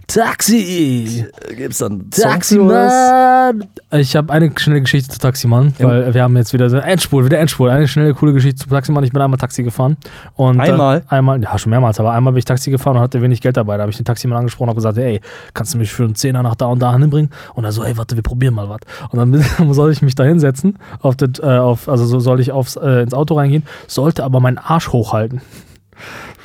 [0.08, 1.26] Taxi!
[1.50, 2.08] Äh, Gibt's dann?
[2.10, 3.66] Taximann!
[3.92, 5.86] Ich habe eine schnelle Geschichte zu Taximann, Ja.
[5.86, 7.70] weil wir haben jetzt wieder so Endspurt, wieder Endspurt.
[7.70, 9.04] Eine schnelle, coole Geschichte zu Taximann.
[9.04, 9.98] Ich bin einmal Taxi gefahren.
[10.34, 11.00] Und Einmal?
[11.02, 13.58] Dann, einmal, ja, schon mehrmals, aber einmal bin ich Taxi gefahren und hatte wenig Geld
[13.58, 13.76] dabei.
[13.76, 15.20] Da habe ich den Taximann angesprochen und habe gesagt, ey,
[15.52, 17.30] kannst du mich für einen Zehner nach da und da hinbringen?
[17.52, 18.80] Und er so, ey, warte, wir probieren mal was.
[19.10, 22.50] Und dann soll ich mich da hinsetzen, auf das, äh, auf, also so soll ich
[22.50, 25.42] aufs, äh, ins Auto reingehen, sollte aber meinen Arsch hochhalten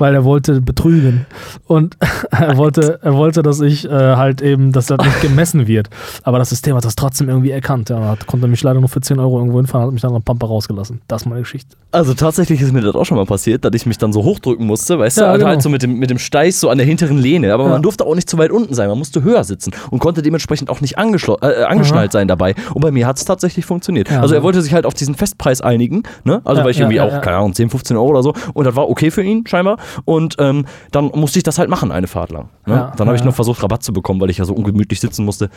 [0.04, 1.26] weil er wollte betrügen.
[1.66, 1.96] Und
[2.32, 5.90] er wollte, er wollte, dass ich äh, halt eben, dass das nicht gemessen wird.
[6.24, 7.88] Aber das System hat das trotzdem irgendwie erkannt.
[7.90, 10.22] Ja, hat, konnte mich leider nur für 10 Euro irgendwo hinfahren, hat mich dann am
[10.22, 11.00] Pampa rausgelassen.
[11.08, 11.78] Das ist meine Geschichte.
[11.94, 14.66] Also tatsächlich ist mir das auch schon mal passiert, dass ich mich dann so hochdrücken
[14.68, 15.50] musste, weißt Ja, du, halt, genau.
[15.52, 17.54] halt so mit dem, mit dem Steiß so an der hinteren Lehne.
[17.54, 17.70] Aber Ja.
[17.70, 20.70] man durfte auch nicht zu weit unten sein, man musste höher sitzen und konnte dementsprechend
[20.70, 22.56] auch nicht angeschlo- äh, angeschnallt sein dabei.
[22.74, 24.10] Und bei mir hat es tatsächlich funktioniert.
[24.12, 26.42] Ja, also er wollte sich halt auf diesen Festpreis einigen, ne?
[26.44, 27.20] Also weil ich irgendwie auch, ja.
[27.20, 28.34] keine Ahnung, 10, 15 Euro oder so.
[28.54, 29.78] Und das war okay für ihn scheinbar.
[30.06, 32.50] Und ähm, dann musste ich das halt machen, eine Fahrt lang.
[32.66, 32.76] Ne?
[32.76, 35.26] Ja, dann habe ich noch versucht, Rabatt zu bekommen, weil ich ja so ungemütlich sitzen
[35.26, 35.50] musste.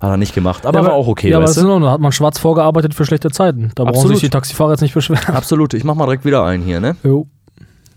[0.00, 0.66] Hat er nicht gemacht.
[0.66, 1.82] Aber ja, war auch okay, Ja, aber das ist Ordnung.
[1.82, 3.72] Da hat man schwarz vorgearbeitet für schlechte Zeiten.
[3.74, 5.34] Da brauchen sich die Taxifahrer jetzt nicht beschweren.
[5.34, 5.74] Absolut.
[5.74, 6.96] Ich mach mal direkt wieder ein hier, ne?
[7.02, 7.26] Jo.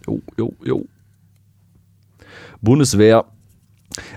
[0.08, 0.86] Jo, jo, jo.
[2.62, 3.26] Bundeswehr.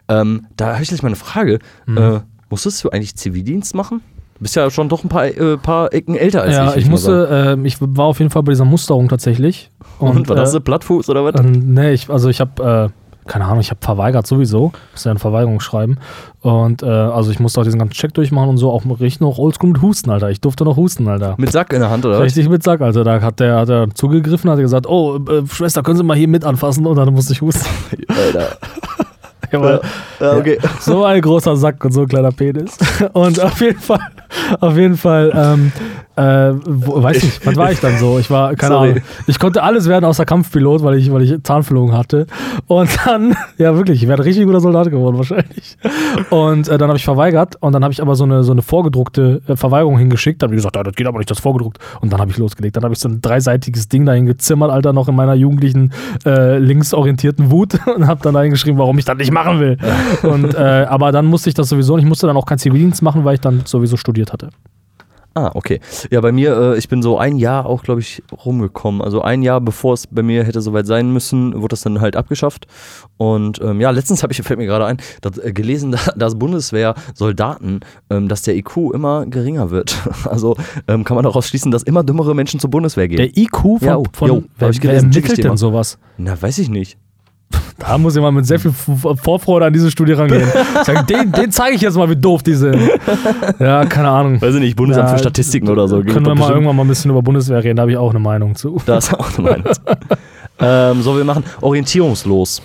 [0.09, 1.59] Ähm, da habe ich gleich mal eine Frage.
[1.87, 1.99] Mhm.
[1.99, 2.21] Äh,
[2.51, 4.03] musstest du eigentlich Zivildienst machen?
[4.39, 6.85] Du bist ja schon doch ein paar, äh, paar Ecken älter als Ja, ich.
[6.85, 7.19] ich, mal sagen.
[7.19, 9.71] musste, ähm, ich war auf jeden Fall bei dieser Musterung tatsächlich.
[9.99, 11.35] Und, war das äh, so Plattfuß oder was?
[11.41, 14.71] Ähm, nee, ich, also ich habe, äh, keine Ahnung, ich habe verweigert sowieso.
[14.93, 15.99] Muss ja eine Verweigerung schreiben.
[16.41, 19.39] Und äh, also ich musste auch diesen ganzen Check durchmachen und so, auch richtig noch
[19.39, 20.31] oldschool mit Husten, Alter.
[20.31, 21.35] Ich durfte noch husten, Alter.
[21.37, 22.21] Mit Sack in der Hand oder?
[22.21, 23.03] Richtig mit Sack, Alter.
[23.03, 26.17] Da hat der, hat er zugegriffen, hat er gesagt, oh, äh, Schwester, können Sie mal
[26.17, 26.87] hier mit anfassen?
[26.87, 27.67] Und dann musste ich husten.
[28.09, 28.57] Alter.
[29.51, 29.81] Jawohl.
[30.21, 30.59] Ja, okay.
[30.81, 32.77] So ein großer Sack und so ein kleiner Penis.
[33.13, 34.01] Und auf jeden Fall,
[34.61, 35.73] auf jeden Fall, ähm,
[36.19, 38.19] Äh, wo, weiß nicht, was war ich dann so?
[38.19, 38.91] Ich war, keine Sorry.
[38.91, 39.03] Ahnung.
[39.29, 42.27] Ich konnte alles werden außer Kampfpilot, weil ich, weil ich Zahnfüllung hatte.
[42.67, 45.79] Und dann, ja wirklich, ich wäre ein richtig guter Soldat geworden wahrscheinlich.
[46.31, 48.63] Und äh, dann habe ich verweigert und dann habe ich aber so eine, so eine
[48.63, 50.43] vorgedruckte äh, Verweigerung hingeschickt.
[50.43, 51.79] Dann habe ich gesagt, ja, das geht aber nicht, das vorgedruckt.
[52.01, 52.75] Und dann habe ich losgelegt.
[52.75, 55.93] Dann habe ich so ein dreiseitiges Ding dahin gezimmert, Alter, noch in meiner jugendlichen
[56.27, 59.77] äh, linksorientierten Wut und habe dann dahin geschrieben, warum ich das nicht machen will.
[60.23, 63.03] Und, äh, aber dann musste ich das sowieso und ich musste dann auch keinen Zivildienst
[63.03, 64.51] machen, weil ich dann sowieso studiert hatte.
[65.39, 65.79] Ah, okay.
[66.11, 69.01] Ja, bei mir, äh, ich bin so ein Jahr auch, glaube ich, rumgekommen.
[69.01, 72.17] Also ein Jahr bevor es bei mir hätte soweit sein müssen, wurde das dann halt
[72.17, 72.67] abgeschafft.
[73.19, 77.81] Und ähm, ja, letztens habe ich, fällt mir gerade ein, dass, äh, gelesen, dass Bundeswehrsoldaten,
[78.11, 79.97] ähm, dass der IQ immer geringer wird.
[80.29, 80.57] Also
[80.89, 83.19] ähm, kann man daraus schließen, dass immer dümmere Menschen zur Bundeswehr gehen.
[83.19, 85.99] Der IQ von, Ja, von jo, wer, ich wer gelesen, entwickelt dir denn sowas?
[86.17, 86.99] Na, weiß ich nicht.
[87.79, 90.47] Da muss jemand mit sehr viel Vorfreude an diese Studie rangehen.
[91.09, 92.77] Den den zeige ich jetzt mal, wie doof die sind.
[93.61, 94.43] Ja, keine Ahnung.
[94.43, 96.03] Weiß ich nicht, Bundesamt Ja, für Statistiken oder so.
[96.03, 98.19] Können wir mal irgendwann mal ein bisschen über Bundeswehr reden, da habe ich auch eine
[98.19, 98.83] Meinung zu.
[98.85, 99.67] Da ist auch eine Meinung.
[100.59, 102.61] ähm, so, wir machen orientierungslos.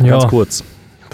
[0.00, 0.64] Ja, Ganz kurz.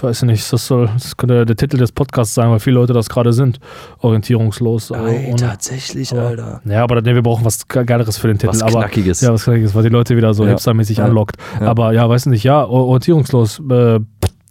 [0.03, 2.93] Weiß ich nicht, das, soll, das könnte der Titel des Podcasts sein, weil viele Leute
[2.93, 3.59] das gerade sind.
[4.01, 4.91] Orientierungslos.
[4.91, 6.61] Ey, ohne- tatsächlich, aber- Alter.
[6.65, 8.53] Ja, aber nee, wir brauchen was Ge- Geileres für den Titel.
[8.53, 9.21] Was aber, Knackiges.
[9.21, 10.51] Ja, was Knackiges, was die Leute wieder so Ja.
[10.51, 11.37] hipstermäßig anlockt.
[11.61, 11.67] Ja.
[11.69, 13.61] Aber ja, weiß nicht, ja, or- orientierungslos.
[13.71, 14.01] Äh,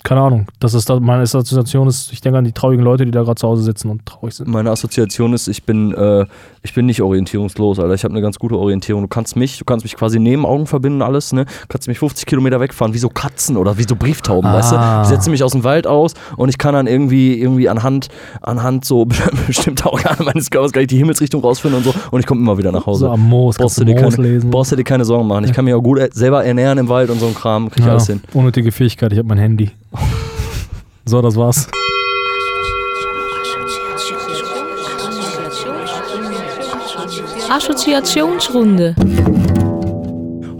[0.04, 0.48] keine Ahnung.
[0.60, 3.36] Das ist das, meine Assoziation ist, ich denke an die traurigen Leute, die da gerade
[3.36, 4.48] zu Hause sitzen und traurig sind.
[4.50, 6.26] Meine Assoziation ist, ich bin, äh,
[6.64, 7.94] ich bin nicht orientierungslos, Alter.
[7.94, 9.02] Ich habe eine ganz gute Orientierung.
[9.04, 11.46] Du kannst mich, du kannst mich quasi neben Augen verbinden, alles, ne?
[11.68, 14.54] Kannst mich 50 Kilometer wegfahren, wie so Katzen oder wie so Brieftauben, Ah.
[14.56, 14.76] weißt du?
[15.04, 18.08] Ich setze mich aus dem Wald aus und ich kann dann irgendwie, irgendwie anhand,
[18.42, 19.06] anhand so
[19.48, 22.72] bestimmter Organe meines Körpers gleich die Himmelsrichtung rausfinden und so und ich komme immer wieder
[22.72, 23.06] nach Hause.
[23.06, 24.50] So am Moos, brauchst du, du dir Moos keine, lesen.
[24.50, 25.44] brauchst du dir keine Sorgen machen.
[25.46, 27.80] Ich kann mich auch gut äh, selber ernähren im Wald und so ein Kram, krieg
[27.80, 28.22] ich ja, alles hin.
[28.34, 29.72] unnötige Fähigkeit, ich habe mein Handy.
[31.06, 31.68] So, das war's.
[37.50, 38.96] Assoziationsrunde.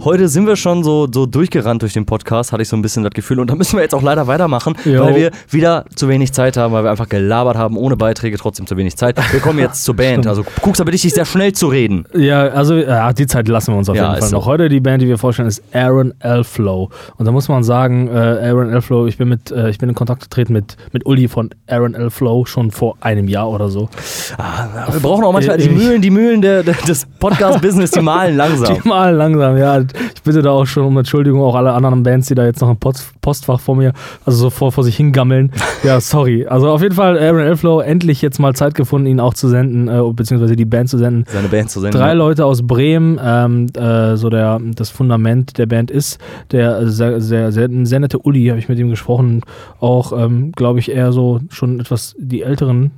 [0.02, 3.02] Heute sind wir schon so, so durchgerannt durch den Podcast, hatte ich so ein bisschen
[3.02, 3.38] das Gefühl.
[3.38, 5.04] Und da müssen wir jetzt auch leider weitermachen, Jo.
[5.04, 8.66] weil wir wieder zu wenig Zeit haben, weil wir einfach gelabert haben, ohne Beiträge, trotzdem
[8.66, 9.18] zu wenig Zeit.
[9.30, 10.26] Wir kommen jetzt zur Band.
[10.26, 12.06] Also guckst aber dich sehr schnell zu reden.
[12.16, 14.36] Ja, also ja, die Zeit lassen wir uns auf Ja, jeden Fall ist so.
[14.36, 14.46] noch.
[14.46, 16.88] Heute die Band, die wir vorstellen, ist Aaron Elflow.
[17.18, 18.12] Und da muss man sagen, äh,
[18.48, 21.50] Aaron Elflow, ich bin mit, äh, ich bin in Kontakt getreten mit, mit Uli von
[21.68, 23.90] Aaron Elflow schon vor einem Jahr oder so.
[24.38, 28.00] Ah, wir brauchen auch manchmal die Ich- Mühlen, die Mühlen der, der, des Podcast-Business, die
[28.00, 28.78] malen langsam.
[28.82, 29.82] Die mal langsam, ja.
[30.14, 32.70] Ich bitte da auch schon um Entschuldigung, auch alle anderen Bands, die da jetzt noch
[32.70, 33.92] im Post Postfach vor mir,
[34.24, 35.52] also so vor, vor sich hingammeln.
[35.82, 36.46] Ja, sorry.
[36.46, 39.88] Also auf jeden Fall Aaron Elflow endlich jetzt mal Zeit gefunden, ihn auch zu senden,
[39.88, 41.24] äh, beziehungsweise die Band zu senden.
[41.26, 41.98] Seine Band zu senden.
[41.98, 46.18] Drei Leute aus Bremen, ähm, äh, so der, das Fundament der Band ist.
[46.52, 49.40] Der sehr, sehr, sehr, ein sehr nette Uli, habe ich mit ihm gesprochen.
[49.78, 52.90] Auch, ähm, glaube ich, eher so schon etwas die älteren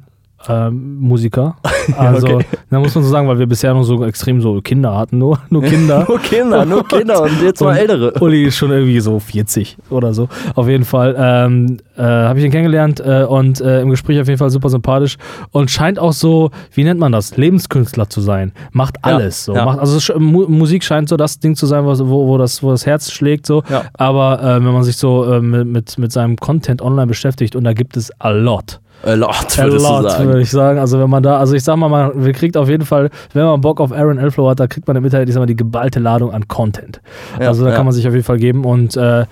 [0.48, 1.56] ähm, Musiker.
[1.98, 2.46] Also, okay.
[2.70, 5.40] da muss man so sagen, weil wir bisher noch so extrem so Kinder hatten, nur,
[5.50, 6.04] nur Kinder.
[6.08, 8.12] Nur Kinder, nur Kinder und jetzt mal Ältere.
[8.20, 10.28] Uli ist schon irgendwie so 40 oder so.
[10.54, 14.28] Auf jeden Fall ähm, äh, habe ich ihn kennengelernt äh, und äh, im Gespräch auf
[14.28, 15.16] jeden Fall super sympathisch
[15.50, 18.52] und scheint auch so, wie nennt man das, Lebenskünstler zu sein.
[18.70, 19.44] Macht Ja, alles.
[19.44, 19.54] so.
[19.54, 19.64] ja.
[19.64, 22.86] Macht, also Mu Musik scheint so das Ding zu sein, wo, wo, das, wo das
[22.86, 23.44] Herz schlägt.
[23.46, 23.64] So.
[23.68, 23.84] Ja.
[23.94, 27.64] Aber äh, wenn man sich so äh, mit, mit, mit seinem Content online beschäftigt und
[27.64, 28.80] da gibt es a lot.
[29.04, 30.26] A lot, A würdest du lot, sagen.
[30.26, 30.78] würde ich sagen.
[30.78, 33.60] Also wenn man da, also ich sag mal, man kriegt auf jeden Fall, wenn man
[33.60, 36.00] Bock auf Aaron Elflow hat, da kriegt man im Internet ich sag mal, die geballte
[36.00, 37.00] Ladung an Content.
[37.40, 37.76] Ja, also da ja.
[37.76, 39.26] kann man sich auf jeden Fall geben und äh,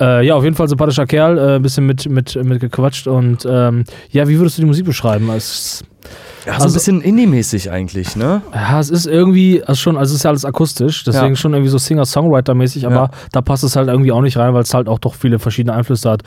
[0.00, 3.46] äh, ja, auf jeden Fall sympathischer Kerl, äh, ein bisschen mit, mit, mit gequatscht und
[3.48, 5.30] ähm, ja, wie würdest du die Musik beschreiben?
[5.36, 5.84] Es,
[6.48, 8.40] Ja, so ein Also- bisschen Indie-mäßig eigentlich, ne?
[8.54, 11.36] ja, es ist irgendwie, also schon, also es ist ja alles akustisch, deswegen Ja.
[11.36, 13.10] schon irgendwie so Singer-Songwriter-mäßig, aber Ja.
[13.32, 15.74] da passt es halt irgendwie auch nicht rein, weil es halt auch doch viele verschiedene
[15.76, 16.22] Einflüsse hat.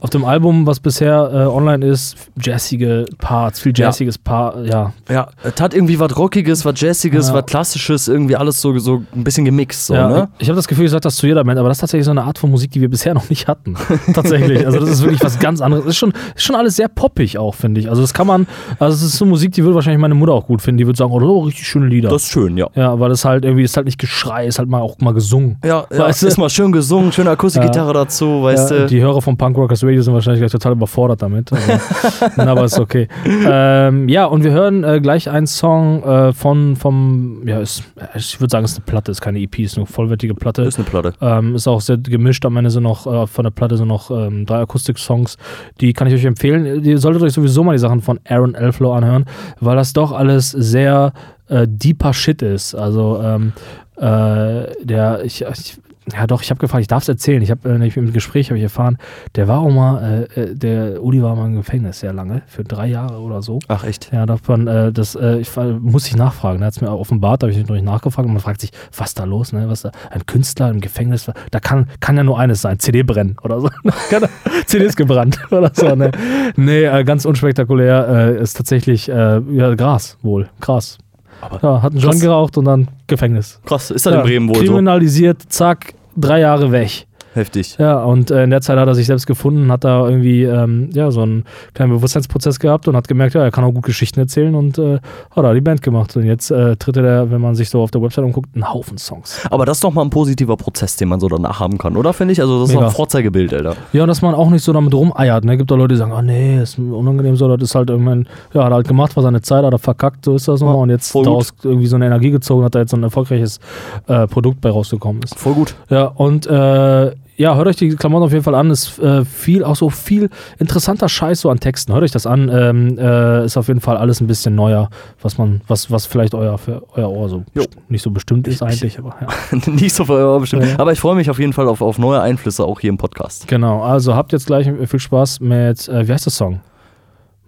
[0.00, 3.86] Auf dem Album, was bisher äh, online ist, jazzige Parts, viel Ja.
[3.86, 7.34] jazziges Paar, ja, Ja, es hat irgendwie was Rockiges, was Jazziges, Ja.
[7.34, 10.28] was Klassisches, irgendwie alles so, so ein bisschen gemixt, so, ja, ne?
[10.38, 12.12] Ich habe das Gefühl, ich sage das zu jeder Band, aber das ist tatsächlich so
[12.12, 13.74] eine Art von Musik, die wir bisher noch nicht hatten.
[14.14, 14.64] tatsächlich.
[14.64, 15.84] Also das ist wirklich was ganz anderes.
[15.84, 17.90] Es ist schon, ist schon alles sehr poppig auch, finde ich.
[17.90, 18.46] Also das kann man,
[18.78, 20.78] also es ist so Musik, die würde wahrscheinlich meine Mutter auch gut finden.
[20.78, 22.08] Die würde sagen, oh, richtig schöne Lieder.
[22.08, 22.68] Das ist schön, ja.
[22.74, 25.58] ja, weil das halt irgendwie, ist halt nicht Geschrei, ist halt mal auch mal gesungen.
[25.64, 26.26] Ja, ja Weißt du?
[26.26, 28.86] ist mal schön gesungen, schöne Akustikgitarre dazu, weißt ja, du.
[28.86, 31.50] Die Hörer von Punk Rockers Radio sind wahrscheinlich gleich total überfordert damit.
[32.36, 33.08] Aber, aber ist okay.
[33.26, 37.82] Ähm, ja, und wir hören äh, gleich einen Song äh, von, vom, ja, ist,
[38.14, 40.62] ich würde sagen, es ist eine Platte, ist keine EP, ist eine vollwertige Platte.
[40.62, 41.12] ist eine Platte.
[41.20, 42.44] Ähm, ist auch sehr gemischt.
[42.44, 45.36] Am Ende sind noch äh, von der Platte sind noch ähm, drei Akustik-Songs.
[45.80, 46.84] Die kann ich euch empfehlen.
[46.84, 49.24] Ihr solltet euch sowieso mal die Sachen von Aaron Elflow anhören,
[49.60, 51.12] weil das doch alles sehr
[51.48, 52.74] äh, deeper Shit ist.
[52.74, 53.52] Also ähm,
[53.96, 55.78] äh, der, ich, ich
[56.12, 57.42] ja doch, ich habe gefragt, ich darf es erzählen.
[57.42, 58.98] Ich habe äh, im Gespräch habe ich erfahren,
[59.34, 62.62] der war auch mal, äh, äh, der Uli war mal im Gefängnis sehr lange, für
[62.62, 63.58] drei Jahre oder so.
[63.68, 64.12] Ach echt?
[64.12, 65.50] Ja, davon, äh, das äh, ich,
[65.80, 66.62] muss ich nachfragen.
[66.62, 68.70] Er hat es mir offenbart, da habe ich noch nicht nachgefragt und man fragt sich,
[68.96, 69.68] was da los, ne?
[69.68, 73.36] Was da, ein Künstler im Gefängnis, da kann, kann ja nur eines sein, CD brennen
[73.42, 73.68] oder so.
[74.66, 76.12] CDs gebrannt oder so, ne?
[76.56, 80.98] Nee, äh, ganz unspektakulär, äh, ist tatsächlich äh, ja, Gras wohl, Gras.
[81.40, 83.60] Aber ja, hat einen Joint geraucht und dann Gefängnis.
[83.66, 85.48] Krass, ist das ja, in Bremen wohl Kriminalisiert, so?
[85.48, 87.05] zack, drei Jahre weg.
[87.36, 87.76] Heftig.
[87.78, 90.88] Ja, und äh, in der Zeit hat er sich selbst gefunden, hat da irgendwie ähm,
[90.94, 94.18] ja, so einen kleinen Bewusstseinsprozess gehabt und hat gemerkt, ja, er kann auch gut Geschichten
[94.20, 96.16] erzählen und äh, hat da die Band gemacht.
[96.16, 98.96] Und jetzt äh, tritt er, wenn man sich so auf der Website umguckt, einen Haufen
[98.96, 99.46] Songs.
[99.50, 102.14] Aber das ist doch mal ein positiver Prozess, den man so danach haben kann, oder
[102.14, 102.40] finde ich?
[102.40, 102.80] Also das Mega.
[102.80, 103.76] ist doch ein Vorzeigebild, Alter.
[103.92, 105.44] Ja, und dass man auch nicht so damit rumeiert.
[105.44, 105.58] Ne?
[105.58, 108.64] Gibt auch Leute, die sagen, oh nee, ist unangenehm so, das ist halt irgendwann, ja,
[108.64, 110.68] hat halt gemacht, war seine Zeit, hat er verkackt, so ist das noch.
[110.68, 113.60] Ja, und jetzt daraus irgendwie so eine Energie gezogen, hat da jetzt so ein erfolgreiches
[114.06, 115.38] äh, Produkt bei rausgekommen ist.
[115.38, 115.74] Voll gut.
[115.90, 118.70] Ja, und äh, ja, hört euch die Klamotten auf jeden Fall an.
[118.70, 121.92] Ist äh, viel, auch so viel interessanter Scheiß so an Texten.
[121.92, 122.48] Hört euch das an.
[122.52, 124.88] Ähm, äh, ist auf jeden Fall alles ein bisschen neuer,
[125.20, 127.44] was man, was, was vielleicht euer, für euer Ohr so
[127.88, 128.98] nicht so bestimmt ist eigentlich.
[128.98, 129.58] Aber, ja.
[129.72, 130.64] nicht so für euer Ohr bestimmt.
[130.64, 130.78] Ja.
[130.78, 133.46] Aber ich freue mich auf jeden Fall auf, auf neue Einflüsse auch hier im Podcast.
[133.48, 136.60] Genau, also habt jetzt gleich viel Spaß mit, äh, wie heißt der Song?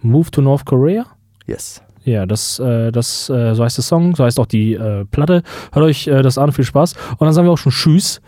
[0.03, 1.07] Move to North Korea?
[1.47, 1.83] Yes.
[2.05, 5.43] Ja, das, äh, das äh, so heißt der Song, so heißt auch die äh, Platte.
[5.73, 6.95] Hört euch äh, das an, viel Spaß.
[7.13, 8.21] Und dann sagen wir auch schon Tschüss.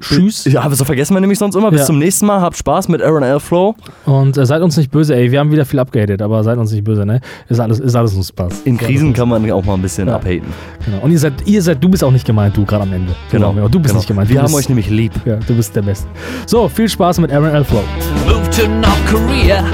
[0.00, 0.44] Tschüss.
[0.44, 1.70] Ja, aber so vergessen wir nämlich sonst immer.
[1.70, 1.86] Bis ja.
[1.86, 2.40] zum nächsten Mal.
[2.40, 3.40] Habt Spaß mit Aaron L.
[3.40, 3.74] Flow.
[4.06, 5.30] Und äh, seid uns nicht böse, ey.
[5.30, 7.20] Wir haben wieder viel abgehatet, aber seid uns nicht böse, ne?
[7.48, 8.62] Ist alles, ist alles ein Spaß.
[8.64, 10.16] In Krisen kann man auch mal ein bisschen ja.
[10.16, 10.48] abhaten.
[10.84, 10.98] Genau.
[11.02, 13.14] Und ihr seid, ihr seid, du bist auch nicht gemeint, du gerade am Ende.
[13.30, 13.52] Genau.
[13.52, 13.68] genau.
[13.68, 13.98] Du bist genau.
[14.00, 14.28] nicht gemeint.
[14.28, 15.12] Wir du haben bist, euch nämlich lieb.
[15.24, 16.06] Ja, du bist der Beste.
[16.46, 17.64] So, viel Spaß mit Aaron L.
[17.64, 17.82] Flow.
[18.26, 19.64] Move to North Korea.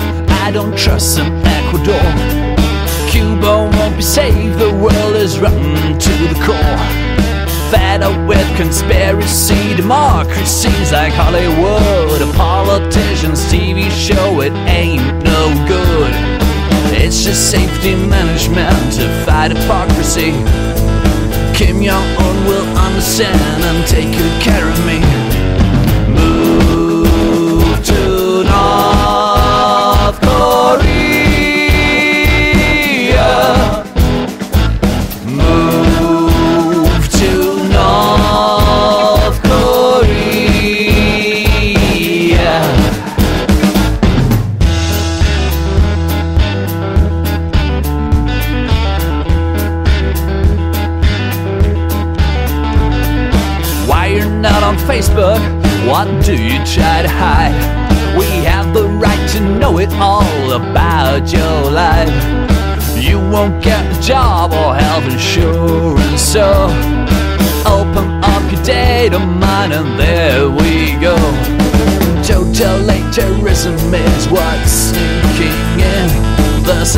[0.47, 1.95] I don't trust in Ecuador.
[3.11, 4.59] Cuba won't be safe.
[4.59, 7.10] The world is rotten to the core.
[7.71, 12.21] Fed up with conspiracy democracies like Hollywood.
[12.21, 16.13] A politician's TV show, it ain't no good.
[16.93, 20.33] It's just safety management to fight hypocrisy.
[21.55, 25.30] Kim Jong un will understand and take good care of me.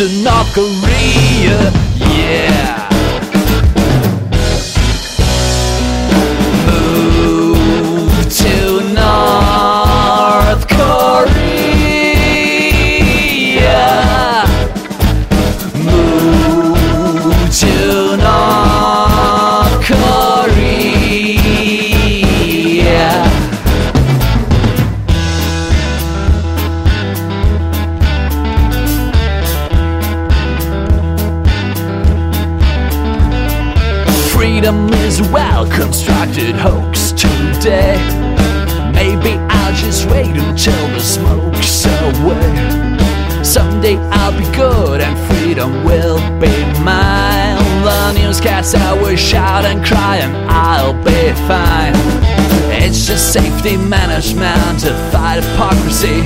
[0.00, 2.89] to North Korea, yeah.
[36.40, 37.96] Constructed hoax today.
[38.94, 43.44] Maybe I'll just wait until the smoke's away.
[43.44, 47.58] Someday I'll be good and freedom will be mine.
[47.84, 51.94] The I will shout and cry and I'll be fine.
[52.72, 56.22] It's just safety management to fight hypocrisy.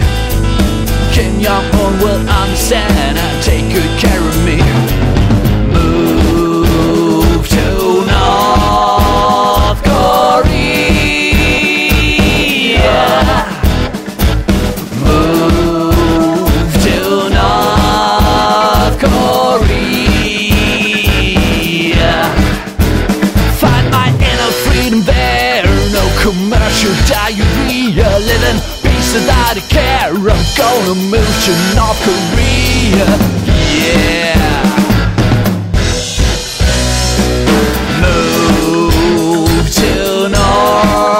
[1.12, 5.03] Kim Jong Un will understand and take good care of me.
[29.14, 30.10] Peace without a care.
[30.10, 33.06] I'm gonna move to North Korea.
[33.74, 34.62] Yeah.
[38.00, 41.13] Move to North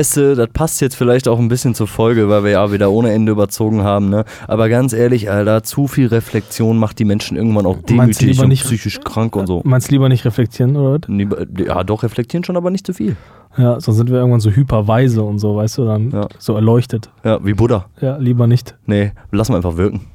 [0.00, 2.90] Weißt du, das passt jetzt vielleicht auch ein bisschen zur Folge, weil wir ja wieder
[2.90, 4.24] ohne Ende überzogen haben, ne?
[4.48, 8.64] Aber ganz ehrlich, Alter, zu viel Reflexion macht die Menschen irgendwann auch demütig und nicht-
[8.64, 9.60] psychisch krank und so.
[9.62, 11.00] Meinst du lieber nicht reflektieren, oder?
[11.58, 13.14] Ja, doch, reflektieren schon, aber nicht zu viel.
[13.58, 16.28] Ja, sonst sind wir irgendwann so hyperweise und so, weißt du, dann Ja.
[16.38, 17.10] so erleuchtet.
[17.22, 17.84] Ja, wie Buddha.
[18.00, 18.76] Ja, lieber nicht.
[18.86, 20.06] Nee, lass mal einfach wirken.